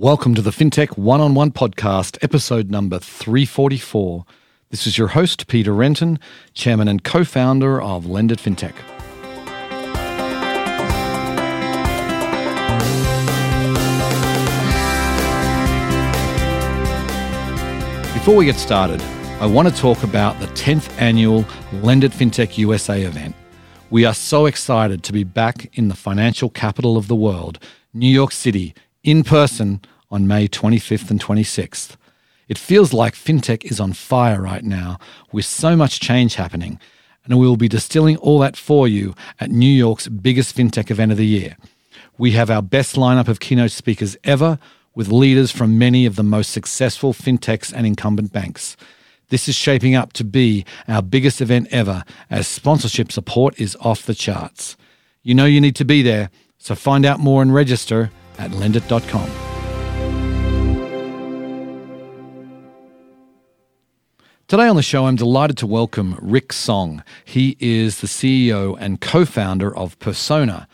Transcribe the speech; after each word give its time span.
Welcome 0.00 0.34
to 0.36 0.40
the 0.40 0.50
FinTech 0.50 0.96
One 0.96 1.20
on 1.20 1.34
One 1.34 1.50
podcast, 1.50 2.16
episode 2.22 2.70
number 2.70 2.98
344. 2.98 4.24
This 4.70 4.86
is 4.86 4.96
your 4.96 5.08
host, 5.08 5.46
Peter 5.46 5.74
Renton, 5.74 6.18
chairman 6.54 6.88
and 6.88 7.04
co 7.04 7.22
founder 7.22 7.82
of 7.82 8.06
Lendit 8.06 8.38
FinTech. 8.38 8.74
Before 18.14 18.34
we 18.36 18.46
get 18.46 18.56
started, 18.56 19.02
I 19.38 19.44
want 19.44 19.68
to 19.68 19.74
talk 19.74 20.02
about 20.02 20.40
the 20.40 20.46
10th 20.46 20.98
annual 20.98 21.42
Lendit 21.82 22.14
FinTech 22.14 22.56
USA 22.56 23.02
event. 23.02 23.36
We 23.90 24.06
are 24.06 24.14
so 24.14 24.46
excited 24.46 25.04
to 25.04 25.12
be 25.12 25.24
back 25.24 25.68
in 25.76 25.88
the 25.88 25.94
financial 25.94 26.48
capital 26.48 26.96
of 26.96 27.06
the 27.06 27.16
world, 27.16 27.58
New 27.92 28.08
York 28.08 28.32
City, 28.32 28.74
in 29.02 29.24
person 29.24 29.80
on 30.10 30.26
May 30.26 30.48
25th 30.48 31.10
and 31.10 31.20
26th. 31.20 31.96
It 32.48 32.58
feels 32.58 32.92
like 32.92 33.14
fintech 33.14 33.64
is 33.70 33.78
on 33.80 33.92
fire 33.92 34.40
right 34.42 34.64
now 34.64 34.98
with 35.32 35.44
so 35.44 35.76
much 35.76 36.00
change 36.00 36.34
happening, 36.34 36.80
and 37.24 37.38
we 37.38 37.46
will 37.46 37.56
be 37.56 37.68
distilling 37.68 38.16
all 38.16 38.38
that 38.40 38.56
for 38.56 38.88
you 38.88 39.14
at 39.38 39.50
New 39.50 39.70
York's 39.70 40.08
biggest 40.08 40.56
fintech 40.56 40.90
event 40.90 41.12
of 41.12 41.18
the 41.18 41.26
year. 41.26 41.56
We 42.18 42.32
have 42.32 42.50
our 42.50 42.62
best 42.62 42.96
lineup 42.96 43.28
of 43.28 43.40
keynote 43.40 43.70
speakers 43.70 44.16
ever 44.24 44.58
with 44.94 45.08
leaders 45.08 45.52
from 45.52 45.78
many 45.78 46.06
of 46.06 46.16
the 46.16 46.24
most 46.24 46.50
successful 46.50 47.12
fintechs 47.12 47.72
and 47.72 47.86
incumbent 47.86 48.32
banks. 48.32 48.76
This 49.28 49.48
is 49.48 49.54
shaping 49.54 49.94
up 49.94 50.12
to 50.14 50.24
be 50.24 50.64
our 50.88 51.02
biggest 51.02 51.40
event 51.40 51.68
ever 51.70 52.02
as 52.28 52.48
sponsorship 52.48 53.12
support 53.12 53.58
is 53.60 53.76
off 53.80 54.04
the 54.04 54.14
charts. 54.14 54.76
You 55.22 55.34
know 55.34 55.44
you 55.44 55.60
need 55.60 55.76
to 55.76 55.84
be 55.84 56.02
there, 56.02 56.30
so 56.58 56.74
find 56.74 57.06
out 57.06 57.20
more 57.20 57.42
and 57.42 57.54
register 57.54 58.10
at 58.40 58.50
lendit.com. 58.52 59.30
Today 64.48 64.66
on 64.66 64.74
the 64.74 64.82
show, 64.82 65.06
I'm 65.06 65.14
delighted 65.14 65.56
to 65.58 65.66
welcome 65.68 66.18
Rick 66.20 66.52
Song. 66.52 67.04
He 67.24 67.56
is 67.60 68.00
the 68.00 68.08
CEO 68.08 68.76
and 68.80 69.00
co 69.00 69.24
founder 69.24 69.72
of 69.76 69.96
Persona. 70.00 70.66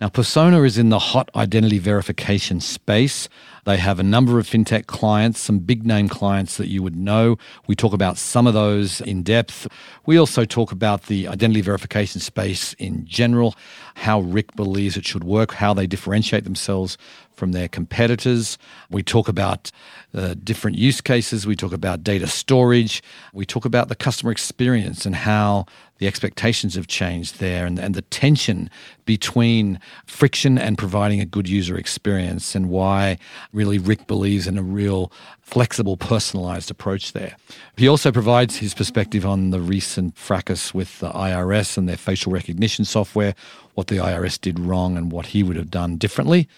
Now, 0.00 0.08
Persona 0.08 0.62
is 0.62 0.78
in 0.78 0.90
the 0.90 0.98
hot 1.00 1.28
identity 1.34 1.80
verification 1.80 2.60
space. 2.60 3.28
They 3.64 3.78
have 3.78 3.98
a 3.98 4.04
number 4.04 4.38
of 4.38 4.46
fintech 4.46 4.86
clients, 4.86 5.40
some 5.40 5.58
big 5.58 5.84
name 5.84 6.08
clients 6.08 6.56
that 6.58 6.68
you 6.68 6.84
would 6.84 6.94
know. 6.94 7.36
We 7.66 7.74
talk 7.74 7.92
about 7.92 8.16
some 8.16 8.46
of 8.46 8.54
those 8.54 9.00
in 9.00 9.24
depth. 9.24 9.66
We 10.06 10.16
also 10.16 10.44
talk 10.44 10.70
about 10.70 11.06
the 11.06 11.26
identity 11.26 11.62
verification 11.62 12.20
space 12.20 12.74
in 12.74 13.06
general, 13.06 13.56
how 13.96 14.20
Rick 14.20 14.54
believes 14.54 14.96
it 14.96 15.04
should 15.04 15.24
work, 15.24 15.54
how 15.54 15.74
they 15.74 15.88
differentiate 15.88 16.44
themselves 16.44 16.96
from 17.38 17.52
their 17.52 17.68
competitors. 17.68 18.58
We 18.90 19.02
talk 19.02 19.28
about 19.28 19.70
uh, 20.14 20.34
different 20.42 20.76
use 20.76 21.00
cases. 21.00 21.46
We 21.46 21.56
talk 21.56 21.72
about 21.72 22.02
data 22.02 22.26
storage. 22.26 23.02
We 23.32 23.46
talk 23.46 23.64
about 23.64 23.88
the 23.88 23.94
customer 23.94 24.32
experience 24.32 25.06
and 25.06 25.14
how 25.14 25.66
the 25.98 26.06
expectations 26.06 26.74
have 26.76 26.86
changed 26.86 27.40
there 27.40 27.66
and, 27.66 27.78
and 27.78 27.94
the 27.94 28.02
tension 28.02 28.70
between 29.04 29.80
friction 30.06 30.56
and 30.56 30.78
providing 30.78 31.20
a 31.20 31.24
good 31.24 31.48
user 31.48 31.76
experience 31.76 32.54
and 32.54 32.68
why 32.68 33.18
really 33.52 33.78
Rick 33.78 34.06
believes 34.06 34.46
in 34.46 34.56
a 34.56 34.62
real 34.62 35.12
flexible, 35.42 35.96
personalized 35.96 36.70
approach 36.70 37.12
there. 37.12 37.36
He 37.76 37.88
also 37.88 38.12
provides 38.12 38.56
his 38.56 38.74
perspective 38.74 39.26
on 39.26 39.50
the 39.50 39.60
recent 39.60 40.16
fracas 40.16 40.72
with 40.72 41.00
the 41.00 41.10
IRS 41.10 41.76
and 41.76 41.88
their 41.88 41.96
facial 41.96 42.32
recognition 42.32 42.84
software, 42.84 43.34
what 43.74 43.88
the 43.88 43.96
IRS 43.96 44.40
did 44.40 44.58
wrong 44.58 44.96
and 44.96 45.10
what 45.10 45.26
he 45.26 45.42
would 45.42 45.56
have 45.56 45.70
done 45.70 45.96
differently. 45.96 46.48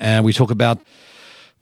And 0.00 0.24
we 0.24 0.32
talk 0.32 0.50
about 0.50 0.80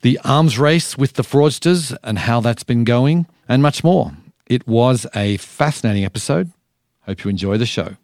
the 0.02 0.20
arms 0.24 0.60
race 0.60 0.96
with 0.96 1.14
the 1.14 1.24
fraudsters 1.24 1.94
and 2.04 2.20
how 2.20 2.40
that's 2.40 2.62
been 2.62 2.84
going, 2.84 3.26
and 3.48 3.60
much 3.60 3.82
more. 3.82 4.12
It 4.46 4.66
was 4.66 5.06
a 5.14 5.38
fascinating 5.38 6.04
episode. 6.04 6.52
Hope 7.00 7.24
you 7.24 7.30
enjoy 7.30 7.58
the 7.58 7.66
show. 7.66 7.96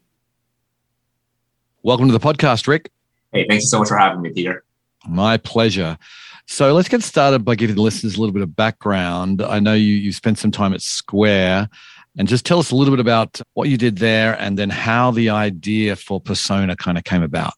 Welcome 1.84 2.08
to 2.08 2.12
the 2.12 2.18
podcast, 2.18 2.66
Rick. 2.66 2.90
Hey, 3.32 3.46
thanks 3.48 3.70
so 3.70 3.78
much 3.78 3.88
for 3.88 3.96
having 3.96 4.22
me, 4.22 4.30
Peter. 4.30 4.64
My 5.06 5.36
pleasure. 5.36 5.96
So 6.46 6.74
let's 6.74 6.88
get 6.88 7.02
started 7.02 7.44
by 7.44 7.54
giving 7.54 7.76
the 7.76 7.82
listeners 7.82 8.16
a 8.16 8.20
little 8.20 8.32
bit 8.32 8.42
of 8.42 8.56
background. 8.56 9.40
I 9.40 9.60
know 9.60 9.74
you 9.74 9.94
you 9.94 10.12
spent 10.12 10.38
some 10.38 10.50
time 10.50 10.74
at 10.74 10.82
Square, 10.82 11.68
and 12.18 12.26
just 12.26 12.44
tell 12.44 12.58
us 12.58 12.72
a 12.72 12.74
little 12.74 12.92
bit 12.92 13.00
about 13.00 13.40
what 13.52 13.68
you 13.68 13.76
did 13.76 13.98
there, 13.98 14.34
and 14.40 14.58
then 14.58 14.70
how 14.70 15.12
the 15.12 15.30
idea 15.30 15.94
for 15.94 16.20
Persona 16.20 16.74
kind 16.74 16.98
of 16.98 17.04
came 17.04 17.22
about. 17.22 17.54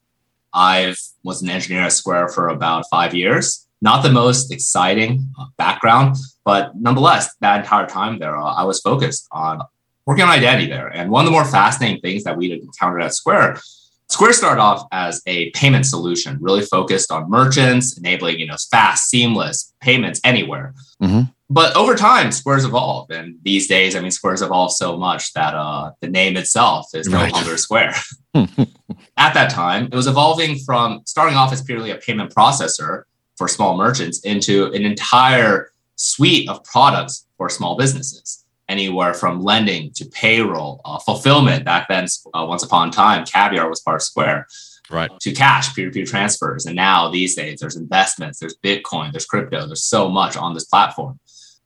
I 0.57 0.95
was 1.23 1.43
an 1.43 1.49
engineer 1.49 1.83
at 1.83 1.93
Square 1.93 2.29
for 2.29 2.49
about 2.49 2.85
five 2.89 3.13
years. 3.13 3.67
Not 3.79 4.01
the 4.01 4.11
most 4.11 4.51
exciting 4.51 5.29
uh, 5.39 5.45
background, 5.55 6.15
but 6.43 6.75
nonetheless, 6.75 7.35
that 7.41 7.59
entire 7.59 7.85
time 7.85 8.17
there, 8.17 8.35
uh, 8.35 8.55
I 8.55 8.63
was 8.63 8.81
focused 8.81 9.27
on 9.31 9.61
working 10.07 10.23
on 10.23 10.29
identity 10.31 10.67
there. 10.67 10.87
And 10.87 11.11
one 11.11 11.23
of 11.23 11.27
the 11.27 11.31
more 11.31 11.45
fascinating 11.45 12.01
things 12.01 12.23
that 12.23 12.35
we 12.35 12.51
encountered 12.51 13.03
at 13.03 13.13
Square, 13.13 13.61
Square 14.09 14.33
started 14.33 14.59
off 14.59 14.87
as 14.91 15.21
a 15.27 15.51
payment 15.51 15.85
solution, 15.85 16.39
really 16.41 16.63
focused 16.63 17.11
on 17.11 17.29
merchants, 17.29 17.95
enabling 17.95 18.39
you 18.39 18.47
know 18.47 18.55
fast, 18.71 19.09
seamless 19.09 19.73
payments 19.79 20.19
anywhere. 20.23 20.73
Mm-hmm. 21.03 21.29
But 21.49 21.75
over 21.77 21.95
time, 21.95 22.31
Square's 22.31 22.65
evolved, 22.65 23.11
and 23.11 23.37
these 23.41 23.67
days, 23.67 23.95
I 23.95 24.01
mean, 24.01 24.11
Square's 24.11 24.41
evolved 24.41 24.73
so 24.73 24.97
much 24.97 25.31
that 25.33 25.53
uh, 25.53 25.91
the 26.01 26.09
name 26.09 26.35
itself 26.35 26.87
is 26.93 27.07
no 27.07 27.17
right. 27.17 27.31
longer 27.31 27.55
Square. 27.55 27.95
At 28.35 29.33
that 29.33 29.49
time, 29.49 29.85
it 29.85 29.95
was 29.95 30.07
evolving 30.07 30.57
from 30.59 31.01
starting 31.05 31.37
off 31.37 31.53
as 31.53 31.61
purely 31.61 31.91
a 31.91 31.95
payment 31.95 32.33
processor 32.35 33.03
for 33.37 33.47
small 33.47 33.77
merchants 33.77 34.19
into 34.21 34.65
an 34.73 34.83
entire 34.83 35.71
suite 35.95 36.49
of 36.49 36.63
products 36.65 37.25
for 37.37 37.49
small 37.49 37.77
businesses 37.77 38.43
anywhere 38.69 39.13
from 39.13 39.41
lending 39.41 39.91
to 39.93 40.05
payroll, 40.05 40.81
uh, 40.83 40.99
fulfillment. 40.99 41.63
Back 41.63 41.87
then, 41.87 42.05
uh, 42.33 42.45
once 42.47 42.63
upon 42.63 42.89
a 42.89 42.91
time, 42.91 43.25
Caviar 43.25 43.69
was 43.69 43.79
part 43.79 43.95
of 43.95 44.03
Square. 44.03 44.47
Right. 44.89 45.11
To 45.21 45.31
cash, 45.33 45.75
peer 45.75 45.85
to 45.85 45.91
peer 45.91 46.05
transfers. 46.05 46.65
And 46.65 46.75
now 46.75 47.09
these 47.09 47.35
days, 47.35 47.59
there's 47.59 47.75
investments, 47.75 48.39
there's 48.39 48.55
Bitcoin, 48.63 49.11
there's 49.11 49.25
crypto, 49.25 49.67
there's 49.67 49.83
so 49.83 50.09
much 50.09 50.37
on 50.37 50.53
this 50.53 50.63
platform. 50.63 51.19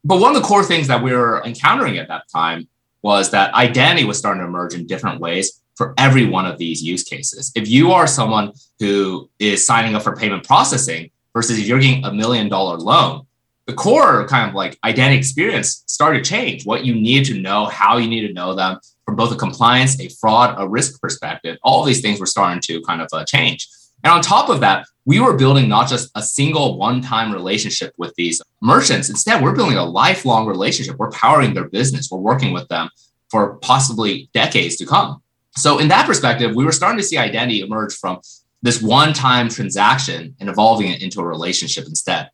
But 0.04 0.20
one 0.20 0.36
of 0.36 0.42
the 0.42 0.48
core 0.48 0.64
things 0.64 0.88
that 0.88 1.04
we 1.04 1.14
were 1.14 1.44
encountering 1.46 1.98
at 1.98 2.08
that 2.08 2.24
time 2.34 2.68
was 3.02 3.32
that 3.32 3.54
identity 3.54 4.06
was 4.06 4.18
starting 4.18 4.42
to 4.42 4.48
emerge 4.48 4.74
in 4.74 4.88
different 4.88 5.20
ways 5.20 5.62
for 5.76 5.94
every 5.98 6.26
one 6.26 6.46
of 6.46 6.58
these 6.58 6.84
use 6.84 7.04
cases. 7.04 7.52
If 7.56 7.68
you 7.68 7.92
are 7.92 8.08
someone 8.08 8.54
who 8.80 9.30
is 9.40 9.66
signing 9.66 9.96
up 9.96 10.04
for 10.04 10.16
payment 10.16 10.46
processing 10.46 11.10
versus 11.34 11.58
if 11.58 11.68
you're 11.68 11.80
getting 11.80 12.04
a 12.04 12.14
million 12.14 12.50
dollar 12.50 12.78
loan, 12.78 13.26
the 13.68 13.74
core 13.74 14.28
kind 14.28 14.50
of 14.50 14.56
like 14.56 14.78
identity 14.84 15.18
experience 15.18 15.84
started 15.88 16.24
to 16.24 16.30
change. 16.30 16.66
What 16.66 16.84
you 16.84 16.96
need 16.96 17.26
to 17.26 17.40
know, 17.40 17.66
how 17.66 17.98
you 17.98 18.08
need 18.08 18.28
to 18.28 18.34
know 18.34 18.54
them 18.54 18.80
from 19.06 19.16
both 19.16 19.32
a 19.32 19.36
compliance, 19.36 20.00
a 20.00 20.10
fraud, 20.10 20.56
a 20.58 20.68
risk 20.68 21.00
perspective. 21.02 21.58
All 21.64 21.84
these 21.84 22.02
things 22.02 22.20
were 22.20 22.26
starting 22.26 22.62
to 22.62 22.82
kind 22.82 23.02
of 23.02 23.08
uh, 23.14 23.24
change. 23.26 23.68
And 24.04 24.12
on 24.12 24.22
top 24.22 24.50
of 24.50 24.60
that, 24.62 24.86
we 25.06 25.20
were 25.20 25.36
building 25.36 25.68
not 25.68 25.90
just 25.90 26.12
a 26.16 26.22
single 26.22 26.78
one 26.78 27.02
time 27.02 27.32
relationship 27.32 27.94
with 27.98 28.14
these 28.16 28.42
merchants. 28.62 29.10
Instead, 29.10 29.42
we're 29.42 29.56
building 29.56 29.78
a 29.78 29.86
lifelong 29.86 30.46
relationship. 30.46 30.98
We're 30.98 31.12
powering 31.12 31.54
their 31.54 31.68
business. 31.70 32.10
We're 32.12 32.20
working 32.20 32.54
with 32.54 32.68
them 32.68 32.90
for 33.30 33.56
possibly 33.58 34.30
decades 34.34 34.76
to 34.78 34.86
come. 34.86 35.22
So, 35.58 35.80
in 35.80 35.88
that 35.90 36.06
perspective, 36.06 36.56
we 36.56 36.64
were 36.64 36.72
starting 36.72 36.98
to 36.98 37.04
see 37.04 37.18
identity 37.18 37.62
emerge 37.62 37.96
from 37.96 38.20
this 38.62 38.82
one 38.82 39.14
time 39.14 39.50
transaction 39.50 40.36
and 40.40 40.50
evolving 40.50 40.88
it 40.88 41.02
into 41.02 41.20
a 41.20 41.26
relationship 41.26 41.86
instead. 41.86 42.30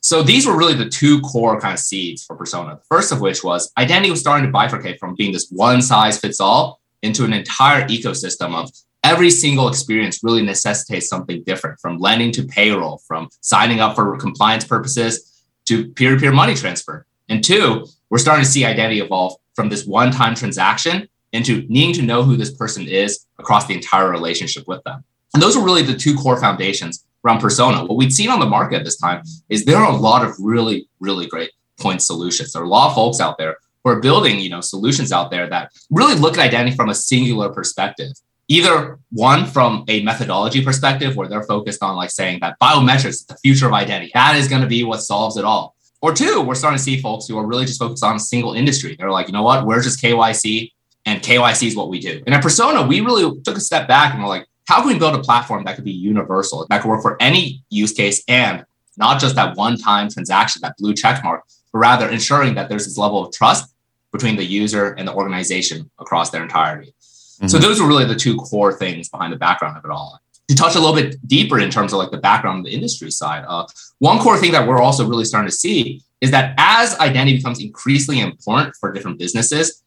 So 0.00 0.22
these 0.22 0.46
were 0.46 0.56
really 0.56 0.74
the 0.74 0.88
two 0.88 1.20
core 1.20 1.60
kind 1.60 1.72
of 1.72 1.78
seeds 1.78 2.24
for 2.24 2.34
Persona. 2.34 2.74
The 2.74 2.82
first 2.88 3.12
of 3.12 3.20
which 3.20 3.44
was 3.44 3.70
identity 3.78 4.10
was 4.10 4.20
starting 4.20 4.50
to 4.50 4.52
bifurcate 4.52 4.98
from 4.98 5.14
being 5.14 5.32
this 5.32 5.48
one 5.50 5.80
size 5.80 6.18
fits 6.18 6.40
all 6.40 6.80
into 7.02 7.24
an 7.24 7.32
entire 7.32 7.86
ecosystem 7.86 8.54
of 8.54 8.70
every 9.04 9.30
single 9.30 9.68
experience 9.68 10.20
really 10.22 10.42
necessitates 10.42 11.08
something 11.08 11.42
different 11.44 11.80
from 11.80 11.98
lending 11.98 12.32
to 12.32 12.44
payroll, 12.44 12.98
from 13.06 13.28
signing 13.40 13.80
up 13.80 13.94
for 13.94 14.16
compliance 14.16 14.64
purposes 14.64 15.44
to 15.66 15.88
peer 15.90 16.14
to 16.14 16.20
peer 16.20 16.32
money 16.32 16.54
transfer. 16.54 17.06
And 17.28 17.42
two, 17.42 17.86
we're 18.10 18.18
starting 18.18 18.44
to 18.44 18.50
see 18.50 18.64
identity 18.64 19.00
evolve 19.00 19.36
from 19.54 19.68
this 19.68 19.86
one 19.86 20.10
time 20.10 20.34
transaction 20.34 21.08
into 21.32 21.64
needing 21.68 21.94
to 21.94 22.02
know 22.02 22.22
who 22.22 22.36
this 22.36 22.52
person 22.54 22.86
is 22.86 23.26
across 23.38 23.66
the 23.66 23.74
entire 23.74 24.10
relationship 24.10 24.64
with 24.68 24.82
them. 24.84 25.02
And 25.34 25.42
those 25.42 25.56
are 25.56 25.64
really 25.64 25.82
the 25.82 25.96
two 25.96 26.14
core 26.14 26.38
foundations 26.38 27.04
around 27.24 27.40
persona. 27.40 27.84
What 27.84 27.96
we'd 27.96 28.12
seen 28.12 28.28
on 28.28 28.40
the 28.40 28.46
market 28.46 28.76
at 28.76 28.84
this 28.84 28.98
time 28.98 29.22
is 29.48 29.64
there 29.64 29.78
are 29.78 29.90
a 29.90 29.96
lot 29.96 30.24
of 30.24 30.34
really, 30.38 30.88
really 31.00 31.26
great 31.26 31.50
point 31.80 32.02
solutions. 32.02 32.52
There 32.52 32.62
are 32.62 32.66
a 32.66 32.68
lot 32.68 32.90
of 32.90 32.94
folks 32.94 33.20
out 33.20 33.38
there 33.38 33.56
who 33.82 33.90
are 33.90 34.00
building, 34.00 34.38
you 34.40 34.50
know, 34.50 34.60
solutions 34.60 35.10
out 35.10 35.30
there 35.30 35.48
that 35.48 35.72
really 35.90 36.14
look 36.14 36.36
at 36.36 36.44
identity 36.44 36.76
from 36.76 36.90
a 36.90 36.94
singular 36.94 37.48
perspective. 37.48 38.12
Either 38.48 38.98
one 39.10 39.46
from 39.46 39.84
a 39.88 40.02
methodology 40.02 40.64
perspective, 40.64 41.16
where 41.16 41.28
they're 41.28 41.44
focused 41.44 41.82
on 41.82 41.96
like 41.96 42.10
saying 42.10 42.40
that 42.40 42.58
biometrics 42.60 43.26
the 43.26 43.36
future 43.36 43.66
of 43.66 43.72
identity. 43.72 44.10
That 44.14 44.36
is 44.36 44.48
going 44.48 44.62
to 44.62 44.68
be 44.68 44.84
what 44.84 45.00
solves 45.00 45.36
it 45.36 45.44
all. 45.44 45.74
Or 46.00 46.12
two, 46.12 46.40
we're 46.40 46.56
starting 46.56 46.78
to 46.78 46.82
see 46.82 47.00
folks 47.00 47.28
who 47.28 47.38
are 47.38 47.46
really 47.46 47.64
just 47.64 47.78
focused 47.78 48.02
on 48.02 48.16
a 48.16 48.20
single 48.20 48.54
industry. 48.54 48.96
They're 48.98 49.10
like, 49.10 49.28
you 49.28 49.32
know 49.32 49.44
what, 49.44 49.64
we're 49.64 49.80
just 49.80 50.02
KYC 50.02 50.72
and 51.06 51.22
KYC 51.22 51.68
is 51.68 51.76
what 51.76 51.88
we 51.88 52.00
do. 52.00 52.22
And 52.26 52.34
at 52.34 52.42
Persona, 52.42 52.86
we 52.86 53.00
really 53.00 53.40
took 53.42 53.56
a 53.56 53.60
step 53.60 53.86
back 53.86 54.12
and 54.12 54.22
we're 54.22 54.28
like, 54.28 54.46
how 54.66 54.80
can 54.80 54.88
we 54.88 54.98
build 54.98 55.14
a 55.14 55.20
platform 55.20 55.64
that 55.64 55.76
could 55.76 55.84
be 55.84 55.92
universal, 55.92 56.66
that 56.70 56.82
could 56.82 56.88
work 56.88 57.02
for 57.02 57.16
any 57.20 57.62
use 57.70 57.92
case 57.92 58.22
and 58.28 58.64
not 58.96 59.20
just 59.20 59.36
that 59.36 59.56
one 59.56 59.76
time 59.76 60.08
transaction, 60.08 60.60
that 60.62 60.76
blue 60.76 60.94
check 60.94 61.22
mark, 61.24 61.44
but 61.72 61.78
rather 61.78 62.08
ensuring 62.08 62.54
that 62.54 62.68
there's 62.68 62.84
this 62.84 62.98
level 62.98 63.24
of 63.24 63.32
trust 63.32 63.72
between 64.12 64.36
the 64.36 64.44
user 64.44 64.92
and 64.92 65.08
the 65.08 65.14
organization 65.14 65.90
across 65.98 66.30
their 66.30 66.42
entirety. 66.42 66.94
Mm-hmm. 67.42 67.48
So 67.48 67.58
those 67.58 67.80
are 67.80 67.88
really 67.88 68.04
the 68.04 68.14
two 68.14 68.36
core 68.36 68.72
things 68.72 69.08
behind 69.08 69.32
the 69.32 69.36
background 69.36 69.76
of 69.76 69.84
it 69.84 69.90
all. 69.90 70.20
To 70.48 70.54
touch 70.54 70.76
a 70.76 70.80
little 70.80 70.94
bit 70.94 71.16
deeper 71.26 71.58
in 71.58 71.70
terms 71.70 71.92
of 71.92 71.98
like 71.98 72.12
the 72.12 72.18
background 72.18 72.60
of 72.60 72.64
the 72.66 72.72
industry 72.72 73.10
side, 73.10 73.44
uh, 73.48 73.66
one 73.98 74.18
core 74.20 74.38
thing 74.38 74.52
that 74.52 74.66
we're 74.66 74.80
also 74.80 75.08
really 75.08 75.24
starting 75.24 75.50
to 75.50 75.54
see 75.54 76.02
is 76.20 76.30
that 76.30 76.54
as 76.56 76.96
identity 77.00 77.38
becomes 77.38 77.60
increasingly 77.60 78.20
important 78.20 78.76
for 78.76 78.92
different 78.92 79.18
businesses, 79.18 79.82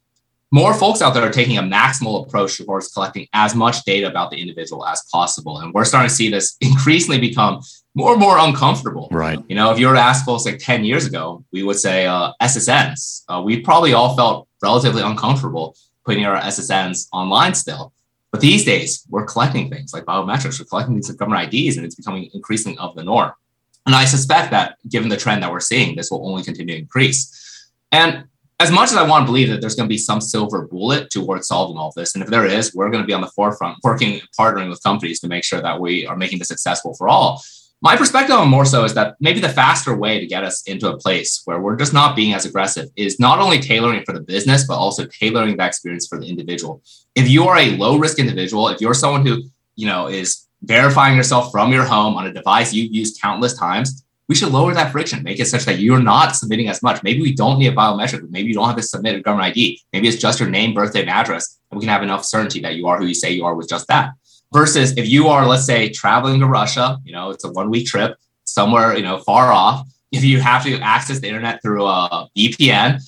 more 0.52 0.74
folks 0.74 1.02
out 1.02 1.14
there 1.14 1.24
are 1.24 1.32
taking 1.32 1.58
a 1.58 1.62
maximal 1.62 2.26
approach 2.26 2.58
towards 2.58 2.90
collecting 2.90 3.28
as 3.34 3.56
much 3.56 3.84
data 3.86 4.08
about 4.08 4.32
the 4.32 4.38
individual 4.38 4.86
as 4.86 5.02
possible. 5.12 5.60
And 5.60 5.74
we're 5.74 5.86
starting 5.86 6.10
to 6.10 6.16
see 6.16 6.30
this 6.30 6.58
increasingly 6.62 7.20
become 7.20 7.62
more 7.94 8.12
and 8.12 8.20
more 8.20 8.38
uncomfortable. 8.38 9.08
Right. 9.12 9.40
You 9.48 9.56
know, 9.56 9.72
if 9.72 9.80
you 9.80 9.88
were 9.88 9.94
to 9.94 10.00
ask 10.00 10.26
folks 10.26 10.46
like 10.46 10.60
10 10.60 10.84
years 10.84 11.06
ago, 11.06 11.46
we 11.52 11.64
would 11.64 11.78
say 11.78 12.06
uh, 12.06 12.34
SSNs. 12.42 13.24
Uh, 13.30 13.42
we 13.42 13.62
probably 13.62 13.94
all 13.94 14.16
felt 14.16 14.48
relatively 14.62 15.02
uncomfortable 15.02 15.76
putting 16.06 16.26
our 16.26 16.40
SSNs 16.40 17.08
online 17.12 17.54
still. 17.54 17.94
But 18.32 18.42
these 18.42 18.66
days, 18.66 19.06
we're 19.10 19.26
collecting 19.26 19.70
things 19.70 19.94
like 19.94 20.06
biometrics, 20.06 20.60
we're 20.60 20.66
collecting 20.66 20.96
these 20.96 21.10
government 21.12 21.54
IDs, 21.54 21.78
and 21.78 21.86
it's 21.86 21.96
becoming 21.96 22.30
increasingly 22.34 22.78
of 22.78 22.96
the 22.96 23.04
norm. 23.04 23.32
And 23.86 23.96
I 23.96 24.06
suspect 24.06 24.52
that 24.52 24.78
given 24.90 25.10
the 25.10 25.18
trend 25.18 25.44
that 25.44 25.52
we're 25.52 25.60
seeing, 25.60 25.96
this 25.96 26.12
will 26.12 26.28
only 26.28 26.44
continue 26.44 26.74
to 26.76 26.82
increase. 26.82 27.72
And 27.92 28.26
as 28.60 28.72
much 28.72 28.90
as 28.90 28.98
I 28.98 29.08
want 29.08 29.24
to 29.24 29.26
believe 29.26 29.50
that 29.50 29.62
there's 29.62 29.76
going 29.76 29.88
to 29.88 29.94
be 29.94 29.98
some 29.98 30.22
silver 30.22 30.68
bullet 30.68 31.10
towards 31.10 31.48
solving 31.48 31.78
all 31.78 31.94
this, 31.96 32.16
and 32.16 32.24
if 32.24 32.30
there 32.30 32.46
is, 32.46 32.74
we're 32.74 32.90
going 32.90 33.04
to 33.04 33.08
be 33.08 33.14
on 33.14 33.22
the 33.22 33.32
forefront, 33.36 33.78
working, 33.84 34.22
partnering 34.40 34.70
with 34.70 34.82
companies 34.82 35.20
to 35.20 35.28
make 35.28 35.44
sure 35.44 35.62
that 35.62 35.80
we 35.80 36.06
are 36.06 36.16
making 36.16 36.40
this 36.40 36.48
successful 36.48 36.96
for 36.96 37.08
all. 37.08 37.42
My 37.82 37.96
perspective 37.96 38.36
on 38.36 38.50
more 38.50 38.66
so 38.66 38.84
is 38.84 38.94
that 38.96 39.16
maybe 39.20 39.40
the 39.40 39.50
faster 39.50 39.96
way 39.96 40.20
to 40.20 40.26
get 40.26 40.44
us 40.44 40.64
into 40.64 40.90
a 40.90 40.98
place 40.98 41.42
where 41.46 41.60
we're 41.60 41.76
just 41.76 41.94
not 41.94 42.16
being 42.16 42.34
as 42.34 42.46
aggressive 42.46 42.90
is 42.96 43.20
not 43.20 43.40
only 43.40 43.60
tailoring 43.60 44.04
for 44.06 44.14
the 44.14 44.22
business, 44.22 44.66
but 44.66 44.76
also 44.76 45.06
tailoring 45.06 45.58
that 45.58 45.68
experience 45.68 46.08
for 46.08 46.20
the 46.20 46.28
individual. 46.28 46.82
If 47.16 47.30
you 47.30 47.48
are 47.48 47.58
a 47.58 47.76
low 47.78 47.98
risk 47.98 48.18
individual, 48.18 48.70
if 48.70 48.82
you're 48.82 48.94
someone 48.94 49.26
who, 49.26 49.44
you 49.76 49.86
know, 49.88 50.08
is 50.08 50.48
verifying 50.64 51.16
yourself 51.16 51.52
from 51.52 51.72
your 51.72 51.84
home 51.84 52.16
on 52.16 52.26
a 52.26 52.34
device 52.34 52.74
you've 52.74 52.94
used 52.94 53.22
countless 53.22 53.58
times, 53.58 54.04
we 54.28 54.36
should 54.36 54.52
lower 54.52 54.74
that 54.74 54.92
friction, 54.92 55.22
make 55.22 55.40
it 55.40 55.46
such 55.46 55.66
that 55.66 55.80
you're 55.80 56.02
not 56.02 56.36
submitting 56.36 56.68
as 56.68 56.82
much. 56.82 57.04
Maybe 57.04 57.22
we 57.22 57.36
don't 57.36 57.60
need 57.60 57.68
a 57.68 57.76
biometric. 57.76 58.28
Maybe 58.30 58.48
you 58.48 58.56
don't 58.56 58.68
have 58.68 58.78
to 58.78 58.82
submit 58.82 59.16
a 59.16 59.22
government 59.22 59.52
ID. 59.52 59.80
Maybe 59.94 60.08
it's 60.08 60.18
just 60.18 60.40
your 60.40 60.50
name, 60.50 60.74
birthday, 60.74 61.02
and 61.02 61.10
address. 61.10 61.60
And 61.70 61.78
we 61.80 61.86
can 61.86 61.94
have 61.94 62.02
enough 62.02 62.26
certainty 62.26 62.60
that 62.62 62.76
you 62.76 62.88
are 62.88 62.98
who 62.98 63.06
you 63.06 63.14
say 63.14 63.32
you 63.32 63.46
are 63.46 63.54
with 63.54 63.70
just 63.70 63.88
that. 63.90 64.14
Versus 64.56 64.94
if 64.96 65.06
you 65.06 65.28
are, 65.28 65.46
let's 65.46 65.66
say, 65.66 65.90
traveling 65.90 66.40
to 66.40 66.48
Russia, 66.48 66.98
you 67.04 67.12
know, 67.12 67.30
it's 67.30 67.44
a 67.44 67.52
one 67.52 67.70
week 67.70 67.88
trip 67.88 68.16
somewhere, 68.46 68.96
you 68.96 69.04
know, 69.04 69.18
far 69.18 69.52
off. 69.52 69.86
If 70.14 70.24
you 70.24 70.40
have 70.40 70.64
to 70.64 70.80
access 70.80 71.20
the 71.20 71.28
internet 71.28 71.62
through 71.62 71.86
a 71.86 72.30
VPN, 72.38 73.02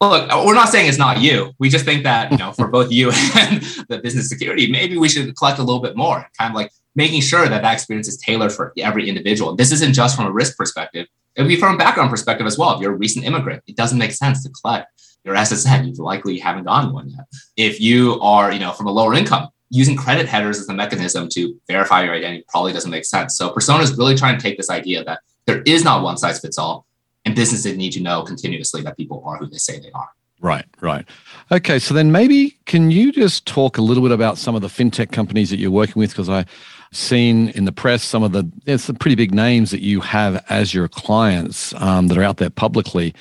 look, 0.00 0.46
we're 0.46 0.54
not 0.54 0.70
saying 0.70 0.88
it's 0.88 0.96
not 0.96 1.20
you. 1.20 1.52
We 1.58 1.68
just 1.68 1.84
think 1.84 2.04
that, 2.04 2.32
you 2.32 2.38
know, 2.38 2.52
for 2.52 2.68
both 2.68 2.90
you 2.90 3.10
and 3.36 3.60
the 3.90 4.00
business 4.02 4.30
security, 4.30 4.70
maybe 4.70 4.96
we 4.96 5.10
should 5.10 5.36
collect 5.36 5.58
a 5.58 5.62
little 5.62 5.82
bit 5.82 5.94
more, 5.94 6.26
kind 6.38 6.50
of 6.50 6.54
like 6.54 6.70
making 6.94 7.20
sure 7.20 7.48
that 7.50 7.60
that 7.60 7.74
experience 7.74 8.08
is 8.08 8.16
tailored 8.16 8.52
for 8.52 8.72
every 8.78 9.06
individual. 9.06 9.54
This 9.54 9.72
isn't 9.72 9.92
just 9.92 10.16
from 10.16 10.24
a 10.24 10.32
risk 10.32 10.56
perspective. 10.56 11.06
It 11.36 11.42
would 11.42 11.48
be 11.48 11.56
from 11.56 11.74
a 11.74 11.78
background 11.78 12.08
perspective 12.08 12.46
as 12.46 12.56
well. 12.56 12.74
If 12.74 12.80
you're 12.80 12.94
a 12.94 12.96
recent 12.96 13.26
immigrant, 13.26 13.62
it 13.66 13.76
doesn't 13.76 13.98
make 13.98 14.12
sense 14.12 14.42
to 14.44 14.50
collect 14.50 14.90
your 15.24 15.34
SSN. 15.34 15.86
You 15.86 16.02
likely 16.02 16.38
haven't 16.38 16.64
gotten 16.64 16.94
one 16.94 17.10
yet. 17.10 17.26
If 17.56 17.78
you 17.78 18.18
are, 18.22 18.52
you 18.52 18.60
know, 18.60 18.72
from 18.72 18.86
a 18.86 18.92
lower 18.92 19.14
income, 19.14 19.48
using 19.74 19.96
credit 19.96 20.26
headers 20.28 20.60
as 20.60 20.68
a 20.68 20.74
mechanism 20.74 21.28
to 21.28 21.60
verify 21.66 22.04
your 22.04 22.14
identity 22.14 22.44
probably 22.48 22.72
doesn't 22.72 22.92
make 22.92 23.04
sense. 23.04 23.36
So 23.36 23.50
Persona 23.50 23.82
is 23.82 23.96
really 23.98 24.14
trying 24.14 24.38
to 24.38 24.42
take 24.42 24.56
this 24.56 24.70
idea 24.70 25.02
that 25.04 25.20
there 25.46 25.62
is 25.62 25.82
not 25.82 26.02
one 26.02 26.16
size 26.16 26.38
fits 26.38 26.58
all, 26.58 26.86
and 27.24 27.34
businesses 27.34 27.76
need 27.76 27.90
to 27.92 28.00
know 28.00 28.22
continuously 28.22 28.82
that 28.82 28.96
people 28.96 29.22
are 29.26 29.36
who 29.36 29.48
they 29.48 29.58
say 29.58 29.80
they 29.80 29.90
are. 29.92 30.08
Right, 30.40 30.66
right. 30.80 31.04
Okay, 31.50 31.78
so 31.78 31.92
then 31.92 32.12
maybe 32.12 32.56
can 32.66 32.90
you 32.90 33.10
just 33.10 33.46
talk 33.46 33.78
a 33.78 33.82
little 33.82 34.02
bit 34.02 34.12
about 34.12 34.38
some 34.38 34.54
of 34.54 34.62
the 34.62 34.68
fintech 34.68 35.10
companies 35.10 35.50
that 35.50 35.58
you're 35.58 35.70
working 35.70 35.98
with? 35.98 36.10
Because 36.10 36.28
I've 36.28 36.46
seen 36.92 37.48
in 37.50 37.64
the 37.64 37.72
press 37.72 38.04
some 38.04 38.22
of 38.22 38.32
the 38.32 38.48
it's 38.66 38.84
some 38.84 38.96
pretty 38.96 39.16
big 39.16 39.34
names 39.34 39.72
that 39.72 39.80
you 39.80 40.00
have 40.00 40.44
as 40.50 40.72
your 40.72 40.86
clients 40.86 41.74
um, 41.74 42.06
that 42.08 42.18
are 42.18 42.22
out 42.22 42.36
there 42.36 42.50
publicly. 42.50 43.12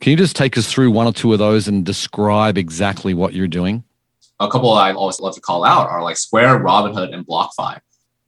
Can 0.00 0.10
you 0.10 0.16
just 0.16 0.36
take 0.36 0.58
us 0.58 0.70
through 0.70 0.90
one 0.90 1.06
or 1.06 1.12
two 1.12 1.32
of 1.32 1.38
those 1.38 1.68
and 1.68 1.86
describe 1.86 2.58
exactly 2.58 3.14
what 3.14 3.32
you're 3.32 3.48
doing? 3.48 3.84
A 4.42 4.50
couple 4.50 4.72
I 4.72 4.92
always 4.92 5.20
love 5.20 5.34
to 5.34 5.40
call 5.40 5.64
out 5.64 5.88
are 5.88 6.02
like 6.02 6.16
Square, 6.16 6.60
Robinhood, 6.60 7.14
and 7.14 7.26
BlockFi. 7.26 7.80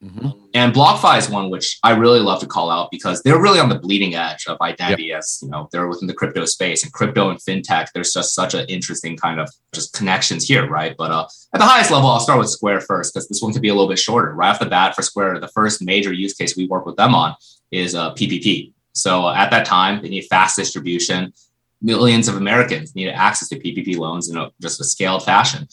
Mm-hmm. 0.05 0.28
And 0.52 0.75
BlockFi 0.75 1.19
is 1.19 1.31
one 1.31 1.49
which 1.49 1.78
I 1.82 1.93
really 1.93 2.20
love 2.20 2.40
to 2.40 2.46
call 2.46 2.70
out 2.70 2.90
because 2.90 3.22
they're 3.22 3.40
really 3.40 3.58
on 3.58 3.70
the 3.70 3.78
bleeding 3.78 4.14
edge 4.14 4.46
of 4.46 4.61
identity 4.61 5.05
yep. 5.05 5.19
as 5.19 5.38
you 5.40 5.49
know 5.49 5.69
they're 5.72 5.88
within 5.88 6.06
the 6.06 6.14
crypto 6.14 6.44
space 6.44 6.84
and 6.84 6.93
crypto 6.93 7.31
and 7.31 7.40
fintech. 7.40 7.88
There's 7.94 8.12
just 8.12 8.34
such 8.34 8.52
an 8.52 8.66
interesting 8.66 9.16
kind 9.16 9.40
of 9.40 9.49
just 9.72 9.94
connections 9.94 10.46
here, 10.46 10.69
right? 10.69 10.94
But 10.96 11.11
uh, 11.11 11.26
at 11.55 11.58
the 11.58 11.64
highest 11.64 11.90
level, 11.90 12.11
I'll 12.11 12.20
start 12.20 12.38
with 12.38 12.50
Square 12.50 12.82
first 12.82 13.14
because 13.14 13.28
this 13.28 13.40
one 13.40 13.52
could 13.52 13.62
be 13.62 13.70
a 13.70 13.75
little 13.75 13.88
bit 13.88 13.99
shorter. 13.99 14.34
Right 14.34 14.50
off 14.50 14.58
the 14.58 14.66
bat 14.66 14.94
for 14.94 15.02
Square, 15.02 15.40
the 15.40 15.49
first 15.49 15.82
major 15.82 16.12
use 16.12 16.34
case 16.34 16.55
we 16.55 16.66
work 16.66 16.84
with 16.84 16.96
them 16.96 17.14
on 17.14 17.34
is 17.70 17.94
uh, 17.94 18.12
PPP. 18.12 18.72
So 18.93 19.26
uh, 19.26 19.34
at 19.34 19.50
that 19.50 19.64
time, 19.64 20.02
they 20.02 20.11
need 20.11 20.26
fast 20.26 20.56
distribution. 20.56 21.32
Millions 21.81 22.28
of 22.28 22.37
Americans 22.37 22.94
needed 22.94 23.14
access 23.14 23.49
to 23.49 23.58
PPP 23.58 23.96
loans 23.96 24.28
in 24.28 24.37
a, 24.37 24.50
just 24.61 24.81
a 24.81 24.84
scaled 24.84 25.25
fashion. 25.25 25.66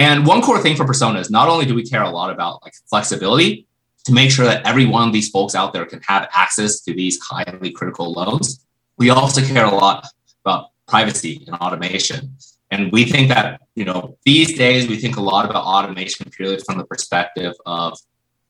And 0.00 0.26
one 0.26 0.40
core 0.40 0.58
thing 0.58 0.76
for 0.76 0.86
Persona 0.86 1.20
is 1.20 1.30
not 1.30 1.48
only 1.48 1.66
do 1.66 1.74
we 1.74 1.84
care 1.84 2.02
a 2.02 2.08
lot 2.08 2.30
about 2.30 2.62
like 2.62 2.72
flexibility 2.88 3.66
to 4.06 4.12
make 4.12 4.30
sure 4.30 4.46
that 4.46 4.66
every 4.66 4.86
one 4.86 5.06
of 5.06 5.12
these 5.12 5.28
folks 5.28 5.54
out 5.54 5.74
there 5.74 5.84
can 5.84 6.00
have 6.08 6.26
access 6.32 6.80
to 6.80 6.94
these 6.94 7.20
highly 7.20 7.70
critical 7.70 8.10
loans, 8.10 8.64
we 8.96 9.10
also 9.10 9.42
care 9.42 9.66
a 9.66 9.74
lot 9.74 10.06
about 10.42 10.70
privacy 10.88 11.44
and 11.46 11.54
automation. 11.56 12.34
And 12.70 12.90
we 12.92 13.04
think 13.04 13.28
that, 13.28 13.60
you 13.74 13.84
know, 13.84 14.16
these 14.24 14.56
days 14.56 14.88
we 14.88 14.96
think 14.96 15.18
a 15.18 15.20
lot 15.20 15.44
about 15.44 15.64
automation 15.64 16.30
purely 16.30 16.56
from 16.64 16.78
the 16.78 16.84
perspective 16.84 17.52
of 17.66 17.98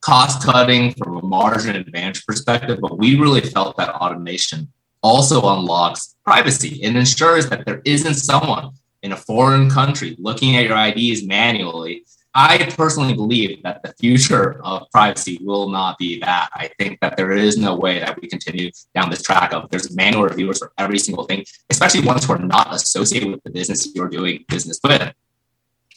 cost 0.03 0.44
cutting 0.44 0.94
from 0.94 1.17
a 1.17 1.23
margin 1.23 1.75
advantage 1.75 2.25
perspective, 2.26 2.79
but 2.81 2.96
we 2.96 3.19
really 3.19 3.41
felt 3.41 3.76
that 3.76 3.88
automation 3.96 4.73
also 5.03 5.41
unlocks 5.56 6.14
privacy 6.25 6.81
and 6.85 6.96
ensures 6.96 7.49
that 7.49 7.67
there 7.67 7.82
isn't 7.85 8.14
someone 8.14 8.70
in 9.02 9.12
a 9.12 9.17
foreign 9.17 9.70
country 9.70 10.17
looking 10.19 10.56
at 10.56 10.64
your 10.64 10.76
IDs 10.79 11.26
manually. 11.26 12.05
I 12.32 12.73
personally 12.76 13.14
believe 13.14 13.62
that 13.64 13.82
the 13.82 13.93
future 13.94 14.62
of 14.62 14.88
privacy 14.93 15.41
will 15.43 15.69
not 15.69 15.99
be 15.99 16.20
that. 16.20 16.49
I 16.52 16.70
think 16.79 17.00
that 17.00 17.17
there 17.17 17.32
is 17.32 17.58
no 17.58 17.75
way 17.75 17.99
that 17.99 18.20
we 18.20 18.29
continue 18.29 18.70
down 18.94 19.11
this 19.11 19.23
track 19.23 19.52
of 19.52 19.69
there's 19.70 19.94
manual 19.94 20.22
reviewers 20.25 20.58
for 20.58 20.72
every 20.79 20.98
single 20.98 21.25
thing, 21.25 21.44
especially 21.70 22.03
ones 22.06 22.25
who 22.25 22.34
are 22.34 22.39
not 22.39 22.72
associated 22.72 23.31
with 23.31 23.43
the 23.43 23.51
business 23.51 23.93
you're 23.94 24.08
doing 24.08 24.44
business 24.48 24.79
with. 24.84 25.13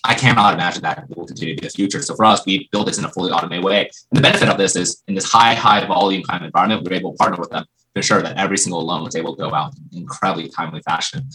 I 0.05 0.15
cannot 0.15 0.55
imagine 0.55 0.81
that 0.81 1.05
will 1.15 1.25
continue 1.25 1.55
to 1.55 1.61
be 1.61 1.67
the 1.67 1.71
future. 1.71 2.01
So 2.01 2.15
for 2.15 2.25
us, 2.25 2.45
we 2.45 2.67
build 2.71 2.87
this 2.87 2.97
in 2.97 3.05
a 3.05 3.09
fully 3.09 3.31
automated 3.31 3.63
way. 3.63 3.89
And 4.11 4.17
the 4.17 4.21
benefit 4.21 4.49
of 4.49 4.57
this 4.57 4.75
is 4.75 5.01
in 5.07 5.15
this 5.15 5.31
high, 5.31 5.53
high 5.53 5.85
volume 5.85 6.23
kind 6.23 6.41
of 6.43 6.47
environment, 6.47 6.83
we're 6.83 6.97
able 6.97 7.11
to 7.11 7.17
partner 7.17 7.37
with 7.39 7.51
them 7.51 7.63
to 7.63 7.99
ensure 7.99 8.21
that 8.21 8.37
every 8.37 8.57
single 8.57 8.83
loan 8.85 9.07
is 9.07 9.15
able 9.15 9.35
to 9.35 9.43
go 9.43 9.53
out 9.53 9.73
in 9.91 9.99
incredibly 9.99 10.49
timely 10.49 10.81
fashion. 10.81 11.29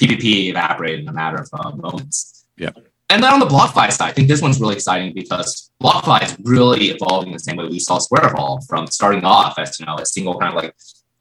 PPP 0.00 0.50
evaporated 0.50 1.00
in 1.00 1.08
a 1.08 1.12
matter 1.12 1.36
of 1.36 1.48
uh, 1.52 1.70
moments. 1.76 2.44
Yeah. 2.56 2.70
And 3.08 3.22
then 3.22 3.32
on 3.32 3.40
the 3.40 3.46
BlockFi 3.46 3.92
side, 3.92 4.10
I 4.10 4.12
think 4.12 4.28
this 4.28 4.42
one's 4.42 4.60
really 4.60 4.74
exciting 4.74 5.14
because 5.14 5.70
BlockFi 5.82 6.24
is 6.24 6.36
really 6.42 6.86
evolving 6.86 7.32
the 7.32 7.38
same 7.38 7.56
way 7.56 7.66
we 7.66 7.78
saw 7.78 7.98
Square 7.98 8.32
evolve 8.32 8.64
from 8.66 8.86
starting 8.88 9.24
off 9.24 9.58
as 9.58 9.78
you 9.78 9.86
know 9.86 9.96
a 9.96 10.06
single 10.06 10.38
kind 10.38 10.56
of 10.56 10.62
like 10.62 10.74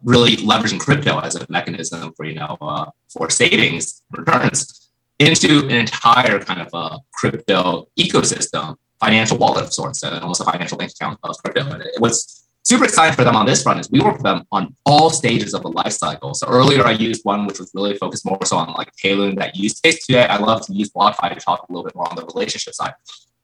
really 0.04 0.38
leveraging 0.38 0.80
crypto 0.80 1.20
as 1.20 1.36
a 1.36 1.46
mechanism 1.50 2.12
for 2.14 2.26
you 2.26 2.36
know 2.36 2.58
uh, 2.62 2.90
for 3.10 3.30
savings 3.30 4.02
returns 4.12 4.90
into 5.20 5.66
an 5.66 5.72
entire 5.72 6.40
kind 6.40 6.62
of 6.62 6.70
a 6.74 6.98
crypto 7.14 7.88
ecosystem, 7.98 8.76
financial 9.00 9.38
wallet 9.38 9.66
of 9.66 9.74
sorts, 9.74 10.04
and 10.04 10.16
almost 10.20 10.42
a 10.42 10.44
financial 10.44 10.78
bank 10.78 10.92
account 10.92 11.20
of 11.24 11.38
crypto. 11.38 11.70
And 11.72 11.84
it 11.84 12.02
was 12.02 12.45
super 12.66 12.84
excited 12.84 13.16
for 13.16 13.24
them 13.24 13.36
on 13.36 13.46
this 13.46 13.62
front 13.62 13.80
is 13.80 13.90
we 13.92 14.00
work 14.02 14.16
with 14.16 14.24
them 14.24 14.44
on 14.52 14.76
all 14.86 15.12
stages 15.12 15.54
of 15.54 15.62
the 15.62 15.70
life 15.70 15.94
cycle. 15.94 16.34
So 16.34 16.48
earlier 16.48 16.86
I 16.86 16.92
used 16.92 17.24
one 17.24 17.46
which 17.46 17.60
was 17.60 17.72
really 17.76 17.96
focused 17.96 18.26
more 18.26 18.44
so 18.44 18.58
on 18.58 18.74
like 18.74 18.92
tailoring 18.96 19.36
that 19.36 19.56
use 19.56 19.80
case. 19.80 20.06
Today 20.06 20.26
I 20.26 20.38
love 20.38 20.66
to 20.66 20.74
use 20.74 20.90
BlockFi 20.90 21.34
to 21.34 21.40
talk 21.40 21.68
a 21.70 21.72
little 21.72 21.84
bit 21.84 21.96
more 21.96 22.10
on 22.10 22.16
the 22.16 22.26
relationship 22.26 22.74
side. 22.74 22.94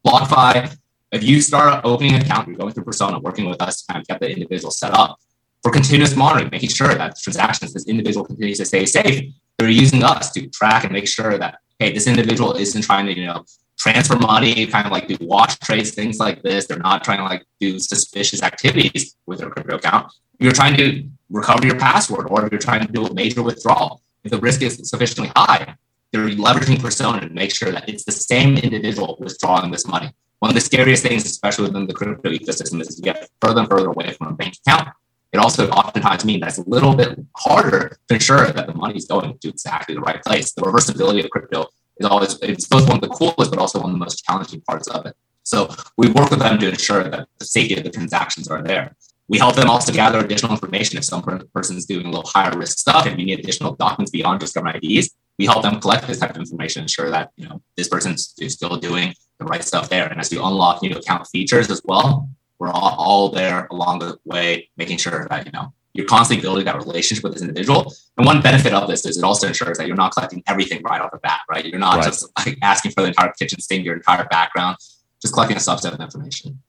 BlockFi, 0.05 0.75
if 1.11 1.23
you 1.23 1.39
start 1.39 1.81
opening 1.83 2.15
an 2.15 2.21
account, 2.21 2.47
you're 2.47 2.57
going 2.57 2.73
through 2.73 2.83
Persona, 2.83 3.19
working 3.19 3.47
with 3.47 3.61
us 3.61 3.83
to 3.83 3.93
kind 3.93 4.01
of 4.01 4.07
get 4.07 4.19
the 4.19 4.31
individual 4.31 4.71
set 4.71 4.91
up 4.93 5.19
for 5.61 5.71
continuous 5.71 6.15
monitoring, 6.15 6.49
making 6.51 6.69
sure 6.69 6.95
that 6.95 7.19
transactions, 7.21 7.73
this 7.73 7.85
individual 7.85 8.25
continues 8.25 8.57
to 8.57 8.65
stay 8.65 8.87
safe. 8.87 9.31
They're 9.59 9.69
using 9.69 10.03
us 10.03 10.31
to 10.31 10.47
track 10.47 10.83
and 10.83 10.91
make 10.91 11.07
sure 11.07 11.37
that, 11.37 11.59
hey, 11.77 11.93
this 11.93 12.07
individual 12.07 12.53
isn't 12.53 12.81
trying 12.81 13.05
to, 13.05 13.15
you 13.15 13.27
know, 13.27 13.45
transfer 13.81 14.15
money, 14.15 14.67
kind 14.67 14.85
of 14.85 14.91
like 14.91 15.07
do 15.07 15.17
wash 15.21 15.57
trades, 15.57 15.89
things 15.91 16.19
like 16.19 16.43
this. 16.43 16.67
They're 16.67 16.77
not 16.77 17.03
trying 17.03 17.17
to 17.17 17.23
like 17.23 17.43
do 17.59 17.79
suspicious 17.79 18.43
activities 18.43 19.15
with 19.25 19.39
their 19.39 19.49
crypto 19.49 19.77
account. 19.77 20.13
You're 20.39 20.51
trying 20.51 20.77
to 20.77 21.03
recover 21.31 21.65
your 21.65 21.79
password, 21.79 22.27
or 22.29 22.45
if 22.45 22.51
you're 22.51 22.59
trying 22.59 22.85
to 22.85 22.91
do 22.91 23.05
a 23.07 23.13
major 23.13 23.41
withdrawal, 23.41 24.01
if 24.23 24.29
the 24.29 24.37
risk 24.37 24.61
is 24.61 24.87
sufficiently 24.87 25.31
high, 25.35 25.75
they're 26.11 26.29
leveraging 26.29 26.79
persona 26.79 27.21
to 27.21 27.29
make 27.33 27.55
sure 27.55 27.71
that 27.71 27.89
it's 27.89 28.05
the 28.05 28.11
same 28.11 28.57
individual 28.57 29.17
withdrawing 29.19 29.71
this 29.71 29.87
money. 29.87 30.11
One 30.39 30.49
of 30.51 30.55
the 30.55 30.61
scariest 30.61 31.03
things, 31.03 31.25
especially 31.25 31.67
within 31.67 31.87
the 31.87 31.93
crypto 31.93 32.29
ecosystem, 32.29 32.81
is 32.81 32.95
to 32.95 33.01
get 33.01 33.29
further 33.41 33.61
and 33.61 33.69
further 33.69 33.87
away 33.87 34.11
from 34.13 34.27
a 34.27 34.33
bank 34.33 34.55
account. 34.65 34.89
it 35.33 35.39
also 35.39 35.69
oftentimes 35.69 36.25
means 36.25 36.41
that's 36.41 36.57
a 36.57 36.69
little 36.69 36.93
bit 36.93 37.17
harder 37.37 37.97
to 38.07 38.13
ensure 38.13 38.47
that 38.51 38.67
the 38.67 38.73
money 38.73 38.95
is 38.95 39.05
going 39.05 39.37
to 39.39 39.47
exactly 39.47 39.95
the 39.95 40.01
right 40.01 40.21
place. 40.23 40.51
The 40.53 40.61
reversibility 40.61 41.23
of 41.23 41.29
crypto 41.29 41.67
is 42.01 42.05
always 42.05 42.37
it's 42.41 42.67
both 42.67 42.87
one 42.87 42.97
of 42.97 43.01
the 43.01 43.09
coolest, 43.09 43.51
but 43.51 43.59
also 43.59 43.79
one 43.79 43.91
of 43.91 43.95
the 43.95 44.03
most 44.05 44.23
challenging 44.25 44.61
parts 44.61 44.87
of 44.87 45.05
it. 45.05 45.15
So 45.43 45.73
we 45.97 46.09
work 46.09 46.29
with 46.29 46.39
them 46.39 46.59
to 46.59 46.69
ensure 46.69 47.03
that 47.03 47.27
the 47.39 47.45
safety 47.45 47.75
of 47.75 47.83
the 47.83 47.89
transactions 47.89 48.47
are 48.47 48.61
there. 48.61 48.95
We 49.27 49.37
help 49.37 49.55
them 49.55 49.69
also 49.69 49.93
gather 49.93 50.19
additional 50.19 50.51
information 50.51 50.97
if 50.97 51.05
some 51.05 51.21
person 51.53 51.77
is 51.77 51.85
doing 51.85 52.05
a 52.05 52.09
little 52.09 52.29
higher 52.35 52.55
risk 52.57 52.77
stuff. 52.77 53.05
and 53.05 53.19
you 53.19 53.25
need 53.25 53.39
additional 53.39 53.75
documents 53.75 54.11
beyond 54.11 54.41
just 54.41 54.53
government 54.53 54.83
IDs, 54.83 55.09
we 55.39 55.45
help 55.45 55.63
them 55.63 55.79
collect 55.79 56.05
this 56.05 56.19
type 56.19 56.31
of 56.31 56.37
information, 56.37 56.83
ensure 56.83 57.09
that 57.09 57.31
you 57.37 57.47
know 57.47 57.61
this 57.77 57.87
person 57.87 58.13
is 58.13 58.53
still 58.53 58.75
doing 58.77 59.13
the 59.39 59.45
right 59.45 59.63
stuff 59.63 59.89
there. 59.89 60.07
And 60.07 60.19
as 60.19 60.31
you 60.31 60.43
unlock 60.43 60.81
new 60.81 60.95
account 60.95 61.27
features 61.27 61.71
as 61.71 61.81
well, 61.85 62.29
we're 62.59 62.71
all, 62.71 62.95
all 62.97 63.29
there 63.29 63.67
along 63.71 63.99
the 63.99 64.19
way, 64.25 64.69
making 64.77 64.97
sure 64.97 65.27
that 65.29 65.45
you 65.45 65.51
know 65.51 65.73
you're 65.93 66.05
constantly 66.05 66.41
building 66.41 66.65
that 66.65 66.77
relationship 66.77 67.23
with 67.23 67.33
this 67.33 67.41
individual. 67.41 67.93
And 68.17 68.25
one 68.25 68.41
benefit 68.41 68.73
of 68.73 68.87
this 68.87 69.05
is 69.05 69.17
it 69.17 69.23
also 69.23 69.47
ensures 69.47 69.77
that 69.77 69.87
you're 69.87 69.95
not 69.95 70.13
collecting 70.13 70.43
everything 70.47 70.81
right 70.83 71.01
off 71.01 71.11
the 71.11 71.17
bat, 71.17 71.41
right? 71.49 71.65
You're 71.65 71.79
not 71.79 71.97
right. 71.97 72.05
just 72.05 72.27
like 72.39 72.57
asking 72.61 72.91
for 72.91 73.01
the 73.01 73.09
entire 73.09 73.33
kitchen 73.37 73.59
sink, 73.59 73.85
your 73.85 73.95
entire 73.95 74.25
background, 74.25 74.77
just 75.21 75.33
collecting 75.33 75.57
a 75.57 75.59
subset 75.59 75.93
of 75.93 75.99
information. 75.99 76.61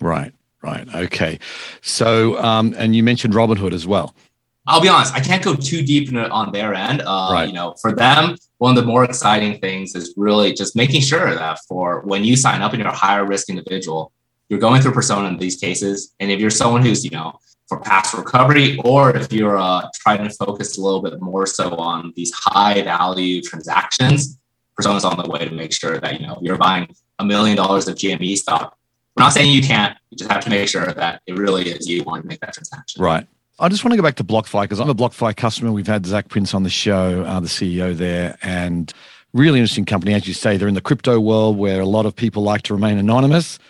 Right, 0.00 0.32
right. 0.62 0.92
Okay. 0.94 1.38
So, 1.82 2.38
um, 2.42 2.74
and 2.76 2.96
you 2.96 3.02
mentioned 3.02 3.34
Robinhood 3.34 3.72
as 3.72 3.86
well. 3.86 4.14
I'll 4.66 4.80
be 4.80 4.88
honest, 4.88 5.14
I 5.14 5.20
can't 5.20 5.44
go 5.44 5.54
too 5.54 5.82
deep 5.82 6.08
in 6.08 6.16
it 6.16 6.30
on 6.30 6.50
their 6.50 6.74
end. 6.74 7.02
Uh, 7.02 7.28
right. 7.32 7.46
You 7.46 7.52
know, 7.52 7.74
for 7.82 7.92
them, 7.92 8.36
one 8.58 8.76
of 8.76 8.82
the 8.82 8.86
more 8.86 9.04
exciting 9.04 9.60
things 9.60 9.94
is 9.94 10.14
really 10.16 10.54
just 10.54 10.74
making 10.74 11.02
sure 11.02 11.34
that 11.34 11.58
for 11.68 12.00
when 12.06 12.24
you 12.24 12.34
sign 12.34 12.62
up 12.62 12.72
and 12.72 12.80
you're 12.80 12.90
a 12.90 12.94
higher 12.94 13.26
risk 13.26 13.50
individual, 13.50 14.10
you're 14.48 14.60
going 14.60 14.80
through 14.80 14.92
persona 14.92 15.28
in 15.28 15.36
these 15.36 15.56
cases. 15.56 16.14
And 16.18 16.30
if 16.30 16.40
you're 16.40 16.50
someone 16.50 16.82
who's, 16.82 17.04
you 17.04 17.10
know, 17.10 17.38
for 17.74 17.82
past 17.82 18.14
recovery, 18.14 18.78
or 18.84 19.16
if 19.16 19.32
you're 19.32 19.58
uh, 19.58 19.88
trying 19.94 20.22
to 20.24 20.30
focus 20.30 20.78
a 20.78 20.80
little 20.80 21.02
bit 21.02 21.20
more 21.20 21.46
so 21.46 21.74
on 21.76 22.12
these 22.16 22.32
high 22.34 22.82
value 22.82 23.42
transactions, 23.42 24.38
persona's 24.76 25.04
on 25.04 25.16
the 25.22 25.28
way 25.28 25.44
to 25.44 25.50
make 25.50 25.72
sure 25.72 25.98
that, 25.98 26.20
you 26.20 26.26
know, 26.26 26.38
you're 26.40 26.56
buying 26.56 26.94
a 27.18 27.24
million 27.24 27.56
dollars 27.56 27.88
of 27.88 27.96
GME 27.96 28.36
stock. 28.36 28.76
We're 29.16 29.24
not 29.24 29.32
saying 29.32 29.52
you 29.52 29.62
can't, 29.62 29.96
you 30.10 30.16
just 30.16 30.30
have 30.30 30.42
to 30.44 30.50
make 30.50 30.68
sure 30.68 30.86
that 30.86 31.22
it 31.26 31.36
really 31.36 31.68
is 31.68 31.88
you 31.88 32.02
want 32.04 32.22
to 32.22 32.28
make 32.28 32.40
that 32.40 32.54
transaction. 32.54 33.02
Right. 33.02 33.26
I 33.58 33.68
just 33.68 33.84
want 33.84 33.92
to 33.92 33.96
go 33.96 34.02
back 34.02 34.16
to 34.16 34.24
BlockFi 34.24 34.62
because 34.62 34.80
I'm 34.80 34.90
a 34.90 34.94
BlockFi 34.94 35.36
customer. 35.36 35.70
We've 35.70 35.86
had 35.86 36.04
Zac 36.06 36.28
Prince 36.28 36.54
on 36.54 36.64
the 36.64 36.70
show, 36.70 37.22
uh, 37.24 37.38
the 37.38 37.46
CEO 37.46 37.96
there, 37.96 38.36
and 38.42 38.92
really 39.32 39.60
interesting 39.60 39.84
company. 39.84 40.12
As 40.14 40.26
you 40.26 40.34
say, 40.34 40.56
they're 40.56 40.66
in 40.66 40.74
the 40.74 40.80
crypto 40.80 41.20
world 41.20 41.56
where 41.56 41.80
a 41.80 41.86
lot 41.86 42.06
of 42.06 42.16
people 42.16 42.42
like 42.42 42.62
to 42.62 42.74
remain 42.74 42.98
anonymous. 42.98 43.60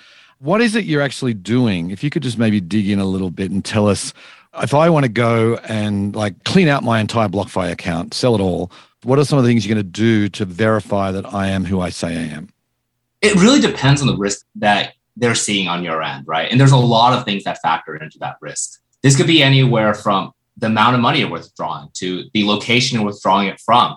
What 0.44 0.60
is 0.60 0.74
it 0.74 0.84
you're 0.84 1.00
actually 1.00 1.32
doing? 1.32 1.90
If 1.90 2.04
you 2.04 2.10
could 2.10 2.22
just 2.22 2.36
maybe 2.36 2.60
dig 2.60 2.90
in 2.90 2.98
a 2.98 3.04
little 3.06 3.30
bit 3.30 3.50
and 3.50 3.64
tell 3.64 3.88
us 3.88 4.12
if 4.60 4.74
I 4.74 4.90
want 4.90 5.04
to 5.04 5.08
go 5.08 5.56
and 5.66 6.14
like 6.14 6.44
clean 6.44 6.68
out 6.68 6.82
my 6.82 7.00
entire 7.00 7.28
BlockFi 7.28 7.72
account, 7.72 8.12
sell 8.12 8.34
it 8.34 8.42
all, 8.42 8.70
what 9.04 9.18
are 9.18 9.24
some 9.24 9.38
of 9.38 9.44
the 9.44 9.48
things 9.48 9.64
you're 9.64 9.74
going 9.74 9.82
to 9.82 9.90
do 9.90 10.28
to 10.28 10.44
verify 10.44 11.10
that 11.12 11.32
I 11.32 11.46
am 11.46 11.64
who 11.64 11.80
I 11.80 11.88
say 11.88 12.08
I 12.08 12.26
am? 12.26 12.50
It 13.22 13.36
really 13.36 13.58
depends 13.58 14.02
on 14.02 14.06
the 14.06 14.18
risk 14.18 14.44
that 14.56 14.92
they're 15.16 15.34
seeing 15.34 15.66
on 15.66 15.82
your 15.82 16.02
end, 16.02 16.28
right? 16.28 16.50
And 16.50 16.60
there's 16.60 16.72
a 16.72 16.76
lot 16.76 17.16
of 17.16 17.24
things 17.24 17.44
that 17.44 17.62
factor 17.62 17.96
into 17.96 18.18
that 18.18 18.36
risk. 18.42 18.82
This 19.00 19.16
could 19.16 19.26
be 19.26 19.42
anywhere 19.42 19.94
from 19.94 20.32
the 20.58 20.66
amount 20.66 20.94
of 20.94 21.00
money 21.00 21.20
you're 21.20 21.30
withdrawing 21.30 21.88
to 21.94 22.24
the 22.34 22.44
location 22.44 22.98
you're 22.98 23.06
withdrawing 23.06 23.48
it 23.48 23.60
from 23.60 23.96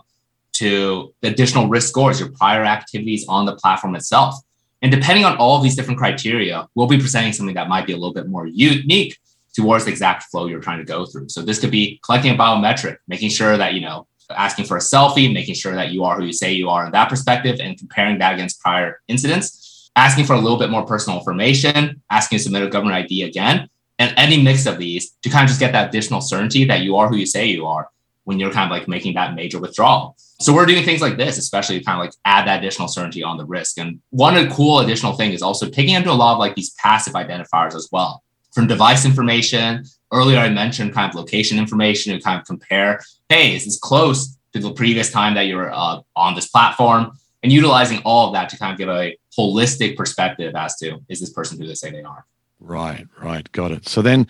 to 0.53 1.13
the 1.19 1.27
additional 1.27 1.67
risk 1.67 1.89
scores, 1.89 2.21
your 2.21 2.31
prior 2.31 2.63
activities 2.63 3.25
on 3.27 3.45
the 3.45 3.57
platform 3.57 3.95
itself. 3.95 4.35
And 4.81 4.91
depending 4.91 5.25
on 5.25 5.37
all 5.37 5.57
of 5.57 5.63
these 5.63 5.75
different 5.75 5.97
criteria, 5.97 6.67
we'll 6.75 6.87
be 6.87 6.99
presenting 6.99 7.33
something 7.33 7.55
that 7.55 7.69
might 7.69 7.87
be 7.87 7.93
a 7.93 7.97
little 7.97 8.13
bit 8.13 8.27
more 8.27 8.45
unique 8.45 9.17
towards 9.55 9.85
the 9.85 9.91
exact 9.91 10.23
flow 10.23 10.45
you're 10.45 10.61
trying 10.61 10.77
to 10.77 10.85
go 10.85 11.05
through. 11.05 11.29
So 11.29 11.41
this 11.41 11.59
could 11.59 11.71
be 11.71 11.99
collecting 12.03 12.33
a 12.33 12.37
biometric, 12.37 12.97
making 13.07 13.29
sure 13.29 13.57
that, 13.57 13.73
you 13.73 13.81
know, 13.81 14.07
asking 14.29 14.65
for 14.65 14.77
a 14.77 14.81
selfie, 14.81 15.33
making 15.33 15.55
sure 15.55 15.73
that 15.73 15.91
you 15.91 16.03
are 16.03 16.17
who 16.17 16.25
you 16.25 16.33
say 16.33 16.53
you 16.53 16.69
are 16.69 16.85
in 16.85 16.91
that 16.91 17.09
perspective 17.09 17.59
and 17.59 17.77
comparing 17.77 18.19
that 18.19 18.35
against 18.35 18.59
prior 18.59 19.01
incidents, 19.07 19.89
asking 19.95 20.25
for 20.25 20.33
a 20.33 20.39
little 20.39 20.59
bit 20.59 20.69
more 20.69 20.85
personal 20.85 21.17
information, 21.17 22.01
asking 22.11 22.37
to 22.37 22.43
submit 22.43 22.63
a 22.63 22.69
government 22.69 22.97
ID 22.97 23.23
again, 23.23 23.67
and 23.97 24.13
any 24.15 24.41
mix 24.41 24.67
of 24.67 24.77
these 24.77 25.11
to 25.23 25.29
kind 25.29 25.43
of 25.43 25.47
just 25.47 25.59
get 25.59 25.71
that 25.71 25.89
additional 25.89 26.21
certainty 26.21 26.65
that 26.65 26.81
you 26.81 26.95
are 26.97 27.07
who 27.09 27.15
you 27.15 27.25
say 27.25 27.47
you 27.47 27.65
are 27.65 27.89
when 28.27 28.39
you're 28.39 28.51
kind 28.51 28.69
of 28.69 28.77
like 28.77 28.89
making 28.89 29.13
that 29.13 29.35
major 29.35 29.57
withdrawal. 29.57 30.17
So 30.41 30.53
we're 30.53 30.65
doing 30.65 30.83
things 30.83 30.99
like 30.99 31.15
this, 31.15 31.37
especially 31.37 31.79
to 31.79 31.85
kind 31.85 31.97
of 31.97 32.05
like 32.05 32.13
add 32.25 32.45
that 32.45 32.59
additional 32.59 32.89
certainty 32.89 33.23
on 33.23 33.37
the 33.37 33.45
risk. 33.45 33.77
And 33.77 34.01
one 34.09 34.35
cool 34.51 34.79
additional 34.81 35.13
thing 35.13 35.31
is 35.31 35.41
also 35.41 35.69
taking 35.69 35.95
into 35.95 36.11
a 36.11 36.19
lot 36.23 36.33
of 36.33 36.39
like 36.39 36.53
these 36.53 36.71
passive 36.71 37.13
identifiers 37.13 37.73
as 37.73 37.87
well. 37.89 38.21
From 38.53 38.67
device 38.67 39.05
information, 39.05 39.85
earlier 40.11 40.39
I 40.39 40.49
mentioned 40.49 40.93
kind 40.93 41.09
of 41.09 41.15
location 41.15 41.57
information 41.57 42.11
and 42.11 42.21
kind 42.21 42.37
of 42.37 42.45
compare, 42.45 42.99
hey, 43.29 43.55
is 43.55 43.63
this 43.63 43.79
close 43.79 44.37
to 44.51 44.59
the 44.59 44.73
previous 44.73 45.09
time 45.09 45.33
that 45.35 45.43
you're 45.43 45.73
uh, 45.73 46.01
on 46.17 46.35
this 46.35 46.49
platform? 46.49 47.13
And 47.43 47.51
utilizing 47.53 47.99
all 48.03 48.27
of 48.27 48.33
that 48.33 48.49
to 48.49 48.57
kind 48.57 48.73
of 48.73 48.77
give 48.77 48.89
a 48.89 49.15
holistic 49.39 49.95
perspective 49.95 50.53
as 50.53 50.75
to 50.79 50.99
is 51.07 51.21
this 51.21 51.31
person 51.31 51.61
who 51.61 51.65
they 51.65 51.75
say 51.75 51.91
they 51.91 52.03
are. 52.03 52.25
Right, 52.59 53.07
right. 53.21 53.49
Got 53.53 53.71
it. 53.71 53.87
So 53.87 54.01
then, 54.01 54.27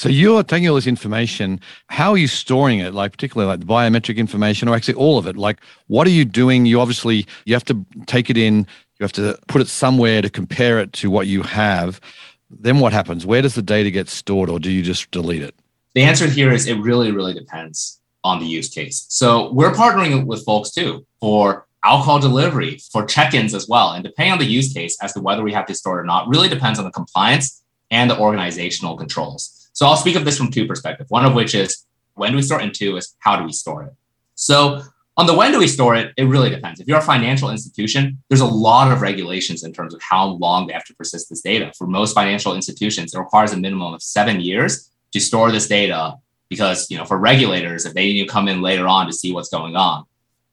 so 0.00 0.08
you're 0.08 0.42
taking 0.42 0.66
all 0.66 0.76
this 0.76 0.86
information. 0.86 1.60
How 1.88 2.12
are 2.12 2.16
you 2.16 2.26
storing 2.26 2.78
it? 2.78 2.94
Like 2.94 3.12
particularly 3.12 3.50
like 3.50 3.60
the 3.60 3.66
biometric 3.66 4.16
information, 4.16 4.66
or 4.66 4.74
actually 4.74 4.94
all 4.94 5.18
of 5.18 5.26
it. 5.26 5.36
Like, 5.36 5.60
what 5.88 6.06
are 6.06 6.10
you 6.10 6.24
doing? 6.24 6.64
You 6.64 6.80
obviously 6.80 7.26
you 7.44 7.52
have 7.52 7.66
to 7.66 7.84
take 8.06 8.30
it 8.30 8.38
in. 8.38 8.66
You 8.98 9.04
have 9.04 9.12
to 9.12 9.38
put 9.46 9.60
it 9.60 9.68
somewhere 9.68 10.22
to 10.22 10.30
compare 10.30 10.78
it 10.78 10.94
to 10.94 11.10
what 11.10 11.26
you 11.26 11.42
have. 11.42 12.00
Then 12.48 12.80
what 12.80 12.94
happens? 12.94 13.26
Where 13.26 13.42
does 13.42 13.54
the 13.54 13.60
data 13.60 13.90
get 13.90 14.08
stored, 14.08 14.48
or 14.48 14.58
do 14.58 14.70
you 14.70 14.82
just 14.82 15.10
delete 15.10 15.42
it? 15.42 15.54
The 15.94 16.04
answer 16.04 16.26
here 16.26 16.50
is 16.50 16.66
it 16.66 16.78
really, 16.78 17.12
really 17.12 17.34
depends 17.34 18.00
on 18.24 18.40
the 18.40 18.46
use 18.46 18.70
case. 18.70 19.04
So 19.10 19.52
we're 19.52 19.72
partnering 19.72 20.24
with 20.24 20.46
folks 20.46 20.70
too 20.70 21.04
for 21.20 21.66
alcohol 21.84 22.20
delivery, 22.20 22.78
for 22.90 23.04
check-ins 23.04 23.52
as 23.52 23.68
well. 23.68 23.92
And 23.92 24.02
depending 24.02 24.32
on 24.32 24.38
the 24.38 24.46
use 24.46 24.72
case 24.72 24.96
as 25.02 25.12
to 25.12 25.20
whether 25.20 25.42
we 25.42 25.52
have 25.52 25.66
to 25.66 25.74
store 25.74 25.98
it 25.98 26.02
or 26.02 26.06
not, 26.06 26.26
really 26.26 26.48
depends 26.48 26.78
on 26.78 26.86
the 26.86 26.90
compliance 26.90 27.62
and 27.90 28.10
the 28.10 28.18
organizational 28.18 28.96
controls. 28.96 29.58
So 29.72 29.86
I'll 29.86 29.96
speak 29.96 30.16
of 30.16 30.24
this 30.24 30.36
from 30.36 30.50
two 30.50 30.66
perspectives. 30.66 31.10
One 31.10 31.24
of 31.24 31.34
which 31.34 31.54
is 31.54 31.86
when 32.14 32.30
do 32.32 32.36
we 32.36 32.42
store 32.42 32.60
it, 32.60 32.64
and 32.64 32.74
two 32.74 32.96
is 32.96 33.16
how 33.18 33.36
do 33.36 33.44
we 33.44 33.52
store 33.52 33.84
it. 33.84 33.94
So 34.34 34.82
on 35.16 35.26
the 35.26 35.34
when 35.34 35.52
do 35.52 35.58
we 35.58 35.68
store 35.68 35.96
it, 35.96 36.12
it 36.16 36.24
really 36.24 36.50
depends. 36.50 36.80
If 36.80 36.88
you're 36.88 36.98
a 36.98 37.02
financial 37.02 37.50
institution, 37.50 38.22
there's 38.28 38.40
a 38.40 38.46
lot 38.46 38.90
of 38.90 39.02
regulations 39.02 39.64
in 39.64 39.72
terms 39.72 39.94
of 39.94 40.00
how 40.02 40.26
long 40.26 40.66
they 40.66 40.72
have 40.72 40.84
to 40.86 40.94
persist 40.94 41.28
this 41.28 41.42
data. 41.42 41.72
For 41.76 41.86
most 41.86 42.14
financial 42.14 42.54
institutions, 42.54 43.14
it 43.14 43.18
requires 43.18 43.52
a 43.52 43.56
minimum 43.56 43.92
of 43.92 44.02
seven 44.02 44.40
years 44.40 44.90
to 45.12 45.20
store 45.20 45.50
this 45.50 45.68
data 45.68 46.14
because 46.48 46.90
you 46.90 46.98
know 46.98 47.04
for 47.04 47.18
regulators, 47.18 47.86
if 47.86 47.94
they 47.94 48.12
need 48.12 48.22
to 48.22 48.28
come 48.28 48.48
in 48.48 48.62
later 48.62 48.86
on 48.88 49.06
to 49.06 49.12
see 49.12 49.32
what's 49.32 49.48
going 49.48 49.76
on, 49.76 50.04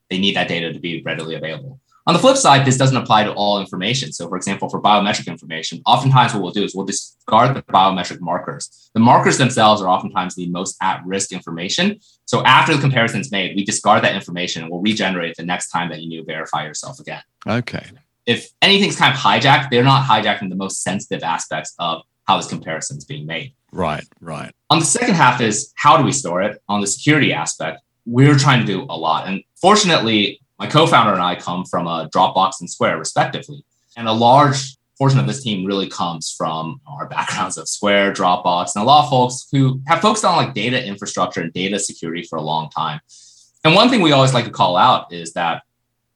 they 0.10 0.18
need 0.18 0.36
that 0.36 0.48
data 0.48 0.74
to 0.74 0.80
be 0.80 1.02
readily 1.02 1.36
available. 1.36 1.80
On 2.08 2.14
the 2.14 2.20
flip 2.20 2.38
side, 2.38 2.66
this 2.66 2.78
doesn't 2.78 2.96
apply 2.96 3.26
to 3.26 3.34
all 3.34 3.60
information. 3.60 4.14
So, 4.14 4.30
for 4.30 4.38
example, 4.38 4.70
for 4.70 4.82
biometric 4.82 5.28
information, 5.28 5.82
oftentimes 5.86 6.34
what 6.34 6.42
we'll 6.42 6.54
do 6.54 6.64
is 6.64 6.74
we'll 6.74 6.86
discard 6.86 7.54
the 7.54 7.62
biometric 7.64 8.22
markers. 8.22 8.90
The 8.94 9.02
markers 9.02 9.38
themselves 9.38 9.82
are 9.82 9.90
oftentimes 9.90 10.34
the 10.34 10.48
most 10.48 10.78
at 10.82 11.02
risk 11.06 11.34
information. 11.34 12.00
So, 12.24 12.46
after 12.46 12.74
the 12.74 12.80
comparison 12.80 13.20
is 13.20 13.30
made, 13.30 13.58
we 13.58 13.66
discard 13.66 14.06
that 14.06 14.16
information 14.16 14.64
and 14.64 14.72
we'll 14.72 14.82
regenerate 14.82 15.32
it 15.32 15.38
the 15.38 15.44
next 15.44 15.70
time 15.70 15.90
that 15.90 16.02
you 16.02 16.08
need 16.08 16.20
to 16.20 16.24
verify 16.24 16.64
yourself 16.64 16.98
again. 17.02 17.22
Okay. 17.46 17.86
If 18.26 18.52
anything's 18.62 18.96
kind 18.96 19.14
of 19.14 19.20
hijacked, 19.20 19.70
they're 19.70 19.84
not 19.84 20.06
hijacking 20.06 20.50
the 20.50 20.56
most 20.56 20.84
sensitive 20.84 21.24
aspects 21.24 21.76
of 21.78 22.04
how 22.26 22.38
this 22.38 22.48
comparison 22.48 22.98
is 22.98 23.04
being 23.04 23.26
made. 23.26 23.54
Right, 23.74 24.06
right. 24.22 24.54
On 24.70 24.80
the 24.80 24.86
second 24.86 25.16
half 25.16 25.42
is 25.42 25.74
how 25.76 25.98
do 25.98 26.06
we 26.06 26.14
store 26.14 26.42
it? 26.42 26.62
On 26.70 26.80
the 26.80 26.88
security 26.88 27.34
aspect, 27.34 27.82
we're 28.06 28.38
trying 28.38 28.62
to 28.62 28.66
do 28.66 28.86
a 28.90 28.98
lot. 28.98 29.28
And 29.28 29.44
fortunately, 29.60 30.40
my 30.60 30.68
co-founder 30.68 31.14
and 31.14 31.22
I 31.22 31.36
come 31.36 31.66
from 31.66 31.88
a 31.88 32.10
Dropbox 32.14 32.60
and 32.60 32.70
Square, 32.70 32.98
respectively, 32.98 33.64
and 33.96 34.08
a 34.08 34.14
large 34.14 34.78
portion 34.98 35.20
of 35.20 35.28
this 35.28 35.44
team 35.44 35.66
really 35.66 35.88
comes 35.88 36.34
from 36.36 36.82
our 36.88 37.08
backgrounds 37.08 37.58
of 37.58 37.68
Square, 37.68 38.14
Dropbox, 38.14 38.76
and 38.76 38.84
a 38.84 38.86
lot 38.86 39.04
of 39.04 39.10
folks 39.10 39.48
who 39.52 39.82
have 39.88 40.02
focused 40.02 40.26
on 40.26 40.36
like 40.36 40.54
data 40.54 40.84
infrastructure 40.84 41.42
and 41.42 41.54
data 41.54 41.78
security 41.78 42.24
for 42.24 42.38
a 42.38 42.42
long 42.42 42.70
time. 42.70 43.00
And 43.64 43.76
one 43.76 43.90
thing 43.90 44.02
we 44.02 44.12
always 44.12 44.34
like 44.34 44.46
to 44.46 44.52
call 44.52 44.78
out 44.78 45.14
is 45.14 45.34
that 45.34 45.64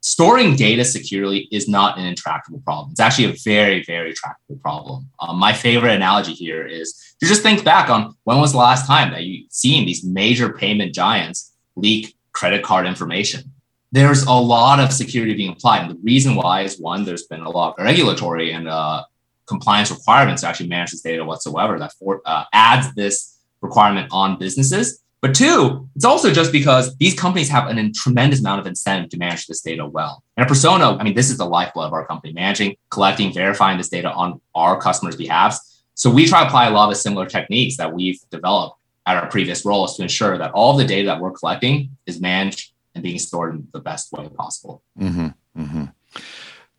storing 0.01 0.55
data 0.55 0.83
securely 0.83 1.47
is 1.51 1.67
not 1.67 1.99
an 1.99 2.05
intractable 2.05 2.59
problem. 2.61 2.91
It's 2.91 2.99
actually 2.99 3.25
a 3.25 3.35
very, 3.43 3.83
very 3.83 4.13
tractable 4.13 4.57
problem. 4.57 5.07
Um, 5.19 5.37
my 5.37 5.53
favorite 5.53 5.93
analogy 5.93 6.33
here 6.33 6.65
is 6.65 7.15
to 7.19 7.27
just 7.27 7.43
think 7.43 7.63
back 7.63 7.89
on 7.89 8.15
when 8.23 8.39
was 8.39 8.51
the 8.51 8.57
last 8.57 8.87
time 8.87 9.11
that 9.11 9.23
you 9.23 9.45
seen 9.49 9.85
these 9.85 10.03
major 10.03 10.53
payment 10.53 10.95
giants 10.95 11.51
leak 11.75 12.15
credit 12.33 12.63
card 12.63 12.87
information? 12.87 13.51
There's 13.91 14.23
a 14.23 14.31
lot 14.31 14.79
of 14.79 14.93
security 14.93 15.33
being 15.33 15.51
applied. 15.51 15.81
And 15.81 15.91
the 15.91 15.99
reason 16.03 16.35
why 16.35 16.61
is 16.61 16.79
one, 16.79 17.03
there's 17.03 17.23
been 17.23 17.41
a 17.41 17.49
lot 17.49 17.75
of 17.77 17.83
regulatory 17.83 18.51
and 18.53 18.67
uh, 18.67 19.03
compliance 19.45 19.91
requirements 19.91 20.41
to 20.41 20.47
actually 20.47 20.69
manage 20.69 20.91
this 20.91 21.01
data 21.01 21.25
whatsoever 21.25 21.77
that 21.79 21.93
for, 21.93 22.21
uh, 22.25 22.45
adds 22.53 22.93
this 22.95 23.37
requirement 23.61 24.07
on 24.11 24.39
businesses. 24.39 25.01
But 25.21 25.35
two, 25.35 25.87
it's 25.95 26.05
also 26.05 26.31
just 26.31 26.51
because 26.51 26.95
these 26.97 27.13
companies 27.13 27.47
have 27.49 27.67
an, 27.67 27.77
a 27.77 27.91
tremendous 27.91 28.39
amount 28.39 28.61
of 28.61 28.65
incentive 28.65 29.11
to 29.11 29.17
manage 29.17 29.45
this 29.45 29.61
data 29.61 29.85
well. 29.85 30.23
And 30.35 30.43
a 30.45 30.47
persona, 30.47 30.97
I 30.97 31.03
mean, 31.03 31.13
this 31.13 31.29
is 31.29 31.37
the 31.37 31.45
lifeblood 31.45 31.87
of 31.87 31.93
our 31.93 32.07
company, 32.07 32.33
managing, 32.33 32.75
collecting, 32.89 33.31
verifying 33.31 33.77
this 33.77 33.89
data 33.89 34.11
on 34.11 34.41
our 34.55 34.81
customers' 34.81 35.15
behalves. 35.15 35.83
So 35.93 36.09
we 36.09 36.25
try 36.25 36.41
to 36.41 36.47
apply 36.47 36.67
a 36.67 36.71
lot 36.71 36.89
of 36.89 36.97
similar 36.97 37.27
techniques 37.27 37.77
that 37.77 37.93
we've 37.93 38.19
developed 38.31 38.77
at 39.05 39.17
our 39.17 39.29
previous 39.29 39.63
roles 39.63 39.95
to 39.97 40.03
ensure 40.03 40.37
that 40.37 40.51
all 40.53 40.75
the 40.75 40.85
data 40.85 41.07
that 41.07 41.19
we're 41.21 41.31
collecting 41.31 41.95
is 42.07 42.19
managed 42.19 42.70
and 42.93 43.03
being 43.03 43.19
stored 43.19 43.55
in 43.55 43.67
the 43.73 43.79
best 43.79 44.11
way 44.11 44.27
possible. 44.29 44.83
Mm-hmm, 44.99 45.61
mm-hmm. 45.61 45.83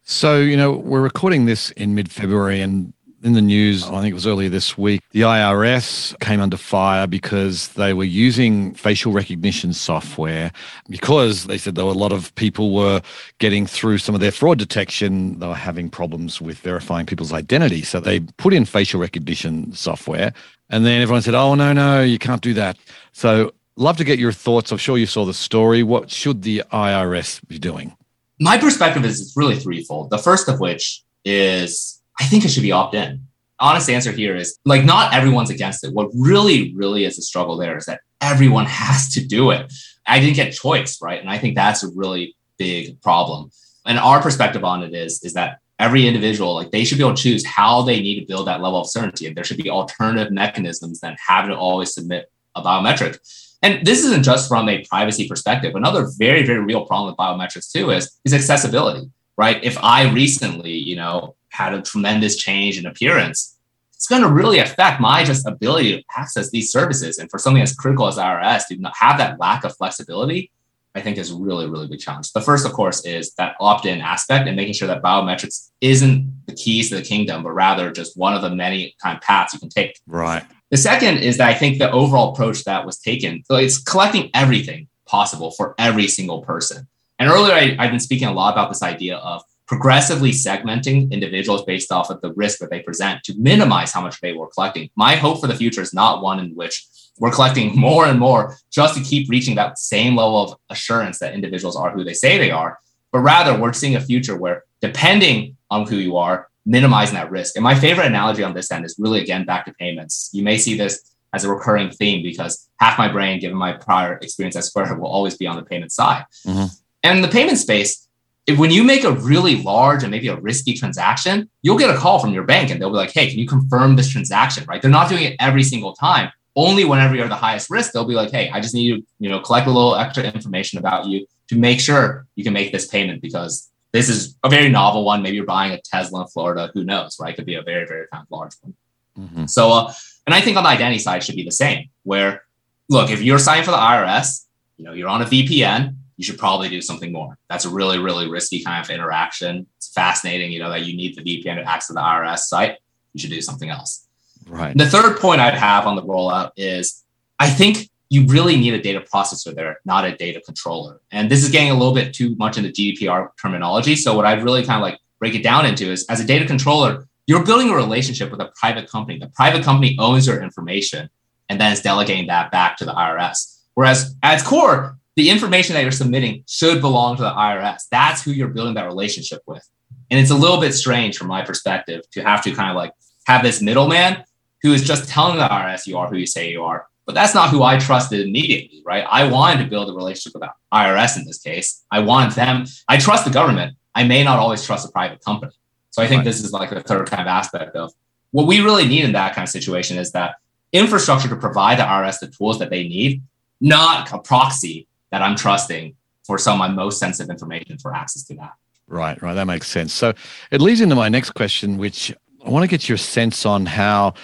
So, 0.02 0.40
you 0.40 0.56
know, 0.56 0.72
we're 0.72 1.00
recording 1.00 1.46
this 1.46 1.70
in 1.72 1.94
mid 1.94 2.10
February, 2.10 2.60
and 2.60 2.92
in 3.22 3.34
the 3.34 3.40
news, 3.40 3.84
I 3.84 4.00
think 4.00 4.10
it 4.10 4.14
was 4.14 4.26
earlier 4.26 4.48
this 4.48 4.76
week, 4.76 5.00
the 5.12 5.20
IRS 5.20 6.18
came 6.18 6.40
under 6.40 6.56
fire 6.56 7.06
because 7.06 7.68
they 7.68 7.94
were 7.94 8.02
using 8.02 8.74
facial 8.74 9.12
recognition 9.12 9.72
software 9.72 10.50
because 10.88 11.44
they 11.44 11.56
said 11.56 11.76
there 11.76 11.84
were 11.84 11.92
a 11.92 11.94
lot 11.94 12.10
of 12.10 12.34
people 12.34 12.74
were 12.74 13.00
getting 13.38 13.64
through 13.64 13.98
some 13.98 14.16
of 14.16 14.20
their 14.20 14.32
fraud 14.32 14.58
detection. 14.58 15.38
They 15.38 15.46
were 15.46 15.54
having 15.54 15.88
problems 15.88 16.40
with 16.40 16.58
verifying 16.58 17.06
people's 17.06 17.32
identity. 17.32 17.82
So 17.82 18.00
they 18.00 18.20
put 18.20 18.52
in 18.52 18.64
facial 18.64 19.00
recognition 19.00 19.72
software 19.72 20.32
and 20.68 20.84
then 20.84 21.00
everyone 21.00 21.22
said, 21.22 21.34
oh, 21.34 21.54
no, 21.54 21.72
no, 21.72 22.02
you 22.02 22.18
can't 22.18 22.42
do 22.42 22.54
that. 22.54 22.76
So 23.12 23.52
love 23.76 23.96
to 23.98 24.04
get 24.04 24.18
your 24.18 24.32
thoughts. 24.32 24.72
I'm 24.72 24.78
sure 24.78 24.98
you 24.98 25.06
saw 25.06 25.24
the 25.24 25.34
story. 25.34 25.82
What 25.82 26.10
should 26.10 26.42
the 26.42 26.62
IRS 26.72 27.46
be 27.46 27.58
doing? 27.58 27.96
My 28.40 28.58
perspective 28.58 29.04
is 29.04 29.20
it's 29.20 29.36
really 29.36 29.56
threefold. 29.56 30.10
The 30.10 30.18
first 30.18 30.48
of 30.48 30.60
which 30.60 31.02
is 31.24 32.00
I 32.18 32.24
think 32.24 32.44
it 32.44 32.48
should 32.50 32.62
be 32.62 32.72
opt 32.72 32.94
in. 32.94 33.26
Honest 33.58 33.88
answer 33.88 34.10
here 34.10 34.34
is 34.34 34.58
like 34.64 34.84
not 34.84 35.14
everyone's 35.14 35.50
against 35.50 35.84
it. 35.84 35.92
What 35.92 36.10
really, 36.14 36.74
really 36.74 37.04
is 37.04 37.18
a 37.18 37.22
struggle 37.22 37.56
there 37.56 37.76
is 37.76 37.86
that 37.86 38.00
everyone 38.20 38.66
has 38.82 39.12
to 39.14 39.24
do 39.24 39.50
it. 39.50 39.72
I 40.06 40.18
didn't 40.18 40.36
get 40.36 40.52
choice, 40.52 41.00
right? 41.00 41.20
And 41.20 41.30
I 41.30 41.38
think 41.38 41.54
that's 41.54 41.82
a 41.82 41.88
really 41.94 42.36
big 42.58 43.00
problem. 43.00 43.50
And 43.86 43.98
our 43.98 44.20
perspective 44.20 44.64
on 44.64 44.82
it 44.82 44.94
is, 44.94 45.22
is 45.22 45.34
that 45.34 45.58
every 45.78 46.06
individual, 46.06 46.54
like 46.54 46.70
they 46.70 46.84
should 46.84 46.98
be 46.98 47.04
able 47.04 47.14
to 47.14 47.22
choose 47.22 47.44
how 47.44 47.82
they 47.82 48.00
need 48.00 48.20
to 48.20 48.26
build 48.26 48.46
that 48.46 48.60
level 48.60 48.80
of 48.80 48.88
certainty. 48.88 49.26
And 49.26 49.36
there 49.36 49.44
should 49.44 49.56
be 49.56 49.70
alternative 49.70 50.32
mechanisms 50.32 51.00
than 51.00 51.16
having 51.26 51.50
to 51.50 51.56
always 51.56 51.94
submit 51.94 52.30
a 52.54 52.62
biometric. 52.62 53.18
And 53.62 53.86
this 53.86 54.04
isn't 54.04 54.24
just 54.24 54.48
from 54.48 54.68
a 54.68 54.84
privacy 54.84 55.28
perspective. 55.28 55.74
Another 55.74 56.08
very, 56.18 56.44
very 56.44 56.60
real 56.60 56.84
problem 56.84 57.10
with 57.10 57.16
biometrics 57.16 57.70
too 57.70 57.90
is, 57.90 58.18
is 58.24 58.34
accessibility, 58.34 59.08
right? 59.36 59.62
If 59.62 59.78
I 59.82 60.10
recently, 60.10 60.72
you 60.72 60.96
know, 60.96 61.36
had 61.50 61.72
a 61.72 61.82
tremendous 61.82 62.36
change 62.36 62.78
in 62.78 62.86
appearance, 62.86 63.56
it's 63.94 64.08
going 64.08 64.22
to 64.22 64.28
really 64.28 64.58
affect 64.58 65.00
my 65.00 65.22
just 65.22 65.46
ability 65.46 65.96
to 65.96 66.02
access 66.16 66.50
these 66.50 66.72
services. 66.72 67.18
And 67.18 67.30
for 67.30 67.38
something 67.38 67.62
as 67.62 67.72
critical 67.72 68.08
as 68.08 68.16
IRS, 68.16 68.66
to 68.66 68.76
not 68.76 68.96
have 68.96 69.16
that 69.18 69.38
lack 69.38 69.62
of 69.62 69.76
flexibility, 69.76 70.50
I 70.94 71.00
think 71.00 71.16
is 71.16 71.32
really, 71.32 71.68
really 71.70 71.86
big 71.86 72.00
challenge. 72.00 72.32
The 72.32 72.40
first, 72.40 72.66
of 72.66 72.72
course, 72.72 73.04
is 73.06 73.32
that 73.34 73.54
opt-in 73.60 74.00
aspect 74.00 74.46
and 74.46 74.56
making 74.56 74.74
sure 74.74 74.88
that 74.88 75.02
biometrics 75.02 75.70
isn't 75.80 76.46
the 76.46 76.54
keys 76.54 76.90
to 76.90 76.96
the 76.96 77.02
kingdom, 77.02 77.44
but 77.44 77.52
rather 77.52 77.92
just 77.92 78.16
one 78.16 78.34
of 78.34 78.42
the 78.42 78.50
many 78.50 78.94
kind 79.02 79.16
of 79.16 79.22
paths 79.22 79.54
you 79.54 79.60
can 79.60 79.68
take. 79.68 79.98
Right. 80.06 80.42
The 80.72 80.78
second 80.78 81.18
is 81.18 81.36
that 81.36 81.50
I 81.50 81.54
think 81.54 81.76
the 81.76 81.92
overall 81.92 82.32
approach 82.32 82.64
that 82.64 82.86
was 82.86 82.96
taken, 82.96 83.44
so 83.44 83.56
it's 83.56 83.78
collecting 83.78 84.30
everything 84.32 84.88
possible 85.04 85.50
for 85.50 85.74
every 85.76 86.08
single 86.08 86.40
person. 86.40 86.88
And 87.18 87.30
earlier, 87.30 87.52
I, 87.52 87.76
I've 87.78 87.90
been 87.90 88.00
speaking 88.00 88.26
a 88.26 88.32
lot 88.32 88.54
about 88.54 88.70
this 88.70 88.82
idea 88.82 89.18
of 89.18 89.42
progressively 89.66 90.30
segmenting 90.30 91.10
individuals 91.10 91.62
based 91.66 91.92
off 91.92 92.08
of 92.08 92.22
the 92.22 92.32
risk 92.32 92.58
that 92.60 92.70
they 92.70 92.80
present 92.80 93.22
to 93.24 93.34
minimize 93.36 93.92
how 93.92 94.00
much 94.00 94.18
data 94.22 94.38
we're 94.38 94.48
collecting. 94.48 94.88
My 94.96 95.14
hope 95.14 95.42
for 95.42 95.46
the 95.46 95.54
future 95.54 95.82
is 95.82 95.92
not 95.92 96.22
one 96.22 96.38
in 96.38 96.54
which 96.54 96.86
we're 97.18 97.30
collecting 97.30 97.76
more 97.78 98.06
and 98.06 98.18
more 98.18 98.56
just 98.70 98.96
to 98.96 99.02
keep 99.02 99.28
reaching 99.28 99.56
that 99.56 99.78
same 99.78 100.16
level 100.16 100.42
of 100.42 100.58
assurance 100.70 101.18
that 101.18 101.34
individuals 101.34 101.76
are 101.76 101.90
who 101.90 102.02
they 102.02 102.14
say 102.14 102.38
they 102.38 102.50
are, 102.50 102.78
but 103.12 103.18
rather 103.18 103.60
we're 103.60 103.74
seeing 103.74 103.96
a 103.96 104.00
future 104.00 104.38
where 104.38 104.64
depending 104.80 105.54
on 105.70 105.86
who 105.86 105.96
you 105.96 106.16
are, 106.16 106.48
minimizing 106.64 107.14
that 107.14 107.30
risk. 107.30 107.56
And 107.56 107.62
my 107.62 107.74
favorite 107.74 108.06
analogy 108.06 108.42
on 108.42 108.54
this 108.54 108.70
end 108.70 108.84
is 108.84 108.96
really 108.98 109.20
again 109.20 109.44
back 109.44 109.64
to 109.66 109.74
payments. 109.74 110.30
You 110.32 110.42
may 110.42 110.58
see 110.58 110.76
this 110.76 111.12
as 111.32 111.44
a 111.44 111.48
recurring 111.50 111.90
theme 111.90 112.22
because 112.22 112.68
half 112.78 112.98
my 112.98 113.08
brain, 113.08 113.40
given 113.40 113.56
my 113.56 113.72
prior 113.72 114.18
experience 114.18 114.56
at 114.56 114.64
Square, 114.64 114.96
will 114.98 115.06
always 115.06 115.36
be 115.36 115.46
on 115.46 115.56
the 115.56 115.62
payment 115.62 115.92
side. 115.92 116.24
Mm-hmm. 116.46 116.66
And 117.04 117.18
in 117.18 117.22
the 117.22 117.28
payment 117.28 117.58
space, 117.58 118.06
if, 118.46 118.58
when 118.58 118.70
you 118.70 118.84
make 118.84 119.04
a 119.04 119.12
really 119.12 119.62
large 119.62 120.02
and 120.02 120.10
maybe 120.10 120.28
a 120.28 120.36
risky 120.36 120.74
transaction, 120.74 121.48
you'll 121.62 121.78
get 121.78 121.94
a 121.94 121.98
call 121.98 122.18
from 122.18 122.32
your 122.32 122.44
bank 122.44 122.70
and 122.70 122.80
they'll 122.80 122.90
be 122.90 122.96
like, 122.96 123.12
hey, 123.12 123.28
can 123.28 123.38
you 123.38 123.46
confirm 123.46 123.96
this 123.96 124.08
transaction? 124.08 124.64
Right? 124.66 124.82
They're 124.82 124.90
not 124.90 125.08
doing 125.08 125.24
it 125.24 125.36
every 125.38 125.62
single 125.62 125.94
time. 125.94 126.30
Only 126.54 126.84
whenever 126.84 127.14
you're 127.14 127.28
the 127.28 127.34
highest 127.34 127.70
risk, 127.70 127.92
they'll 127.92 128.04
be 128.04 128.14
like, 128.14 128.30
hey, 128.30 128.50
I 128.50 128.60
just 128.60 128.74
need 128.74 128.94
to, 128.94 129.06
you 129.20 129.30
know, 129.30 129.40
collect 129.40 129.66
a 129.66 129.70
little 129.70 129.94
extra 129.96 130.24
information 130.24 130.78
about 130.78 131.06
you 131.06 131.26
to 131.48 131.56
make 131.56 131.80
sure 131.80 132.26
you 132.34 132.44
can 132.44 132.52
make 132.52 132.72
this 132.72 132.86
payment 132.86 133.22
because 133.22 133.70
this 133.92 134.08
is 134.08 134.36
a 134.42 134.48
very 134.48 134.68
novel 134.68 135.04
one. 135.04 135.22
Maybe 135.22 135.36
you're 135.36 135.46
buying 135.46 135.72
a 135.72 135.80
Tesla 135.80 136.22
in 136.22 136.28
Florida. 136.28 136.70
Who 136.74 136.84
knows, 136.84 137.18
right? 137.20 137.32
It 137.32 137.36
could 137.36 137.46
be 137.46 137.56
a 137.56 137.62
very, 137.62 137.86
very 137.86 138.06
kind 138.12 138.22
of 138.22 138.30
large 138.30 138.54
one. 138.62 138.74
Mm-hmm. 139.18 139.46
So, 139.46 139.70
uh, 139.70 139.92
and 140.26 140.34
I 140.34 140.40
think 140.40 140.56
on 140.56 140.64
the 140.64 140.70
identity 140.70 140.98
side 140.98 141.22
should 141.22 141.36
be 141.36 141.44
the 141.44 141.52
same. 141.52 141.90
Where, 142.02 142.44
look, 142.88 143.10
if 143.10 143.20
you're 143.20 143.38
signing 143.38 143.64
for 143.64 143.70
the 143.70 143.76
IRS, 143.76 144.46
you 144.78 144.84
know, 144.84 144.92
you're 144.94 145.08
on 145.08 145.22
a 145.22 145.26
VPN, 145.26 145.96
you 146.16 146.24
should 146.24 146.38
probably 146.38 146.68
do 146.68 146.80
something 146.80 147.12
more. 147.12 147.36
That's 147.48 147.64
a 147.64 147.68
really, 147.68 147.98
really 147.98 148.30
risky 148.30 148.62
kind 148.62 148.82
of 148.82 148.90
interaction. 148.90 149.66
It's 149.76 149.92
fascinating, 149.92 150.52
you 150.52 150.58
know, 150.58 150.70
that 150.70 150.84
you 150.84 150.96
need 150.96 151.16
the 151.16 151.22
VPN 151.22 151.56
to 151.56 151.68
access 151.68 151.94
the 151.94 152.00
IRS 152.00 152.38
site. 152.40 152.78
You 153.12 153.20
should 153.20 153.30
do 153.30 153.42
something 153.42 153.68
else. 153.68 154.06
Right. 154.46 154.70
And 154.70 154.80
the 154.80 154.86
third 154.86 155.18
point 155.18 155.40
I'd 155.40 155.54
have 155.54 155.86
on 155.86 155.96
the 155.96 156.02
rollout 156.02 156.52
is 156.56 157.02
I 157.38 157.48
think 157.50 157.90
you 158.12 158.26
really 158.26 158.56
need 158.56 158.74
a 158.74 158.82
data 158.82 159.00
processor 159.00 159.54
there, 159.54 159.80
not 159.86 160.04
a 160.04 160.14
data 160.14 160.38
controller. 160.44 161.00
And 161.12 161.30
this 161.30 161.42
is 161.42 161.50
getting 161.50 161.70
a 161.70 161.72
little 161.72 161.94
bit 161.94 162.12
too 162.12 162.36
much 162.36 162.58
into 162.58 162.68
GDPR 162.68 163.30
terminology. 163.40 163.96
So 163.96 164.14
what 164.14 164.26
I'd 164.26 164.44
really 164.44 164.62
kind 164.62 164.76
of 164.76 164.82
like 164.82 164.98
break 165.18 165.34
it 165.34 165.42
down 165.42 165.64
into 165.64 165.90
is 165.90 166.04
as 166.10 166.20
a 166.20 166.26
data 166.26 166.44
controller, 166.44 167.06
you're 167.26 167.42
building 167.42 167.70
a 167.70 167.74
relationship 167.74 168.30
with 168.30 168.42
a 168.42 168.52
private 168.54 168.86
company. 168.90 169.18
The 169.18 169.28
private 169.28 169.64
company 169.64 169.96
owns 169.98 170.26
your 170.26 170.42
information 170.42 171.08
and 171.48 171.58
then 171.58 171.72
is 171.72 171.80
delegating 171.80 172.26
that 172.26 172.50
back 172.50 172.76
to 172.76 172.84
the 172.84 172.92
IRS. 172.92 173.60
Whereas 173.72 174.14
at 174.22 174.34
its 174.34 174.46
core, 174.46 174.98
the 175.16 175.30
information 175.30 175.72
that 175.72 175.80
you're 175.80 175.90
submitting 175.90 176.44
should 176.46 176.82
belong 176.82 177.16
to 177.16 177.22
the 177.22 177.30
IRS. 177.30 177.84
That's 177.90 178.22
who 178.22 178.32
you're 178.32 178.48
building 178.48 178.74
that 178.74 178.84
relationship 178.84 179.40
with. 179.46 179.66
And 180.10 180.20
it's 180.20 180.30
a 180.30 180.36
little 180.36 180.60
bit 180.60 180.74
strange 180.74 181.16
from 181.16 181.28
my 181.28 181.40
perspective 181.40 182.02
to 182.10 182.22
have 182.22 182.44
to 182.44 182.52
kind 182.52 182.68
of 182.68 182.76
like 182.76 182.92
have 183.26 183.42
this 183.42 183.62
middleman 183.62 184.22
who 184.60 184.74
is 184.74 184.84
just 184.84 185.08
telling 185.08 185.38
the 185.38 185.48
IRS 185.48 185.86
you 185.86 185.96
are 185.96 186.08
who 186.08 186.18
you 186.18 186.26
say 186.26 186.50
you 186.50 186.62
are. 186.64 186.88
But 187.04 187.14
that's 187.14 187.34
not 187.34 187.50
who 187.50 187.62
I 187.62 187.78
trusted 187.78 188.20
immediately, 188.20 188.82
right? 188.86 189.04
I 189.10 189.28
wanted 189.28 189.64
to 189.64 189.68
build 189.68 189.90
a 189.90 189.92
relationship 189.92 190.34
with 190.34 190.42
the 190.42 190.52
IRS 190.72 191.16
in 191.16 191.24
this 191.24 191.38
case. 191.38 191.82
I 191.90 192.00
want 192.00 192.34
them, 192.34 192.64
I 192.88 192.96
trust 192.96 193.24
the 193.24 193.30
government. 193.30 193.76
I 193.94 194.04
may 194.04 194.22
not 194.22 194.38
always 194.38 194.64
trust 194.64 194.88
a 194.88 194.92
private 194.92 195.22
company. 195.24 195.52
So 195.90 196.02
I 196.02 196.06
think 196.06 196.20
right. 196.20 196.24
this 196.24 196.42
is 196.42 196.52
like 196.52 196.70
the 196.70 196.80
third 196.80 197.10
kind 197.10 197.20
of 197.20 197.26
aspect 197.26 197.76
of 197.76 197.92
what 198.30 198.46
we 198.46 198.60
really 198.60 198.86
need 198.86 199.04
in 199.04 199.12
that 199.12 199.34
kind 199.34 199.44
of 199.44 199.50
situation 199.50 199.98
is 199.98 200.12
that 200.12 200.36
infrastructure 200.72 201.28
to 201.28 201.36
provide 201.36 201.78
the 201.78 201.82
IRS 201.82 202.20
the 202.20 202.28
tools 202.28 202.58
that 202.60 202.70
they 202.70 202.84
need, 202.84 203.22
not 203.60 204.10
a 204.12 204.18
proxy 204.18 204.86
that 205.10 205.22
I'm 205.22 205.36
trusting 205.36 205.94
for 206.24 206.38
some 206.38 206.54
of 206.54 206.58
my 206.58 206.68
most 206.68 206.98
sensitive 206.98 207.30
information 207.30 207.78
for 207.78 207.94
access 207.94 208.24
to 208.24 208.34
that. 208.36 208.52
Right, 208.86 209.20
right. 209.22 209.34
That 209.34 209.46
makes 209.46 209.68
sense. 209.68 209.92
So 209.92 210.14
it 210.50 210.60
leads 210.60 210.80
into 210.80 210.94
my 210.94 211.08
next 211.08 211.30
question, 211.30 211.78
which 211.78 212.14
I 212.44 212.48
want 212.48 212.62
to 212.62 212.68
get 212.68 212.88
your 212.88 212.98
sense 212.98 213.46
on 213.46 213.66
how 213.66 214.14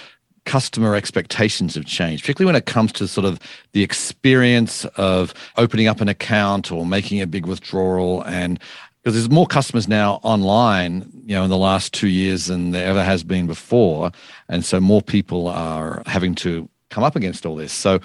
customer 0.49 0.95
expectations 0.95 1.75
have 1.75 1.85
changed, 1.85 2.23
particularly 2.23 2.47
when 2.47 2.57
it 2.57 2.65
comes 2.65 2.91
to 2.91 3.07
sort 3.07 3.27
of 3.27 3.39
the 3.73 3.83
experience 3.83 4.87
of 4.97 5.35
opening 5.59 5.87
up 5.87 6.01
an 6.01 6.09
account 6.09 6.73
or 6.73 6.87
making 6.87 7.21
a 7.21 7.27
big 7.27 7.45
withdrawal. 7.45 8.23
And 8.23 8.59
because 9.03 9.15
there's 9.15 9.31
more 9.31 9.47
customers 9.47 9.87
now 9.87 10.21
online, 10.23 11.07
you 11.27 11.35
know, 11.35 11.45
in 11.45 11.51
the 11.51 11.59
last 11.59 11.93
two 11.93 12.09
years 12.09 12.47
than 12.47 12.71
there 12.71 12.87
ever 12.87 13.05
has 13.05 13.23
been 13.23 13.47
before. 13.47 14.11
And 14.49 14.65
so 14.65 14.81
more 14.81 15.03
people 15.03 15.49
are 15.49 16.03
having 16.07 16.35
to 16.37 16.67
come 16.89 17.05
up 17.05 17.15
against 17.15 17.45
all 17.45 17.55
this. 17.55 17.73
So 17.73 18.01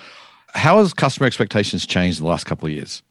how 0.49 0.79
has 0.79 0.93
customer 0.93 1.27
expectations 1.27 1.85
changed 1.85 2.19
in 2.19 2.25
the 2.25 2.29
last 2.29 2.45
couple 2.45 2.67
of 2.67 2.73
years? 2.73 3.01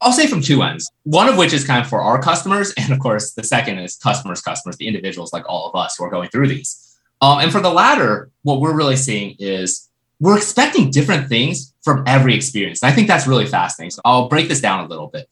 I'll 0.00 0.12
say 0.12 0.28
from 0.28 0.42
two 0.42 0.62
ends. 0.62 0.88
One 1.02 1.28
of 1.28 1.36
which 1.36 1.52
is 1.52 1.66
kind 1.66 1.82
of 1.82 1.88
for 1.88 2.00
our 2.00 2.22
customers, 2.22 2.72
and 2.78 2.92
of 2.92 3.00
course, 3.00 3.32
the 3.32 3.42
second 3.42 3.78
is 3.78 3.96
customers' 3.96 4.42
customers, 4.42 4.76
the 4.76 4.86
individuals 4.86 5.32
like 5.32 5.48
all 5.48 5.68
of 5.68 5.74
us 5.74 5.96
who 5.98 6.04
are 6.04 6.10
going 6.10 6.28
through 6.28 6.46
these. 6.48 6.85
Um, 7.20 7.40
and 7.40 7.52
for 7.52 7.60
the 7.60 7.70
latter, 7.70 8.30
what 8.42 8.60
we're 8.60 8.76
really 8.76 8.96
seeing 8.96 9.36
is 9.38 9.88
we're 10.20 10.36
expecting 10.36 10.90
different 10.90 11.28
things 11.28 11.74
from 11.82 12.04
every 12.06 12.34
experience. 12.34 12.82
And 12.82 12.90
I 12.90 12.94
think 12.94 13.08
that's 13.08 13.26
really 13.26 13.46
fascinating. 13.46 13.90
So 13.90 14.02
I'll 14.04 14.28
break 14.28 14.48
this 14.48 14.60
down 14.60 14.84
a 14.84 14.88
little 14.88 15.08
bit. 15.08 15.28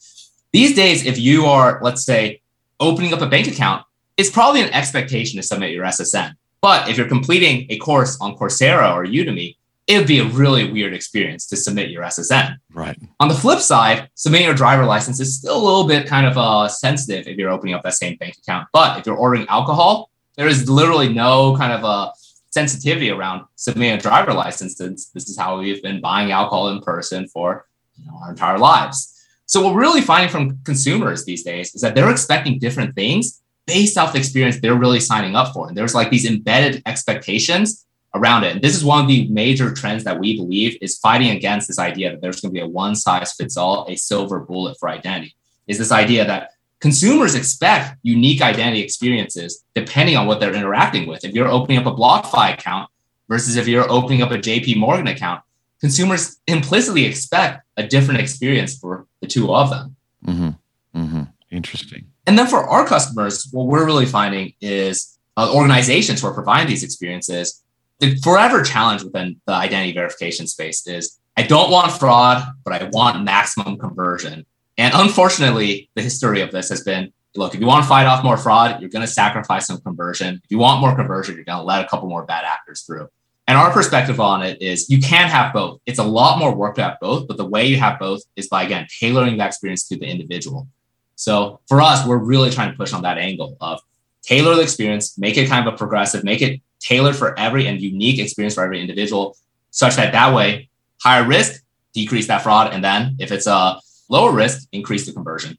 These 0.53 0.75
days, 0.75 1.05
if 1.05 1.18
you 1.18 1.47
are, 1.47 1.81
let's 1.83 2.05
say, 2.05 2.40
opening 2.81 3.12
up 3.12 3.20
a 3.20 3.27
bank 3.27 3.49
account, 3.49 3.85
it's 4.16 4.31
probably 4.31 4.62
an 4.62 4.73
expectation 4.73 5.37
to 5.40 5.42
submit 5.42 5.73
your 5.73 5.85
SSN. 5.85 6.35
But 6.61 6.88
if 6.88 6.97
you're 6.97 7.09
completing 7.09 7.66
a 7.70 7.79
course 7.79 8.18
on 8.20 8.37
Coursera 8.37 8.94
or 8.94 9.05
Udemy, 9.05 9.57
it 9.87 9.99
would 9.99 10.07
be 10.07 10.18
a 10.18 10.25
really 10.25 10.70
weird 10.70 10.94
experience 10.94 11.47
to 11.49 11.57
submit 11.57 11.90
your 11.90 12.03
SSN. 12.05 12.57
Right. 12.73 12.97
On 13.20 13.29
the 13.29 13.35
flip 13.35 13.59
side, 13.59 14.09
submitting 14.14 14.47
your 14.47 14.55
driver 14.55 14.87
license 14.87 15.20
is 15.20 15.37
still 15.37 15.57
a 15.57 15.62
little 15.62 15.87
bit 15.87 16.07
kind 16.07 16.27
of 16.27 16.38
uh, 16.38 16.68
sensitive 16.68 17.29
if 17.29 17.37
you're 17.37 17.51
opening 17.51 17.75
up 17.75 17.83
that 17.83 17.94
same 17.94 18.16
bank 18.16 18.37
account. 18.38 18.68
But 18.73 18.99
if 18.99 19.07
you're 19.07 19.16
ordering 19.16 19.47
alcohol, 19.49 20.11
there 20.37 20.49
is 20.49 20.68
literally 20.68 21.12
no 21.12 21.57
kind 21.57 21.73
of 21.73 21.85
a 21.85 22.12
sensitivity 22.51 23.11
around 23.11 23.44
submitting 23.57 23.99
a 23.99 24.01
driver 24.01 24.33
license. 24.33 24.77
Since 24.77 25.11
this 25.11 25.29
is 25.29 25.38
how 25.38 25.59
we've 25.59 25.83
been 25.83 26.01
buying 26.01 26.33
alcohol 26.33 26.68
in 26.68 26.81
person 26.81 27.29
for 27.29 27.66
you 27.97 28.07
know, 28.07 28.18
our 28.23 28.31
entire 28.31 28.59
lives. 28.59 29.11
So 29.47 29.62
what 29.62 29.75
we're 29.75 29.81
really 29.81 30.01
finding 30.01 30.31
from 30.31 30.59
consumers 30.64 31.25
these 31.25 31.42
days 31.42 31.75
is 31.75 31.83
that 31.83 31.94
they're 31.94 32.11
expecting 32.11 32.59
different 32.59 32.94
things 32.94 33.42
based 33.66 33.97
off 33.99 34.12
the 34.12 34.18
experience 34.18 34.59
they're 34.59 34.75
really 34.75 35.01
signing 35.01 35.37
up 35.37 35.53
for. 35.53 35.68
And 35.68 35.77
there's 35.77 35.94
like 35.94 36.11
these 36.11 36.27
embedded 36.27 36.83
expectations 36.87 37.87
around 38.14 38.44
it. 38.44 38.53
And 38.53 38.62
this 38.62 38.77
is 38.77 38.85
one 38.85 39.03
of 39.03 39.09
the 39.09 39.29
major 39.29 39.73
trends 39.73 40.05
that 40.05 40.18
we 40.18 40.37
believe 40.37 40.79
is 40.81 40.99
fighting 40.99 41.31
against 41.31 41.66
this 41.68 41.79
idea 41.79 42.11
that 42.11 42.20
there's 42.20 42.40
going 42.40 42.55
to 42.55 42.61
be 42.61 42.64
a 42.64 42.68
one 42.68 42.94
size 42.94 43.33
fits 43.33 43.57
all, 43.57 43.87
a 43.88 43.97
silver 43.97 44.40
bullet 44.40 44.77
for 44.79 44.88
identity. 44.88 45.35
Is 45.66 45.79
this 45.79 45.92
idea 45.92 46.27
that 46.27 46.51
consumers 46.85 47.35
expect 47.35 47.97
unique 48.03 48.42
identity 48.42 48.83
experiences 48.83 49.64
depending 49.75 50.18
on 50.18 50.27
what 50.27 50.38
they're 50.38 50.53
interacting 50.53 51.07
with. 51.07 51.25
If 51.25 51.33
you're 51.33 51.49
opening 51.49 51.79
up 51.79 51.87
a 51.87 51.92
BlockFi 51.92 52.53
account 52.53 52.90
versus 53.27 53.57
if 53.57 53.66
you're 53.66 53.90
opening 53.90 54.20
up 54.20 54.31
a 54.31 54.37
JP 54.37 54.77
Morgan 54.77 55.07
account, 55.07 55.40
consumers 55.81 56.37
implicitly 56.47 57.07
expect 57.07 57.62
a 57.79 57.87
different 57.87 58.20
experience 58.20 58.77
for 58.77 59.07
the 59.23 59.27
two 59.27 59.55
of 59.55 59.70
them. 59.70 59.97
Mm-hmm. 60.27 61.01
Mm-hmm. 61.01 61.23
Interesting. 61.51 62.05
And 62.27 62.38
then 62.38 62.49
for 62.49 62.68
our 62.68 62.87
customers, 62.87 63.49
what 63.51 63.66
we're 63.66 63.87
really 63.87 64.05
finding 64.05 64.53
is 64.61 65.18
uh, 65.38 65.51
organizations 65.55 66.20
who 66.20 66.27
are 66.27 66.35
providing 66.35 66.68
these 66.68 66.85
experiences, 66.85 67.62
the 68.01 68.14
forever 68.16 68.62
challenge 68.62 69.03
within 69.03 69.40
the 69.47 69.55
identity 69.55 69.94
verification 69.94 70.47
space 70.47 70.87
is 70.87 71.18
I 71.35 71.44
don't 71.44 71.70
want 71.70 71.92
fraud, 71.92 72.47
but 72.62 72.75
I 72.75 72.90
want 72.92 73.25
maximum 73.25 73.79
conversion. 73.79 74.44
And 74.77 74.93
unfortunately, 74.95 75.89
the 75.95 76.03
history 76.03 76.41
of 76.41 76.51
this 76.51 76.69
has 76.69 76.83
been 76.83 77.13
look, 77.37 77.55
if 77.55 77.61
you 77.61 77.67
want 77.67 77.83
to 77.83 77.89
fight 77.89 78.07
off 78.07 78.23
more 78.23 78.37
fraud, 78.37 78.81
you're 78.81 78.91
going 78.91 79.05
to 79.05 79.13
sacrifice 79.13 79.67
some 79.67 79.81
conversion. 79.81 80.41
If 80.45 80.51
you 80.51 80.59
want 80.59 80.81
more 80.81 80.95
conversion, 80.95 81.35
you're 81.35 81.45
going 81.45 81.59
to 81.59 81.65
let 81.65 81.85
a 81.85 81.89
couple 81.89 82.09
more 82.09 82.25
bad 82.25 82.45
actors 82.45 82.83
through. 82.83 83.09
And 83.47 83.59
our 83.59 83.71
perspective 83.71 84.21
on 84.21 84.43
it 84.43 84.63
is 84.63 84.89
you 84.89 85.01
can 85.01 85.29
have 85.29 85.53
both. 85.53 85.81
It's 85.85 85.99
a 85.99 86.05
lot 86.05 86.39
more 86.39 86.55
work 86.55 86.77
to 86.77 86.83
have 86.83 86.99
both, 87.01 87.29
but 87.29 87.37
the 87.37 87.45
way 87.45 87.67
you 87.67 87.77
have 87.77 87.99
both 87.99 88.23
is 88.37 88.49
by, 88.49 88.63
again, 88.63 88.87
tailoring 89.01 89.37
that 89.39 89.49
experience 89.49 89.87
to 89.89 89.99
the 89.99 90.07
individual. 90.07 90.69
So 91.17 91.61
for 91.69 91.83
us, 91.83 92.07
we're 92.07 92.19
really 92.19 92.51
trying 92.51 92.71
to 92.71 92.77
push 92.77 92.93
on 92.93 93.03
that 93.03 93.19
angle 93.19 93.57
of 93.61 93.81
tailor 94.23 94.55
the 94.55 94.63
experience, 94.63 95.19
make 95.19 95.37
it 95.37 95.49
kind 95.49 95.67
of 95.67 95.75
a 95.75 95.77
progressive, 95.77 96.25
make 96.25 96.41
it 96.41 96.61
tailored 96.81 97.17
for 97.17 97.39
every 97.39 97.67
and 97.67 97.81
unique 97.81 98.19
experience 98.19 98.55
for 98.55 98.65
every 98.65 98.81
individual, 98.81 99.37
such 99.71 99.97
that 99.97 100.13
that 100.13 100.35
way, 100.35 100.71
higher 101.03 101.27
risk, 101.27 101.63
decrease 101.93 102.27
that 102.29 102.43
fraud. 102.43 102.73
And 102.73 102.83
then 102.83 103.17
if 103.19 103.31
it's 103.31 103.47
a 103.47 103.79
lower 104.09 104.33
risk, 104.33 104.69
increase 104.73 105.07
the 105.07 105.12
conversion. 105.12 105.59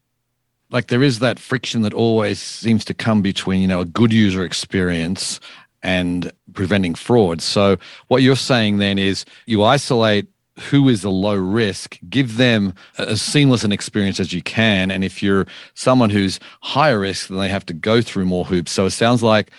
Like 0.70 0.88
there 0.88 1.02
is 1.02 1.20
that 1.20 1.38
friction 1.38 1.82
that 1.82 1.94
always 1.94 2.40
seems 2.40 2.84
to 2.86 2.94
come 2.94 3.22
between, 3.22 3.62
you 3.62 3.68
know, 3.68 3.80
a 3.80 3.84
good 3.84 4.12
user 4.12 4.44
experience 4.44 5.38
and 5.82 6.32
preventing 6.52 6.94
fraud. 6.94 7.40
So 7.40 7.76
what 8.08 8.22
you're 8.22 8.36
saying 8.36 8.78
then 8.78 8.98
is 8.98 9.24
you 9.46 9.62
isolate 9.62 10.26
who 10.70 10.88
is 10.88 11.04
a 11.04 11.10
low 11.10 11.34
risk, 11.36 11.98
give 12.08 12.36
them 12.38 12.74
as 12.98 13.20
seamless 13.20 13.62
an 13.62 13.72
experience 13.72 14.18
as 14.18 14.32
you 14.32 14.42
can. 14.42 14.90
And 14.90 15.04
if 15.04 15.22
you're 15.22 15.46
someone 15.74 16.10
who's 16.10 16.40
higher 16.62 17.00
risk, 17.00 17.28
then 17.28 17.38
they 17.38 17.48
have 17.48 17.66
to 17.66 17.74
go 17.74 18.00
through 18.00 18.24
more 18.24 18.44
hoops. 18.44 18.72
So 18.72 18.86
it 18.86 18.90
sounds 18.90 19.22
like 19.22 19.50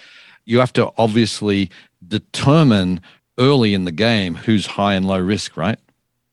you 0.46 0.60
have 0.60 0.74
to 0.74 0.92
obviously 0.98 1.70
determine 2.08 3.02
early 3.38 3.74
in 3.74 3.86
the 3.86 3.92
game 3.92 4.36
who's 4.36 4.66
high 4.66 4.96
and 4.96 5.06
low 5.06 5.20
risk, 5.20 5.56
right? 5.56 5.80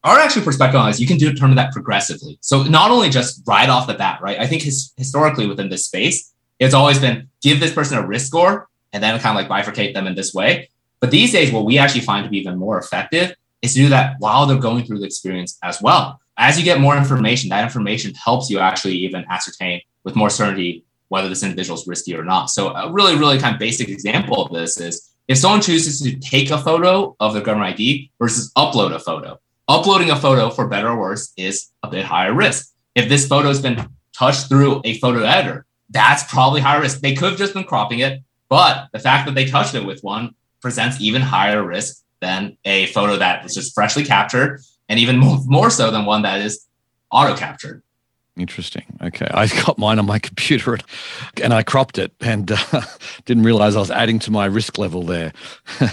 Our 0.05 0.19
actual 0.19 0.43
perspective 0.43 0.79
on 0.79 0.89
this, 0.89 1.01
you 1.01 1.07
can 1.07 1.17
determine 1.17 1.57
that 1.57 1.73
progressively. 1.73 2.37
So 2.43 2.63
not 2.63 2.91
only 2.91 3.09
just 3.09 3.43
right 3.47 3.71
off 3.71 3.87
the 3.87 3.95
bat, 3.95 4.21
right? 4.21 4.39
I 4.39 4.47
think 4.47 4.63
his, 4.63 4.93
historically 4.99 5.47
within 5.47 5.71
this 5.71 5.87
space, 5.87 6.31
it's 6.59 6.75
always 6.75 6.99
been 6.99 7.29
give 7.41 7.59
this 7.59 7.73
person 7.73 7.97
a 7.97 8.07
risk 8.07 8.27
score 8.27 8.69
and 8.93 9.03
then 9.03 9.19
kind 9.19 9.37
of 9.37 9.51
like 9.51 9.67
bifurcate 9.67 9.95
them 9.95 10.07
in 10.07 10.15
this 10.15 10.35
way. 10.35 10.69
But 11.01 11.11
these 11.11 11.33
days, 11.33 11.51
what 11.51 11.65
we 11.65 11.79
actually 11.79 12.03
find 12.03 12.23
to 12.25 12.31
be 12.31 12.39
even 12.39 12.59
more 12.59 12.79
effective 12.79 13.35
is 13.63 13.73
to 13.75 13.81
do 13.81 13.89
that 13.89 14.17
while 14.19 14.47
they're 14.47 14.59
going 14.59 14.85
through 14.85 14.99
the 14.99 15.07
experience 15.07 15.59
as 15.63 15.81
well. 15.81 16.21
As 16.37 16.59
you 16.59 16.65
get 16.65 16.81
more 16.81 16.97
information, 16.97 17.49
that 17.49 17.65
information 17.65 18.13
helps 18.15 18.51
you 18.51 18.59
actually 18.59 18.97
even 18.97 19.25
ascertain 19.31 19.81
with 20.05 20.17
more 20.17 20.31
certainty 20.31 20.85
whether 21.09 21.29
this 21.29 21.43
individual 21.43 21.79
is 21.79 21.87
risky 21.87 22.15
or 22.15 22.25
not. 22.25 22.51
So 22.51 22.75
a 22.75 22.93
really, 22.93 23.17
really 23.17 23.39
kind 23.39 23.55
of 23.55 23.59
basic 23.59 23.89
example 23.89 24.45
of 24.45 24.53
this 24.53 24.79
is 24.79 25.11
if 25.29 25.39
someone 25.39 25.63
chooses 25.63 26.01
to 26.03 26.17
take 26.17 26.51
a 26.51 26.59
photo 26.59 27.17
of 27.21 27.33
their 27.33 27.43
government 27.43 27.73
ID 27.73 28.11
versus 28.19 28.53
upload 28.57 28.93
a 28.93 28.99
photo, 28.99 29.39
uploading 29.69 30.11
a 30.11 30.17
photo 30.17 30.51
for 30.51 30.69
better 30.69 30.89
or 30.89 30.99
worse 30.99 31.33
is 31.37 31.71
a 31.83 31.89
bit 31.89 32.05
higher 32.05 32.35
risk. 32.35 32.73
If 32.95 33.09
this 33.09 33.27
photo 33.27 33.49
has 33.49 33.61
been 33.61 33.89
touched 34.17 34.49
through 34.49 34.83
a 34.85 34.99
photo 34.99 35.23
editor, 35.23 35.67
that's 35.91 36.25
probably 36.25 36.61
higher 36.61 36.81
risk. 36.81 37.01
They 37.01 37.15
could 37.15 37.31
have 37.31 37.39
just 37.39 37.55
been 37.55 37.65
cropping 37.65 38.01
it, 38.01 38.23
but 38.49 38.89
the 38.93 38.99
fact 38.99 39.27
that 39.27 39.35
they 39.35 39.47
touched 39.47 39.75
it 39.75 39.85
with 39.85 40.03
one 40.03 40.35
presents 40.61 41.01
even 41.01 41.23
higher 41.23 41.63
risk 41.63 42.03
than 42.21 42.57
a 42.65 42.87
photo 42.87 43.17
that 43.17 43.43
was 43.43 43.55
just 43.55 43.75
freshly 43.75 44.05
captured, 44.05 44.61
and 44.89 44.99
even 44.99 45.19
more, 45.19 45.39
more 45.47 45.71
so 45.71 45.91
than 45.91 46.05
one 46.05 46.23
that 46.23 46.41
is 46.41 46.67
auto 47.11 47.37
captured. 47.37 47.83
Interesting. 48.37 48.83
Okay. 49.01 49.29
I 49.33 49.47
got 49.65 49.79
mine 49.79 49.99
on 49.99 50.07
my 50.07 50.19
computer 50.19 50.79
and 51.41 51.55
I 51.55 51.63
cropped 51.63 51.99
it 51.99 52.13
and 52.21 52.51
uh, 52.51 52.83
didn't 53.27 53.45
realize 53.45 53.77
I 53.77 53.81
was 53.81 53.91
adding 53.91 54.19
to 54.21 54.31
my 54.31 54.47
risk 54.47 54.77
level 54.77 55.03
there. 55.03 55.33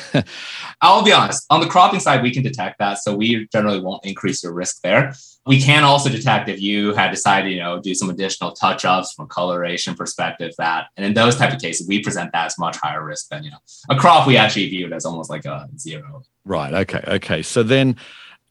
I'll 0.81 1.03
be 1.03 1.11
honest, 1.11 1.45
on 1.51 1.61
the 1.61 1.67
cropping 1.67 1.99
side, 1.99 2.23
we 2.23 2.31
can 2.31 2.41
detect 2.41 2.79
that. 2.79 2.97
So 2.97 3.15
we 3.15 3.47
generally 3.51 3.79
won't 3.79 4.03
increase 4.05 4.43
your 4.43 4.53
risk 4.53 4.81
there. 4.81 5.13
We 5.45 5.61
can 5.61 5.83
also 5.83 6.09
detect 6.09 6.49
if 6.49 6.61
you 6.61 6.93
had 6.93 7.11
decided, 7.11 7.51
you 7.51 7.59
know, 7.59 7.79
do 7.79 7.93
some 7.93 8.09
additional 8.09 8.51
touch 8.51 8.85
ups 8.85 9.13
from 9.13 9.25
a 9.25 9.27
coloration 9.27 9.95
perspective 9.95 10.53
that, 10.57 10.87
and 10.97 11.05
in 11.05 11.13
those 11.13 11.35
type 11.35 11.53
of 11.53 11.59
cases, 11.59 11.87
we 11.87 12.01
present 12.01 12.31
that 12.31 12.47
as 12.47 12.59
much 12.59 12.77
higher 12.77 13.03
risk 13.03 13.29
than, 13.29 13.43
you 13.43 13.51
know, 13.51 13.57
a 13.89 13.95
crop 13.95 14.27
we 14.27 14.37
actually 14.37 14.69
view 14.69 14.85
it 14.87 14.93
as 14.93 15.05
almost 15.05 15.29
like 15.29 15.45
a 15.45 15.67
zero. 15.77 16.23
Right. 16.45 16.73
Okay. 16.73 17.03
Okay. 17.07 17.41
So 17.41 17.63
then, 17.63 17.97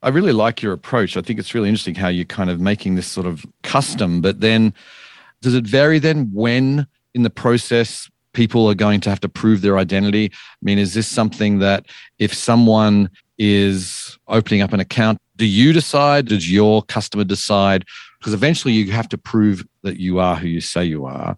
I 0.03 0.09
really 0.09 0.31
like 0.31 0.61
your 0.61 0.73
approach. 0.73 1.15
I 1.15 1.21
think 1.21 1.39
it's 1.39 1.53
really 1.53 1.69
interesting 1.69 1.95
how 1.95 2.07
you're 2.07 2.25
kind 2.25 2.49
of 2.49 2.59
making 2.59 2.95
this 2.95 3.07
sort 3.07 3.27
of 3.27 3.45
custom, 3.63 4.21
but 4.21 4.41
then 4.41 4.73
does 5.41 5.53
it 5.53 5.65
vary 5.65 5.99
then 5.99 6.31
when 6.33 6.87
in 7.13 7.23
the 7.23 7.29
process 7.29 8.09
people 8.33 8.69
are 8.69 8.75
going 8.75 9.01
to 9.01 9.09
have 9.09 9.19
to 9.19 9.29
prove 9.29 9.61
their 9.61 9.77
identity? 9.77 10.31
I 10.33 10.63
mean, 10.63 10.79
is 10.79 10.93
this 10.93 11.07
something 11.07 11.59
that 11.59 11.85
if 12.17 12.33
someone 12.33 13.09
is 13.37 14.17
opening 14.27 14.61
up 14.61 14.73
an 14.73 14.79
account, 14.79 15.19
do 15.35 15.45
you 15.45 15.73
decide? 15.73 16.27
Does 16.27 16.51
your 16.51 16.81
customer 16.83 17.23
decide? 17.23 17.85
Because 18.19 18.33
eventually 18.33 18.73
you 18.73 18.91
have 18.91 19.09
to 19.09 19.17
prove 19.17 19.65
that 19.83 19.97
you 19.97 20.19
are 20.19 20.35
who 20.35 20.47
you 20.47 20.61
say 20.61 20.85
you 20.85 21.05
are. 21.05 21.37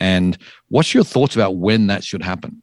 And 0.00 0.36
what's 0.68 0.94
your 0.94 1.04
thoughts 1.04 1.34
about 1.34 1.56
when 1.56 1.86
that 1.86 2.04
should 2.04 2.22
happen? 2.22 2.62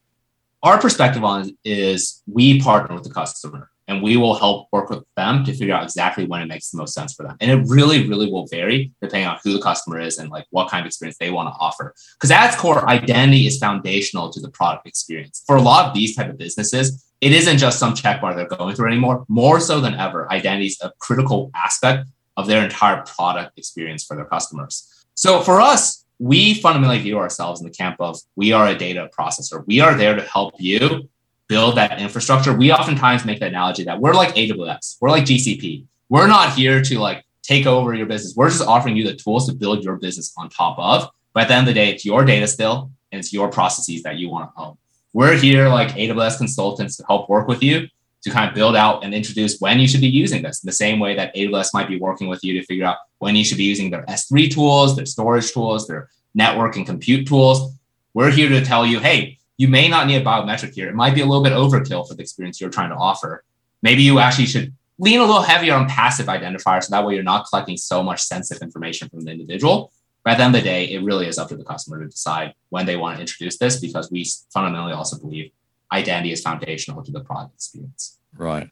Our 0.61 0.79
perspective 0.79 1.23
on 1.23 1.57
is 1.63 2.21
we 2.27 2.59
partner 2.59 2.95
with 2.95 3.05
the 3.05 3.13
customer 3.13 3.69
and 3.89 4.03
we 4.03 4.15
will 4.17 4.35
help 4.35 4.67
work 4.71 4.89
with 4.89 5.03
them 5.17 5.43
to 5.43 5.51
figure 5.51 5.73
out 5.73 5.83
exactly 5.83 6.25
when 6.25 6.41
it 6.41 6.47
makes 6.47 6.69
the 6.69 6.77
most 6.77 6.93
sense 6.93 7.13
for 7.13 7.23
them. 7.23 7.35
And 7.41 7.49
it 7.49 7.67
really, 7.67 8.07
really 8.07 8.31
will 8.31 8.45
vary 8.45 8.93
depending 9.01 9.27
on 9.27 9.39
who 9.43 9.51
the 9.51 9.61
customer 9.61 9.99
is 9.99 10.19
and 10.19 10.29
like 10.29 10.45
what 10.51 10.69
kind 10.69 10.81
of 10.81 10.87
experience 10.87 11.17
they 11.19 11.31
want 11.31 11.47
to 11.47 11.59
offer. 11.59 11.95
Because 12.13 12.29
at 12.29 12.47
its 12.47 12.55
core, 12.55 12.87
identity 12.87 13.47
is 13.47 13.57
foundational 13.57 14.29
to 14.31 14.39
the 14.39 14.51
product 14.51 14.87
experience. 14.87 15.43
For 15.47 15.55
a 15.55 15.61
lot 15.61 15.87
of 15.87 15.95
these 15.95 16.15
type 16.15 16.29
of 16.29 16.37
businesses, 16.37 17.03
it 17.19 17.33
isn't 17.33 17.57
just 17.57 17.79
some 17.79 17.95
check 17.95 18.21
bar 18.21 18.35
they're 18.35 18.47
going 18.47 18.75
through 18.75 18.87
anymore. 18.87 19.25
More 19.27 19.59
so 19.59 19.81
than 19.81 19.95
ever, 19.95 20.31
identity 20.31 20.67
is 20.67 20.77
a 20.81 20.93
critical 20.99 21.49
aspect 21.55 22.07
of 22.37 22.45
their 22.45 22.63
entire 22.63 23.03
product 23.03 23.57
experience 23.57 24.05
for 24.05 24.15
their 24.15 24.25
customers. 24.25 24.87
So 25.15 25.41
for 25.41 25.59
us, 25.59 26.05
we 26.19 26.53
fundamentally 26.53 26.99
view 26.99 27.17
ourselves 27.17 27.59
in 27.59 27.65
the 27.65 27.73
camp 27.73 27.95
of 27.99 28.19
we 28.35 28.51
are 28.51 28.67
a 28.67 28.75
data 28.75 29.09
processor. 29.17 29.65
We 29.65 29.79
are 29.79 29.95
there 29.95 30.15
to 30.15 30.21
help 30.21 30.53
you 30.59 31.09
build 31.49 31.75
that 31.75 31.99
infrastructure, 31.99 32.53
we 32.53 32.71
oftentimes 32.71 33.25
make 33.25 33.39
the 33.39 33.47
analogy 33.47 33.83
that 33.83 33.99
we're 33.99 34.13
like 34.13 34.35
AWS, 34.35 34.97
we're 35.01 35.09
like 35.09 35.25
GCP. 35.25 35.85
We're 36.07 36.27
not 36.27 36.53
here 36.53 36.81
to 36.81 36.99
like 36.99 37.25
take 37.43 37.65
over 37.65 37.93
your 37.93 38.05
business. 38.05 38.35
We're 38.35 38.49
just 38.49 38.65
offering 38.65 38.95
you 38.95 39.05
the 39.05 39.15
tools 39.15 39.47
to 39.47 39.53
build 39.53 39.83
your 39.83 39.97
business 39.97 40.31
on 40.37 40.49
top 40.49 40.77
of. 40.79 41.09
But 41.33 41.43
at 41.43 41.47
the 41.49 41.55
end 41.55 41.67
of 41.67 41.73
the 41.73 41.79
day, 41.79 41.89
it's 41.89 42.05
your 42.05 42.23
data 42.23 42.47
still, 42.47 42.91
and 43.11 43.19
it's 43.19 43.33
your 43.33 43.49
processes 43.49 44.03
that 44.03 44.17
you 44.17 44.29
want 44.29 44.53
to 44.55 44.61
own. 44.61 44.77
We're 45.13 45.35
here 45.35 45.67
like 45.67 45.89
AWS 45.89 46.37
consultants 46.37 46.97
to 46.97 47.05
help 47.07 47.29
work 47.29 47.47
with 47.47 47.63
you 47.63 47.87
to 48.21 48.29
kind 48.29 48.47
of 48.47 48.53
build 48.53 48.75
out 48.75 49.03
and 49.03 49.13
introduce 49.13 49.59
when 49.59 49.79
you 49.79 49.87
should 49.87 50.01
be 50.01 50.07
using 50.07 50.43
this 50.43 50.63
in 50.63 50.67
the 50.67 50.73
same 50.73 50.99
way 50.99 51.15
that 51.15 51.35
AWS 51.35 51.73
might 51.73 51.87
be 51.87 51.99
working 51.99 52.27
with 52.27 52.43
you 52.43 52.53
to 52.59 52.65
figure 52.65 52.85
out 52.85 52.97
when 53.17 53.35
you 53.35 53.43
should 53.43 53.57
be 53.57 53.63
using 53.63 53.89
their 53.89 54.03
S3 54.05 54.51
tools, 54.51 54.95
their 54.95 55.07
storage 55.07 55.51
tools, 55.51 55.87
their 55.87 56.09
network 56.35 56.75
and 56.75 56.85
compute 56.85 57.27
tools. 57.27 57.73
We're 58.13 58.29
here 58.29 58.49
to 58.49 58.63
tell 58.63 58.85
you, 58.85 58.99
hey, 58.99 59.38
you 59.59 59.67
may 59.67 59.89
not 59.89 60.07
need 60.07 60.15
a 60.15 60.23
biometric 60.23 60.73
here. 60.73 60.87
It 60.87 60.95
might 60.95 61.13
be 61.13 61.19
a 61.19 61.25
little 61.25 61.43
bit 61.43 61.51
overkill 61.51 62.07
for 62.07 62.15
the 62.15 62.21
experience 62.21 62.61
you're 62.61 62.69
trying 62.69 62.91
to 62.91 62.95
offer. 62.95 63.43
Maybe 63.83 64.01
you 64.03 64.17
actually 64.17 64.45
should 64.45 64.73
lean 64.97 65.19
a 65.19 65.25
little 65.25 65.41
heavier 65.41 65.73
on 65.73 65.85
passive 65.89 66.27
identifiers. 66.27 66.85
So 66.85 66.91
that 66.91 67.05
way 67.05 67.15
you're 67.15 67.23
not 67.23 67.45
collecting 67.45 67.75
so 67.75 68.01
much 68.01 68.21
sensitive 68.21 68.63
information 68.63 69.09
from 69.09 69.25
the 69.25 69.31
individual. 69.31 69.91
But 70.23 70.31
at 70.31 70.37
the 70.37 70.43
end 70.45 70.55
of 70.55 70.61
the 70.61 70.65
day, 70.65 70.85
it 70.85 71.03
really 71.03 71.27
is 71.27 71.37
up 71.37 71.49
to 71.49 71.57
the 71.57 71.65
customer 71.65 71.99
to 71.99 72.07
decide 72.07 72.53
when 72.69 72.85
they 72.85 72.95
want 72.95 73.17
to 73.17 73.21
introduce 73.21 73.57
this 73.57 73.81
because 73.81 74.09
we 74.09 74.25
fundamentally 74.53 74.93
also 74.93 75.19
believe 75.19 75.51
identity 75.91 76.31
is 76.31 76.41
foundational 76.41 77.03
to 77.03 77.11
the 77.11 77.19
product 77.19 77.53
experience. 77.55 78.17
Right. 78.37 78.69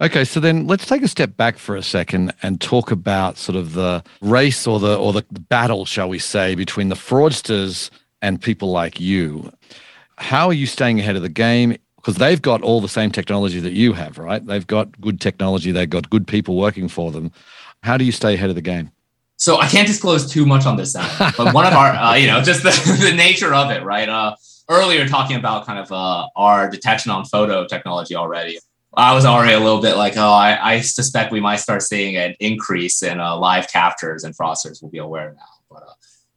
Okay, 0.00 0.24
so 0.24 0.38
then 0.38 0.68
let's 0.68 0.86
take 0.86 1.02
a 1.02 1.08
step 1.08 1.36
back 1.36 1.58
for 1.58 1.74
a 1.74 1.82
second 1.82 2.32
and 2.40 2.60
talk 2.60 2.92
about 2.92 3.36
sort 3.36 3.56
of 3.56 3.72
the 3.72 4.04
race 4.20 4.64
or 4.64 4.78
the 4.78 4.96
or 4.96 5.12
the 5.12 5.24
battle, 5.48 5.84
shall 5.84 6.08
we 6.08 6.20
say, 6.20 6.54
between 6.54 6.88
the 6.88 6.94
fraudsters 6.94 7.90
and 8.22 8.40
people 8.40 8.70
like 8.70 9.00
you 9.00 9.52
how 10.20 10.46
are 10.48 10.52
you 10.52 10.66
staying 10.66 11.00
ahead 11.00 11.16
of 11.16 11.22
the 11.22 11.28
game? 11.28 11.76
Because 11.96 12.16
they've 12.16 12.40
got 12.40 12.62
all 12.62 12.80
the 12.80 12.88
same 12.88 13.10
technology 13.10 13.60
that 13.60 13.72
you 13.72 13.92
have, 13.94 14.18
right? 14.18 14.44
They've 14.44 14.66
got 14.66 15.00
good 15.00 15.20
technology, 15.20 15.72
they've 15.72 15.88
got 15.88 16.08
good 16.10 16.26
people 16.26 16.56
working 16.56 16.88
for 16.88 17.10
them. 17.10 17.32
How 17.82 17.96
do 17.96 18.04
you 18.04 18.12
stay 18.12 18.34
ahead 18.34 18.50
of 18.50 18.54
the 18.54 18.62
game? 18.62 18.90
So 19.36 19.58
I 19.58 19.66
can't 19.68 19.86
disclose 19.86 20.30
too 20.30 20.44
much 20.44 20.66
on 20.66 20.76
this 20.76 20.94
end, 20.94 21.08
but 21.36 21.54
one 21.54 21.66
of 21.66 21.72
our, 21.72 21.92
uh, 21.92 22.14
you 22.14 22.26
know, 22.26 22.42
just 22.42 22.62
the, 22.62 22.70
the 23.10 23.16
nature 23.16 23.54
of 23.54 23.70
it, 23.70 23.82
right? 23.82 24.08
Uh, 24.08 24.36
earlier 24.68 25.08
talking 25.08 25.36
about 25.36 25.66
kind 25.66 25.78
of 25.78 25.90
uh, 25.90 26.28
our 26.36 26.70
detection 26.70 27.10
on 27.10 27.24
photo 27.24 27.66
technology 27.66 28.14
already. 28.14 28.58
I 28.94 29.14
was 29.14 29.24
already 29.24 29.54
a 29.54 29.60
little 29.60 29.80
bit 29.80 29.96
like, 29.96 30.16
oh, 30.16 30.32
I, 30.32 30.74
I 30.74 30.80
suspect 30.80 31.32
we 31.32 31.40
might 31.40 31.56
start 31.56 31.82
seeing 31.82 32.16
an 32.16 32.34
increase 32.40 33.02
in 33.02 33.20
uh, 33.20 33.36
live 33.36 33.68
captures 33.68 34.24
and 34.24 34.36
fraudsters 34.36 34.82
will 34.82 34.90
be 34.90 34.98
aware 34.98 35.32
now. 35.34 35.42
But 35.70 35.82
uh, 35.84 35.92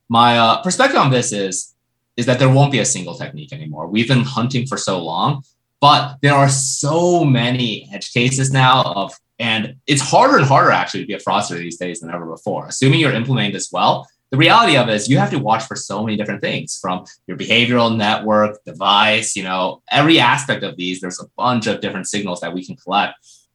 my 0.07 0.37
uh, 0.37 0.61
perspective 0.61 0.97
on 0.97 1.11
this 1.11 1.31
is 1.31 1.72
is 2.17 2.25
that 2.25 2.39
there 2.39 2.49
won't 2.49 2.71
be 2.71 2.79
a 2.79 2.85
single 2.85 3.15
technique 3.15 3.53
anymore. 3.53 3.87
We've 3.87 4.07
been 4.07 4.23
hunting 4.23 4.67
for 4.67 4.77
so 4.77 5.03
long, 5.03 5.43
but 5.81 6.17
there 6.21 6.33
are 6.33 6.49
so 6.49 7.23
many 7.23 7.89
edge 7.91 8.13
cases 8.13 8.51
now 8.51 8.83
of, 8.83 9.13
and 9.39 9.75
it's 9.87 10.01
harder 10.01 10.37
and 10.37 10.45
harder 10.45 10.71
actually 10.71 11.01
to 11.01 11.07
be 11.07 11.13
a 11.13 11.19
fraudster 11.19 11.57
these 11.57 11.77
days 11.77 11.99
than 11.99 12.11
ever 12.11 12.25
before. 12.25 12.67
Assuming 12.67 12.99
you're 12.99 13.13
implementing 13.13 13.53
this 13.53 13.71
well, 13.71 14.07
the 14.33 14.37
reality 14.37 14.77
of 14.77 14.89
it 14.89 14.95
is 14.95 15.07
you 15.07 15.19
have 15.19 15.29
to 15.29 15.37
watch 15.37 15.63
for 15.63 15.75
so 15.75 16.03
many 16.03 16.17
different 16.17 16.41
things 16.41 16.79
from 16.81 17.05
your 17.27 17.37
behavioral 17.37 17.95
network, 17.95 18.63
device, 18.65 19.35
you 19.35 19.43
know, 19.43 19.83
every 19.91 20.19
aspect 20.19 20.63
of 20.63 20.75
these. 20.75 21.01
There's 21.01 21.19
a 21.19 21.27
bunch 21.37 21.67
of 21.67 21.81
different 21.81 22.07
signals 22.07 22.41
that 22.41 22.51
we 22.51 22.65
can 22.65 22.75
collect. 22.75 23.13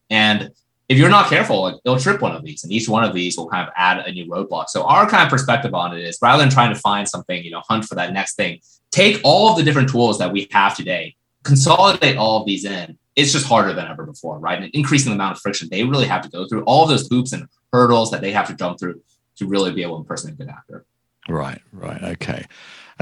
And 0.09 0.51
if 0.89 0.97
you're 0.97 1.11
not 1.11 1.29
careful, 1.29 1.81
it'll 1.85 1.99
trip 1.99 2.23
one 2.23 2.35
of 2.35 2.43
these, 2.43 2.65
and 2.65 2.73
each 2.73 2.89
one 2.89 3.05
of 3.05 3.13
these 3.13 3.37
will 3.37 3.49
kind 3.49 3.67
of 3.67 3.75
add 3.77 3.99
a 4.07 4.13
new 4.13 4.27
roadblock. 4.27 4.69
So 4.69 4.85
our 4.85 5.09
kind 5.09 5.23
of 5.23 5.29
perspective 5.29 5.75
on 5.75 5.97
it 5.97 6.03
is 6.03 6.19
rather 6.23 6.43
than 6.43 6.51
trying 6.51 6.73
to 6.73 6.81
find 6.81 7.07
something, 7.07 7.45
you 7.45 7.51
know, 7.51 7.63
hunt 7.69 7.85
for 7.85 7.95
that 7.97 8.13
next 8.13 8.37
thing, 8.37 8.61
take 8.91 9.21
all 9.23 9.51
of 9.51 9.59
the 9.59 9.63
different 9.63 9.91
tools 9.91 10.19
that 10.19 10.33
we 10.33 10.49
have 10.51 10.75
today, 10.75 11.15
consolidate 11.45 12.17
all 12.17 12.41
of 12.41 12.47
these 12.47 12.65
in. 12.65 12.99
It's 13.17 13.33
just 13.33 13.47
harder 13.47 13.75
than 13.75 13.87
ever 13.87 14.07
before, 14.07 14.39
right? 14.39 14.63
And 14.63 14.71
increasing 14.75 15.11
the 15.11 15.17
amount 15.17 15.37
of 15.37 15.43
friction 15.43 15.69
they 15.71 15.85
really 15.85 16.07
have 16.07 16.23
to 16.23 16.31
go 16.31 16.47
through, 16.47 16.63
all 16.63 16.85
of 16.85 16.89
those 16.89 17.07
hoops 17.09 17.33
and 17.33 17.49
hurdles 17.73 18.11
that 18.13 18.21
they 18.21 18.31
have 18.33 18.47
to 18.47 18.55
jump 18.55 18.79
through 18.79 19.03
to 19.37 19.47
really 19.47 19.73
be 19.73 19.83
able 19.83 19.97
to 19.97 20.01
impersonate 20.01 20.39
the 20.39 20.49
actor. 20.49 20.87
Right, 21.29 21.61
right. 21.73 22.03
Okay. 22.03 22.47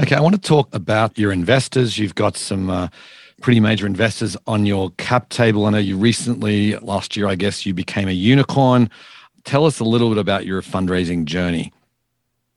Okay. 0.01 0.15
I 0.15 0.19
want 0.19 0.35
to 0.35 0.41
talk 0.41 0.73
about 0.75 1.17
your 1.17 1.31
investors. 1.31 1.97
You've 1.97 2.15
got 2.15 2.35
some 2.35 2.69
uh, 2.69 2.89
pretty 3.41 3.59
major 3.59 3.85
investors 3.85 4.35
on 4.47 4.65
your 4.65 4.91
cap 4.91 5.29
table. 5.29 5.65
I 5.65 5.71
know 5.71 5.77
you 5.77 5.97
recently, 5.97 6.75
last 6.77 7.15
year, 7.15 7.27
I 7.27 7.35
guess, 7.35 7.65
you 7.65 7.73
became 7.73 8.07
a 8.07 8.13
unicorn. 8.13 8.89
Tell 9.43 9.65
us 9.65 9.79
a 9.79 9.83
little 9.83 10.09
bit 10.09 10.17
about 10.17 10.45
your 10.45 10.61
fundraising 10.61 11.25
journey. 11.25 11.73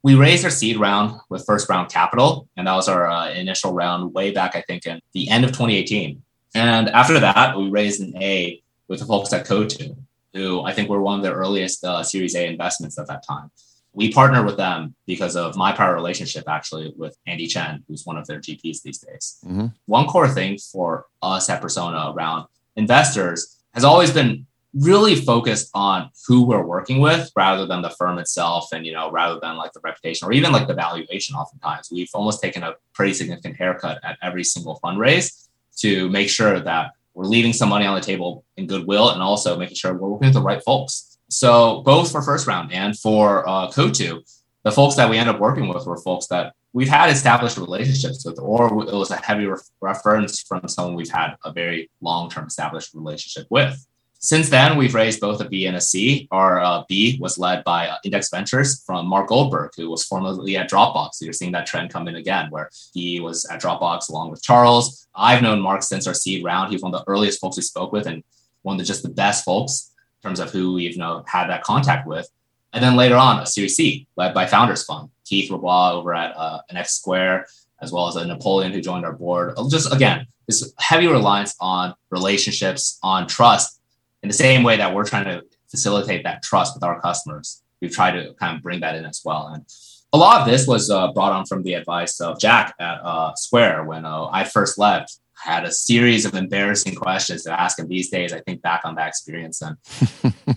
We 0.03 0.15
raised 0.15 0.45
our 0.45 0.51
seed 0.51 0.79
round 0.79 1.21
with 1.29 1.45
first 1.45 1.69
round 1.69 1.91
capital, 1.91 2.49
and 2.57 2.67
that 2.67 2.75
was 2.75 2.89
our 2.89 3.07
uh, 3.09 3.31
initial 3.31 3.75
round 3.75 4.15
way 4.15 4.31
back, 4.31 4.57
I 4.57 4.63
think, 4.63 4.87
in 4.87 5.01
the 5.13 5.29
end 5.29 5.45
of 5.45 5.51
2018. 5.51 6.23
And 6.55 6.89
after 6.89 7.21
that, 7.21 7.57
we 7.57 7.69
raised 7.69 8.01
an 8.01 8.17
A 8.17 8.63
with 8.89 9.01
the 9.01 9.07
folks 9.07 9.33
at 9.33 9.47
Coatue, 9.47 9.95
who 10.33 10.63
I 10.63 10.73
think 10.73 10.89
were 10.89 11.03
one 11.03 11.21
of 11.21 11.25
the 11.25 11.33
earliest 11.33 11.85
uh, 11.85 12.03
Series 12.03 12.35
A 12.35 12.47
investments 12.47 12.99
at 12.99 13.07
that 13.09 13.25
time 13.27 13.51
we 13.93 14.13
partner 14.13 14.45
with 14.45 14.57
them 14.57 14.95
because 15.07 15.37
of 15.37 15.57
my 15.57 15.73
prior 15.73 15.95
relationship 15.95 16.45
actually 16.49 16.93
with 16.97 17.17
Andy 17.27 17.47
Chen, 17.47 17.85
who's 17.89 18.07
one 18.07 18.17
of 18.17 18.27
their 18.27 18.39
GPs 18.39 18.83
these 18.83 18.99
days. 18.99 19.39
Mm-hmm. 19.45 19.67
One 19.87 20.07
core 20.07 20.29
thing 20.29 20.59
for 20.59 21.07
us 21.23 21.51
at 21.51 21.61
Persona 21.61 22.13
around 22.15 22.47
investors 22.77 23.63
has 23.75 23.85
always 23.85 24.13
been 24.13 24.47
really 24.73 25.17
focused 25.17 25.71
on 25.75 26.11
who 26.29 26.45
we're 26.45 26.65
working 26.65 27.01
with 27.01 27.31
rather 27.35 27.67
than 27.67 27.83
the 27.83 27.91
firm 27.91 28.19
itself 28.19 28.69
and 28.73 28.87
you 28.87 28.93
know 28.93 29.11
rather 29.11 29.41
than 29.41 29.57
like 29.57 29.73
the 29.73 29.81
reputation 29.83 30.29
or 30.29 30.33
even 30.33 30.53
like 30.53 30.69
the 30.69 30.75
valuation 30.75 31.35
oftentimes 31.35 31.89
we've 31.91 32.09
almost 32.15 32.41
taken 32.41 32.63
a 32.63 32.75
pretty 32.95 33.13
significant 33.13 33.57
haircut 33.57 33.99
at 34.05 34.17
every 34.23 34.45
single 34.45 34.79
fundraise 34.83 35.49
to 35.77 36.09
make 36.11 36.29
sure 36.29 36.61
that 36.61 36.93
we're 37.15 37.25
leaving 37.25 37.53
some 37.53 37.69
money 37.69 37.85
on 37.85 37.97
the 37.97 38.01
table 38.01 38.45
in 38.57 38.69
goodwill 38.69 39.11
and 39.11 39.21
also 39.21 39.59
making 39.59 39.75
sure 39.75 39.93
we're 39.93 40.09
working 40.09 40.29
with 40.29 40.35
the 40.35 40.41
right 40.41 40.63
folks 40.63 41.10
so 41.31 41.83
both 41.83 42.11
for 42.11 42.23
first 42.23 42.47
round 42.47 42.73
and 42.73 42.99
for 42.99 43.49
uh, 43.49 43.71
Coatue, 43.71 44.21
the 44.65 44.73
folks 44.73 44.97
that 44.97 45.09
we 45.09 45.17
end 45.17 45.31
up 45.31 45.39
working 45.39 45.69
with 45.69 45.87
were 45.87 45.97
folks 45.97 46.27
that 46.27 46.55
we've 46.73 46.89
had 46.89 47.11
established 47.11 47.57
relationships 47.57 48.25
with, 48.25 48.39
or 48.39 48.67
it 48.67 48.93
was 48.93 49.11
a 49.11 49.17
heavy 49.17 49.47
re- 49.47 49.57
reference 49.81 50.43
from 50.43 50.67
someone 50.69 50.95
we've 50.95 51.11
had 51.11 51.35
a 51.45 51.53
very 51.53 51.91
long-term 52.01 52.47
established 52.47 52.95
relationship 52.95 53.47
with. 53.51 53.87
Since 54.23 54.51
then, 54.51 54.77
we've 54.77 54.95
raised 54.95 55.21
both 55.21 55.41
a 55.41 55.49
B 55.49 55.65
and 55.65 55.77
a 55.77 55.81
C. 55.81 56.29
Our 56.31 56.61
uh, 56.61 56.83
B 56.89 57.17
was 57.23 57.39
led 57.39 57.65
by 57.65 57.89
uh, 57.89 57.97
Index 58.05 58.29
Ventures 58.29 58.83
from 58.85 59.07
Mark 59.07 59.29
Goldberg, 59.29 59.71
who 59.77 59.89
was 59.89 60.05
formerly 60.05 60.59
at 60.59 60.71
Dropbox. 60.71 61.15
So 61.15 61.25
you're 61.25 61.33
seeing 61.33 61.53
that 61.53 61.67
trend 61.67 61.91
come 61.91 62.07
in 62.07 62.17
again, 62.17 62.51
where 62.51 62.69
he 62.93 63.21
was 63.21 63.47
at 63.47 63.63
Dropbox 63.63 64.11
along 64.11 64.31
with 64.31 64.43
Charles. 64.43 65.09
I've 65.15 65.41
known 65.41 65.63
Mark 65.63 65.83
since 65.83 66.07
our 66.07 66.13
seed 66.13 66.45
round. 66.45 66.71
He's 66.71 66.83
one 66.83 66.95
of 66.95 67.01
the 67.01 67.11
earliest 67.11 67.41
folks 67.41 67.57
we 67.57 67.63
spoke 67.63 67.93
with 67.93 68.07
and 68.07 68.23
one 68.61 68.75
of 68.75 68.79
the, 68.81 68.85
just 68.85 69.03
the 69.03 69.09
best 69.09 69.43
folks 69.43 69.90
terms 70.23 70.41
of 70.41 70.51
who 70.51 70.75
we've 70.75 70.93
you 70.93 70.99
know 70.99 71.25
had 71.27 71.49
that 71.49 71.63
contact 71.63 72.07
with. 72.07 72.29
And 72.73 72.83
then 72.85 72.97
later 72.97 73.17
on, 73.17 73.41
a 73.41 73.47
Series 73.47 73.77
C 73.77 74.07
led 74.17 74.33
by 74.33 74.47
Founders 74.47 74.85
Fund, 74.85 75.11
Keith 75.25 75.51
Rabois 75.51 75.93
over 75.93 76.15
at 76.15 76.37
uh, 76.37 76.61
an 76.71 76.77
X 76.77 76.95
Square, 76.95 77.47
as 77.83 77.93
well 77.93 78.09
as 78.09 78.17
a 78.17 78.25
Napoleon 78.25 78.73
who 78.73 78.81
joined 78.81 79.05
our 79.05 79.13
board. 79.13 79.55
Just 79.71 79.93
again, 79.93 80.27
this 80.47 80.73
heavy 80.79 81.07
reliance 81.07 81.57
on 81.61 81.95
relationships, 82.11 82.99
on 83.03 83.27
trust, 83.27 83.81
in 84.23 84.29
the 84.29 84.35
same 84.35 84.63
way 84.63 84.77
that 84.77 84.95
we're 84.95 85.05
trying 85.05 85.25
to 85.25 85.43
facilitate 85.69 86.25
that 86.25 86.43
trust 86.43 86.75
with 86.75 86.85
our 86.85 87.01
customers. 87.01 87.63
We've 87.81 87.93
tried 87.93 88.13
to 88.13 88.35
kind 88.35 88.57
of 88.57 88.63
bring 88.63 88.81
that 88.81 88.95
in 88.97 89.05
as 89.05 89.23
well. 89.25 89.49
And 89.49 89.65
a 90.13 90.19
lot 90.19 90.41
of 90.41 90.47
this 90.47 90.67
was 90.67 90.91
uh, 90.91 91.13
brought 91.13 91.33
on 91.33 91.47
from 91.47 91.63
the 91.63 91.75
advice 91.75 92.21
of 92.21 92.39
Jack 92.39 92.75
at 92.79 93.01
uh, 93.03 93.35
Square 93.37 93.85
when 93.85 94.05
uh, 94.05 94.27
I 94.27 94.45
first 94.45 94.79
left 94.79 95.19
had 95.43 95.65
a 95.65 95.73
series 95.73 96.25
of 96.25 96.35
embarrassing 96.35 96.95
questions 96.95 97.45
to 97.45 97.61
ask 97.61 97.79
him 97.79 97.89
these 97.89 98.11
days. 98.11 98.33
I 98.33 98.41
think 98.41 98.63
back 98.63 98.83
on 98.85 98.95
that 98.97 99.09
experience 99.09 99.63
and 99.63 99.77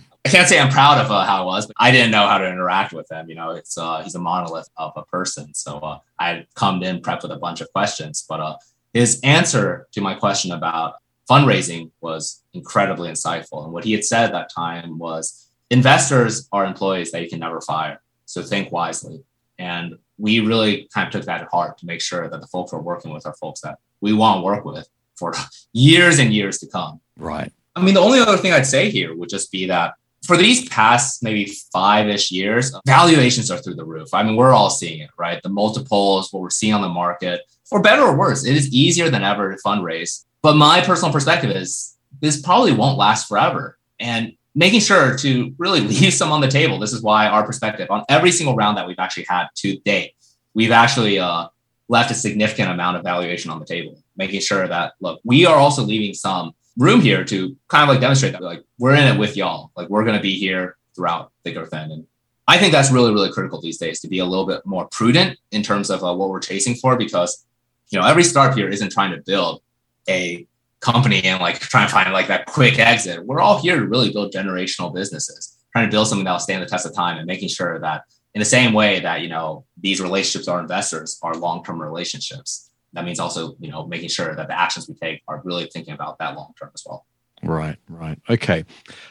I 0.26 0.30
can't 0.30 0.48
say 0.48 0.58
I'm 0.58 0.70
proud 0.70 1.04
of 1.04 1.10
uh, 1.10 1.26
how 1.26 1.42
it 1.42 1.46
was, 1.46 1.66
but 1.66 1.76
I 1.78 1.90
didn't 1.90 2.10
know 2.10 2.26
how 2.26 2.38
to 2.38 2.48
interact 2.48 2.94
with 2.94 3.10
him. 3.12 3.28
You 3.28 3.34
know, 3.34 3.50
it's 3.50 3.76
uh, 3.76 4.02
he's 4.02 4.14
a 4.14 4.18
monolith 4.18 4.70
of 4.78 4.92
a 4.96 5.04
person. 5.04 5.52
So 5.52 5.78
uh, 5.78 5.98
I 6.18 6.28
had 6.28 6.46
come 6.54 6.82
in 6.82 7.02
prepped 7.02 7.22
with 7.22 7.32
a 7.32 7.36
bunch 7.36 7.60
of 7.60 7.70
questions, 7.72 8.24
but 8.26 8.40
uh, 8.40 8.56
his 8.94 9.20
answer 9.22 9.86
to 9.92 10.00
my 10.00 10.14
question 10.14 10.52
about 10.52 10.94
fundraising 11.28 11.90
was 12.00 12.42
incredibly 12.54 13.10
insightful. 13.10 13.64
And 13.64 13.72
what 13.72 13.84
he 13.84 13.92
had 13.92 14.04
said 14.04 14.24
at 14.24 14.32
that 14.32 14.50
time 14.50 14.98
was 14.98 15.50
investors 15.70 16.48
are 16.52 16.64
employees 16.64 17.12
that 17.12 17.22
you 17.22 17.28
can 17.28 17.40
never 17.40 17.60
fire. 17.60 18.00
So 18.24 18.42
think 18.42 18.72
wisely. 18.72 19.22
And 19.58 19.98
we 20.16 20.40
really 20.40 20.88
kind 20.94 21.06
of 21.06 21.12
took 21.12 21.26
that 21.26 21.38
to 21.38 21.46
heart 21.46 21.78
to 21.78 21.86
make 21.86 22.00
sure 22.00 22.28
that 22.28 22.40
the 22.40 22.46
folks 22.46 22.72
we're 22.72 22.80
working 22.80 23.12
with 23.12 23.26
are 23.26 23.34
folks 23.34 23.60
that 23.60 23.78
we 24.04 24.12
want 24.12 24.38
to 24.38 24.42
work 24.44 24.64
with 24.66 24.86
for 25.16 25.32
years 25.72 26.18
and 26.18 26.32
years 26.32 26.58
to 26.58 26.66
come. 26.66 27.00
Right. 27.16 27.50
I 27.74 27.82
mean, 27.82 27.94
the 27.94 28.00
only 28.00 28.20
other 28.20 28.36
thing 28.36 28.52
I'd 28.52 28.66
say 28.66 28.90
here 28.90 29.16
would 29.16 29.30
just 29.30 29.50
be 29.50 29.66
that 29.66 29.94
for 30.26 30.36
these 30.36 30.68
past 30.68 31.22
maybe 31.22 31.46
five 31.72 32.06
ish 32.08 32.30
years, 32.30 32.74
valuations 32.86 33.50
are 33.50 33.58
through 33.58 33.76
the 33.76 33.84
roof. 33.84 34.12
I 34.12 34.22
mean, 34.22 34.36
we're 34.36 34.52
all 34.52 34.68
seeing 34.68 35.00
it, 35.00 35.10
right? 35.18 35.42
The 35.42 35.48
multiples, 35.48 36.32
what 36.32 36.42
we're 36.42 36.50
seeing 36.50 36.74
on 36.74 36.82
the 36.82 36.88
market, 36.88 37.40
for 37.64 37.80
better 37.80 38.02
or 38.02 38.16
worse, 38.16 38.44
it 38.44 38.54
is 38.54 38.72
easier 38.72 39.08
than 39.08 39.22
ever 39.22 39.50
to 39.50 39.58
fundraise. 39.62 40.24
But 40.42 40.56
my 40.56 40.82
personal 40.82 41.12
perspective 41.12 41.50
is 41.50 41.96
this 42.20 42.40
probably 42.40 42.72
won't 42.72 42.98
last 42.98 43.26
forever. 43.26 43.78
And 43.98 44.36
making 44.54 44.80
sure 44.80 45.16
to 45.16 45.54
really 45.56 45.80
leave 45.92 46.12
some 46.12 46.30
on 46.30 46.42
the 46.42 46.48
table. 46.48 46.78
This 46.78 46.92
is 46.92 47.02
why 47.02 47.26
our 47.26 47.44
perspective 47.46 47.90
on 47.90 48.04
every 48.10 48.32
single 48.32 48.54
round 48.54 48.76
that 48.76 48.86
we've 48.86 48.98
actually 48.98 49.26
had 49.28 49.46
to 49.56 49.78
date, 49.78 50.12
we've 50.52 50.72
actually 50.72 51.18
uh, 51.18 51.48
left 51.88 52.10
a 52.10 52.14
significant 52.14 52.70
amount 52.70 52.96
of 52.96 53.02
valuation 53.02 53.50
on 53.50 53.58
the 53.58 53.66
table, 53.66 53.98
making 54.16 54.40
sure 54.40 54.66
that 54.66 54.94
look, 55.00 55.20
we 55.24 55.46
are 55.46 55.56
also 55.56 55.82
leaving 55.82 56.14
some 56.14 56.52
room 56.76 57.00
here 57.00 57.24
to 57.24 57.56
kind 57.68 57.82
of 57.82 57.88
like 57.88 58.00
demonstrate 58.00 58.32
that 58.32 58.42
like 58.42 58.64
we're 58.78 58.94
in 58.94 59.06
it 59.06 59.18
with 59.18 59.36
y'all. 59.36 59.70
Like 59.76 59.88
we're 59.88 60.04
to 60.04 60.20
be 60.20 60.36
here 60.36 60.76
throughout 60.94 61.32
thick 61.44 61.56
or 61.56 61.66
thin. 61.66 61.90
And 61.90 62.06
I 62.46 62.58
think 62.58 62.72
that's 62.72 62.90
really, 62.90 63.12
really 63.12 63.32
critical 63.32 63.60
these 63.60 63.78
days 63.78 64.00
to 64.00 64.08
be 64.08 64.18
a 64.18 64.24
little 64.24 64.46
bit 64.46 64.64
more 64.64 64.86
prudent 64.88 65.38
in 65.50 65.62
terms 65.62 65.90
of 65.90 66.02
uh, 66.04 66.14
what 66.14 66.30
we're 66.30 66.40
chasing 66.40 66.74
for, 66.74 66.96
because 66.96 67.44
you 67.90 67.98
know 67.98 68.06
every 68.06 68.24
startup 68.24 68.56
here 68.56 68.68
isn't 68.68 68.92
trying 68.92 69.12
to 69.12 69.22
build 69.22 69.62
a 70.08 70.46
company 70.80 71.22
and 71.22 71.40
like 71.40 71.58
trying 71.58 71.86
to 71.86 71.92
find 71.92 72.12
like 72.12 72.28
that 72.28 72.46
quick 72.46 72.78
exit. 72.78 73.24
We're 73.24 73.40
all 73.40 73.60
here 73.60 73.78
to 73.78 73.86
really 73.86 74.12
build 74.12 74.32
generational 74.32 74.92
businesses, 74.92 75.56
trying 75.72 75.86
to 75.86 75.90
build 75.90 76.08
something 76.08 76.24
that'll 76.24 76.40
stand 76.40 76.62
the 76.62 76.66
test 76.66 76.86
of 76.86 76.94
time 76.94 77.16
and 77.16 77.26
making 77.26 77.48
sure 77.48 77.78
that 77.80 78.04
in 78.34 78.40
the 78.40 78.44
same 78.44 78.72
way 78.72 79.00
that 79.00 79.22
you 79.22 79.28
know 79.28 79.64
these 79.80 80.00
relationships 80.00 80.48
our 80.48 80.60
investors 80.60 81.18
are 81.22 81.34
long-term 81.34 81.80
relationships. 81.80 82.70
That 82.92 83.04
means 83.04 83.18
also 83.18 83.56
you 83.60 83.70
know 83.70 83.86
making 83.86 84.08
sure 84.08 84.34
that 84.34 84.48
the 84.48 84.58
actions 84.58 84.88
we 84.88 84.94
take 84.94 85.22
are 85.28 85.40
really 85.44 85.66
thinking 85.66 85.94
about 85.94 86.18
that 86.18 86.36
long 86.36 86.52
term 86.58 86.70
as 86.74 86.82
well. 86.86 87.06
Right 87.42 87.76
right. 87.88 88.18
Okay. 88.28 88.64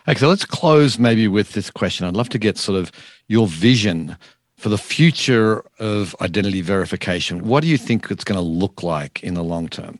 Okay 0.07 0.19
so 0.19 0.27
let's 0.27 0.45
close 0.45 0.99
maybe 0.99 1.27
with 1.27 1.53
this 1.53 1.71
question. 1.71 2.05
I'd 2.05 2.15
love 2.15 2.29
to 2.29 2.39
get 2.39 2.57
sort 2.57 2.79
of 2.79 2.91
your 3.27 3.47
vision 3.47 4.17
for 4.57 4.69
the 4.69 4.77
future 4.77 5.63
of 5.79 6.15
identity 6.21 6.61
verification. 6.61 7.45
What 7.45 7.63
do 7.63 7.67
you 7.67 7.77
think 7.77 8.09
it's 8.09 8.23
going 8.23 8.37
to 8.37 8.45
look 8.45 8.81
like 8.81 9.21
in 9.21 9.33
the 9.33 9.43
long 9.43 9.67
term? 9.67 9.99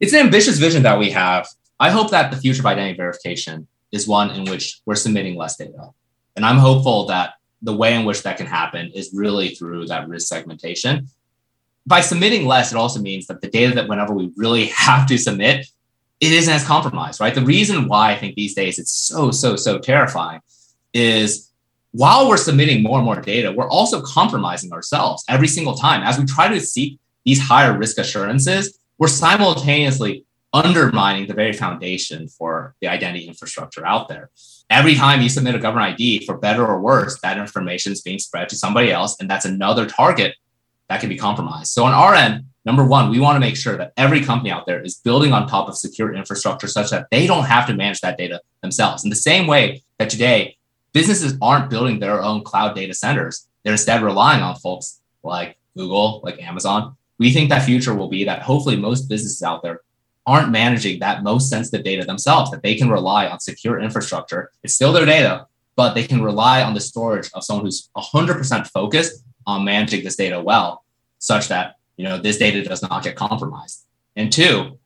It's 0.00 0.12
an 0.12 0.20
ambitious 0.20 0.58
vision 0.58 0.82
that 0.82 0.98
we 0.98 1.10
have. 1.10 1.48
I 1.78 1.90
hope 1.90 2.10
that 2.10 2.30
the 2.30 2.36
future 2.36 2.60
of 2.60 2.66
identity 2.66 2.96
verification 2.96 3.66
is 3.90 4.06
one 4.06 4.30
in 4.30 4.44
which 4.50 4.80
we're 4.84 4.96
submitting 4.96 5.36
less 5.36 5.56
data. 5.56 5.90
And 6.36 6.44
i'm 6.44 6.58
hopeful 6.58 7.06
that 7.06 7.34
the 7.62 7.74
way 7.74 7.94
in 7.94 8.04
which 8.04 8.22
that 8.22 8.36
can 8.36 8.46
happen 8.46 8.90
is 8.94 9.10
really 9.12 9.50
through 9.50 9.86
that 9.86 10.08
risk 10.08 10.28
segmentation. 10.28 11.08
By 11.86 12.00
submitting 12.00 12.46
less, 12.46 12.72
it 12.72 12.76
also 12.76 13.00
means 13.00 13.26
that 13.26 13.40
the 13.40 13.48
data 13.48 13.74
that 13.74 13.88
whenever 13.88 14.14
we 14.14 14.30
really 14.36 14.66
have 14.76 15.06
to 15.08 15.18
submit, 15.18 15.66
it 16.20 16.32
isn't 16.32 16.52
as 16.52 16.64
compromised, 16.64 17.20
right? 17.20 17.34
The 17.34 17.44
reason 17.44 17.88
why 17.88 18.12
I 18.12 18.16
think 18.16 18.34
these 18.34 18.54
days 18.54 18.78
it's 18.78 18.92
so, 18.92 19.30
so, 19.30 19.56
so 19.56 19.78
terrifying 19.78 20.40
is 20.92 21.50
while 21.92 22.28
we're 22.28 22.36
submitting 22.36 22.82
more 22.82 22.98
and 22.98 23.04
more 23.04 23.20
data, 23.20 23.52
we're 23.52 23.68
also 23.68 24.00
compromising 24.02 24.72
ourselves 24.72 25.24
every 25.28 25.48
single 25.48 25.74
time 25.74 26.02
as 26.02 26.18
we 26.18 26.24
try 26.24 26.48
to 26.48 26.60
seek 26.60 26.98
these 27.24 27.40
higher 27.40 27.76
risk 27.76 27.98
assurances, 27.98 28.78
we're 28.98 29.08
simultaneously 29.08 30.24
undermining 30.52 31.26
the 31.26 31.34
very 31.34 31.52
foundation 31.52 32.28
for 32.28 32.74
the 32.80 32.88
identity 32.88 33.26
infrastructure 33.26 33.86
out 33.86 34.08
there. 34.08 34.30
Every 34.68 34.94
time 34.94 35.22
you 35.22 35.28
submit 35.28 35.54
a 35.54 35.58
government 35.58 35.94
ID, 35.94 36.26
for 36.26 36.36
better 36.36 36.66
or 36.66 36.80
worse, 36.80 37.20
that 37.20 37.38
information 37.38 37.92
is 37.92 38.02
being 38.02 38.18
spread 38.18 38.48
to 38.48 38.56
somebody 38.56 38.90
else, 38.90 39.16
and 39.20 39.30
that's 39.30 39.44
another 39.44 39.86
target 39.86 40.34
that 40.88 41.00
can 41.00 41.08
be 41.08 41.16
compromised. 41.16 41.72
So 41.72 41.84
on 41.84 41.92
our 41.92 42.14
end, 42.14 42.44
number 42.64 42.84
one, 42.84 43.10
we 43.10 43.20
want 43.20 43.36
to 43.36 43.40
make 43.40 43.56
sure 43.56 43.76
that 43.76 43.92
every 43.96 44.22
company 44.22 44.50
out 44.50 44.66
there 44.66 44.82
is 44.82 44.96
building 44.96 45.32
on 45.32 45.46
top 45.46 45.68
of 45.68 45.76
secure 45.76 46.14
infrastructure 46.14 46.66
such 46.66 46.90
that 46.90 47.06
they 47.10 47.26
don't 47.26 47.44
have 47.44 47.66
to 47.68 47.74
manage 47.74 48.00
that 48.00 48.18
data 48.18 48.40
themselves. 48.62 49.04
In 49.04 49.10
the 49.10 49.16
same 49.16 49.46
way 49.46 49.82
that 49.98 50.10
today, 50.10 50.56
businesses 50.92 51.36
aren't 51.40 51.70
building 51.70 52.00
their 52.00 52.22
own 52.22 52.42
cloud 52.42 52.74
data 52.74 52.94
centers, 52.94 53.46
they're 53.62 53.72
instead 53.74 54.02
relying 54.02 54.42
on 54.42 54.56
folks 54.56 55.00
like 55.22 55.56
Google, 55.76 56.20
like 56.24 56.42
Amazon. 56.42 56.96
We 57.18 57.32
think 57.32 57.50
that 57.50 57.64
future 57.64 57.94
will 57.94 58.08
be 58.08 58.24
that 58.24 58.42
hopefully 58.42 58.76
most 58.76 59.08
businesses 59.08 59.42
out 59.42 59.62
there 59.62 59.80
aren't 60.30 60.52
managing 60.52 61.00
that 61.00 61.24
most 61.24 61.50
sensitive 61.50 61.82
data 61.84 62.04
themselves, 62.04 62.52
that 62.52 62.62
they 62.62 62.76
can 62.76 62.88
rely 62.88 63.26
on 63.26 63.40
secure 63.40 63.80
infrastructure. 63.80 64.52
It's 64.62 64.76
still 64.76 64.92
their 64.92 65.04
data, 65.04 65.48
but 65.74 65.94
they 65.94 66.04
can 66.04 66.22
rely 66.22 66.62
on 66.62 66.72
the 66.72 66.80
storage 66.80 67.28
of 67.34 67.42
someone 67.42 67.64
who's 67.64 67.88
100% 67.96 68.68
focused 68.68 69.24
on 69.44 69.64
managing 69.64 70.04
this 70.04 70.14
data 70.14 70.40
well, 70.40 70.84
such 71.18 71.48
that 71.48 71.74
you 71.96 72.04
know 72.04 72.16
this 72.16 72.38
data 72.38 72.62
does 72.62 72.80
not 72.80 73.02
get 73.02 73.16
compromised. 73.16 73.84
And 74.14 74.32
two, 74.32 74.78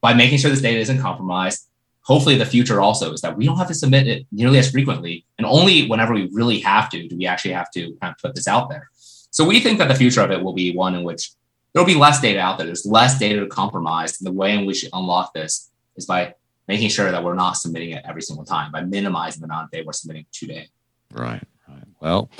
by 0.00 0.14
making 0.14 0.38
sure 0.38 0.50
this 0.50 0.62
data 0.62 0.78
isn't 0.78 1.00
compromised, 1.00 1.66
hopefully 2.02 2.36
the 2.36 2.46
future 2.46 2.80
also 2.80 3.12
is 3.12 3.22
that 3.22 3.36
we 3.36 3.44
don't 3.44 3.58
have 3.58 3.72
to 3.74 3.74
submit 3.74 4.06
it 4.06 4.24
nearly 4.30 4.58
as 4.60 4.70
frequently, 4.70 5.24
and 5.36 5.44
only 5.48 5.88
whenever 5.88 6.14
we 6.14 6.30
really 6.32 6.60
have 6.60 6.88
to 6.90 7.08
do 7.08 7.16
we 7.16 7.26
actually 7.26 7.54
have 7.54 7.72
to 7.72 7.92
kind 8.00 8.14
of 8.14 8.18
put 8.22 8.36
this 8.36 8.46
out 8.46 8.70
there. 8.70 8.88
So 9.32 9.44
we 9.44 9.58
think 9.58 9.78
that 9.78 9.88
the 9.88 9.96
future 9.96 10.22
of 10.22 10.30
it 10.30 10.42
will 10.44 10.52
be 10.52 10.76
one 10.76 10.94
in 10.94 11.02
which 11.02 11.32
there'll 11.72 11.86
be 11.86 11.94
less 11.94 12.20
data 12.20 12.40
out 12.40 12.58
there. 12.58 12.66
There's 12.66 12.86
less 12.86 13.18
data 13.18 13.40
to 13.40 13.46
compromise. 13.46 14.20
And 14.20 14.26
the 14.26 14.32
way 14.32 14.54
in 14.54 14.66
which 14.66 14.82
we 14.82 14.90
unlock 14.92 15.32
this 15.34 15.70
is 15.96 16.06
by 16.06 16.34
making 16.68 16.90
sure 16.90 17.10
that 17.10 17.22
we're 17.24 17.34
not 17.34 17.56
submitting 17.56 17.90
it 17.90 18.04
every 18.06 18.22
single 18.22 18.44
time, 18.44 18.72
by 18.72 18.82
minimizing 18.82 19.40
the 19.40 19.46
amount 19.46 19.64
of 19.64 19.70
data 19.70 19.84
we're 19.86 19.92
submitting 19.92 20.26
today. 20.32 20.68
Right. 21.12 21.42
Right. 21.68 21.84
Well, 22.00 22.30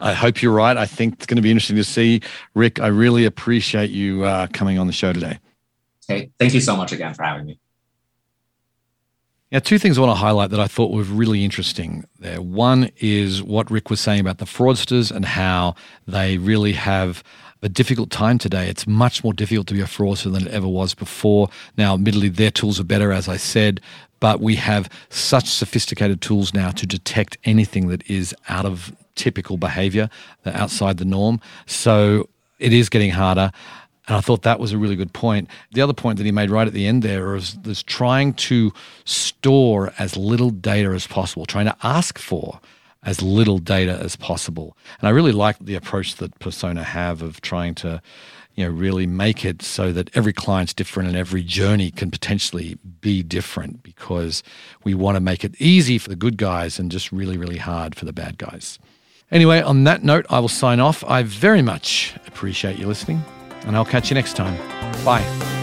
I 0.00 0.14
hope 0.14 0.42
you're 0.42 0.52
right. 0.52 0.76
I 0.76 0.86
think 0.86 1.14
it's 1.14 1.26
going 1.26 1.36
to 1.36 1.42
be 1.42 1.50
interesting 1.50 1.76
to 1.76 1.84
see. 1.84 2.22
Rick, 2.54 2.80
I 2.80 2.88
really 2.88 3.24
appreciate 3.24 3.90
you 3.90 4.24
uh, 4.24 4.46
coming 4.52 4.78
on 4.78 4.86
the 4.86 4.92
show 4.92 5.12
today. 5.12 5.38
Okay. 6.08 6.30
Thank 6.38 6.54
you 6.54 6.60
so 6.60 6.76
much 6.76 6.92
again 6.92 7.14
for 7.14 7.22
having 7.22 7.46
me. 7.46 7.60
Now, 9.52 9.58
two 9.58 9.78
things 9.78 9.98
I 9.98 10.02
want 10.02 10.12
to 10.12 10.20
highlight 10.20 10.50
that 10.50 10.60
I 10.60 10.68
thought 10.68 10.92
were 10.92 11.02
really 11.02 11.44
interesting 11.44 12.04
there. 12.20 12.40
One 12.40 12.90
is 12.98 13.42
what 13.42 13.68
Rick 13.68 13.90
was 13.90 13.98
saying 13.98 14.20
about 14.20 14.38
the 14.38 14.44
fraudsters 14.44 15.10
and 15.10 15.24
how 15.24 15.74
they 16.06 16.38
really 16.38 16.72
have 16.72 17.24
a 17.62 17.68
difficult 17.68 18.10
time 18.10 18.38
today. 18.38 18.68
It's 18.68 18.86
much 18.86 19.22
more 19.22 19.32
difficult 19.32 19.66
to 19.68 19.74
be 19.74 19.80
a 19.80 19.84
fraudster 19.84 20.32
than 20.32 20.46
it 20.46 20.52
ever 20.52 20.68
was 20.68 20.94
before. 20.94 21.48
Now, 21.76 21.94
admittedly, 21.94 22.28
their 22.28 22.50
tools 22.50 22.80
are 22.80 22.84
better, 22.84 23.12
as 23.12 23.28
I 23.28 23.36
said, 23.36 23.80
but 24.18 24.40
we 24.40 24.56
have 24.56 24.88
such 25.08 25.48
sophisticated 25.48 26.20
tools 26.20 26.54
now 26.54 26.70
to 26.72 26.86
detect 26.86 27.38
anything 27.44 27.88
that 27.88 28.08
is 28.08 28.34
out 28.48 28.66
of 28.66 28.94
typical 29.14 29.56
behavior, 29.56 30.08
uh, 30.46 30.52
outside 30.54 30.98
the 30.98 31.04
norm. 31.04 31.40
So 31.66 32.28
it 32.58 32.72
is 32.72 32.88
getting 32.88 33.10
harder. 33.10 33.50
And 34.08 34.16
I 34.16 34.20
thought 34.20 34.42
that 34.42 34.58
was 34.58 34.72
a 34.72 34.78
really 34.78 34.96
good 34.96 35.12
point. 35.12 35.48
The 35.72 35.82
other 35.82 35.92
point 35.92 36.16
that 36.18 36.24
he 36.24 36.32
made 36.32 36.50
right 36.50 36.66
at 36.66 36.72
the 36.72 36.86
end 36.86 37.02
there 37.02 37.34
is, 37.36 37.56
is 37.64 37.82
trying 37.82 38.34
to 38.34 38.72
store 39.04 39.92
as 39.98 40.16
little 40.16 40.50
data 40.50 40.90
as 40.90 41.06
possible, 41.06 41.46
trying 41.46 41.66
to 41.66 41.76
ask 41.82 42.18
for 42.18 42.60
as 43.02 43.22
little 43.22 43.58
data 43.58 43.98
as 44.02 44.16
possible. 44.16 44.76
And 45.00 45.08
I 45.08 45.10
really 45.10 45.32
like 45.32 45.58
the 45.58 45.74
approach 45.74 46.16
that 46.16 46.38
Persona 46.38 46.82
have 46.82 47.22
of 47.22 47.40
trying 47.40 47.74
to, 47.76 48.02
you 48.54 48.64
know, 48.64 48.70
really 48.70 49.06
make 49.06 49.44
it 49.44 49.62
so 49.62 49.92
that 49.92 50.10
every 50.14 50.32
client's 50.32 50.74
different 50.74 51.08
and 51.08 51.16
every 51.16 51.42
journey 51.42 51.90
can 51.90 52.10
potentially 52.10 52.76
be 53.00 53.22
different 53.22 53.82
because 53.82 54.42
we 54.84 54.94
want 54.94 55.16
to 55.16 55.20
make 55.20 55.44
it 55.44 55.54
easy 55.58 55.96
for 55.98 56.08
the 56.10 56.16
good 56.16 56.36
guys 56.36 56.78
and 56.78 56.90
just 56.90 57.10
really, 57.10 57.38
really 57.38 57.58
hard 57.58 57.94
for 57.94 58.04
the 58.04 58.12
bad 58.12 58.36
guys. 58.36 58.78
Anyway, 59.30 59.60
on 59.60 59.84
that 59.84 60.02
note, 60.02 60.26
I 60.28 60.40
will 60.40 60.48
sign 60.48 60.80
off. 60.80 61.04
I 61.04 61.22
very 61.22 61.62
much 61.62 62.14
appreciate 62.26 62.78
you 62.78 62.86
listening, 62.86 63.22
and 63.64 63.76
I'll 63.76 63.84
catch 63.84 64.10
you 64.10 64.14
next 64.14 64.34
time. 64.34 64.56
Bye. 65.04 65.59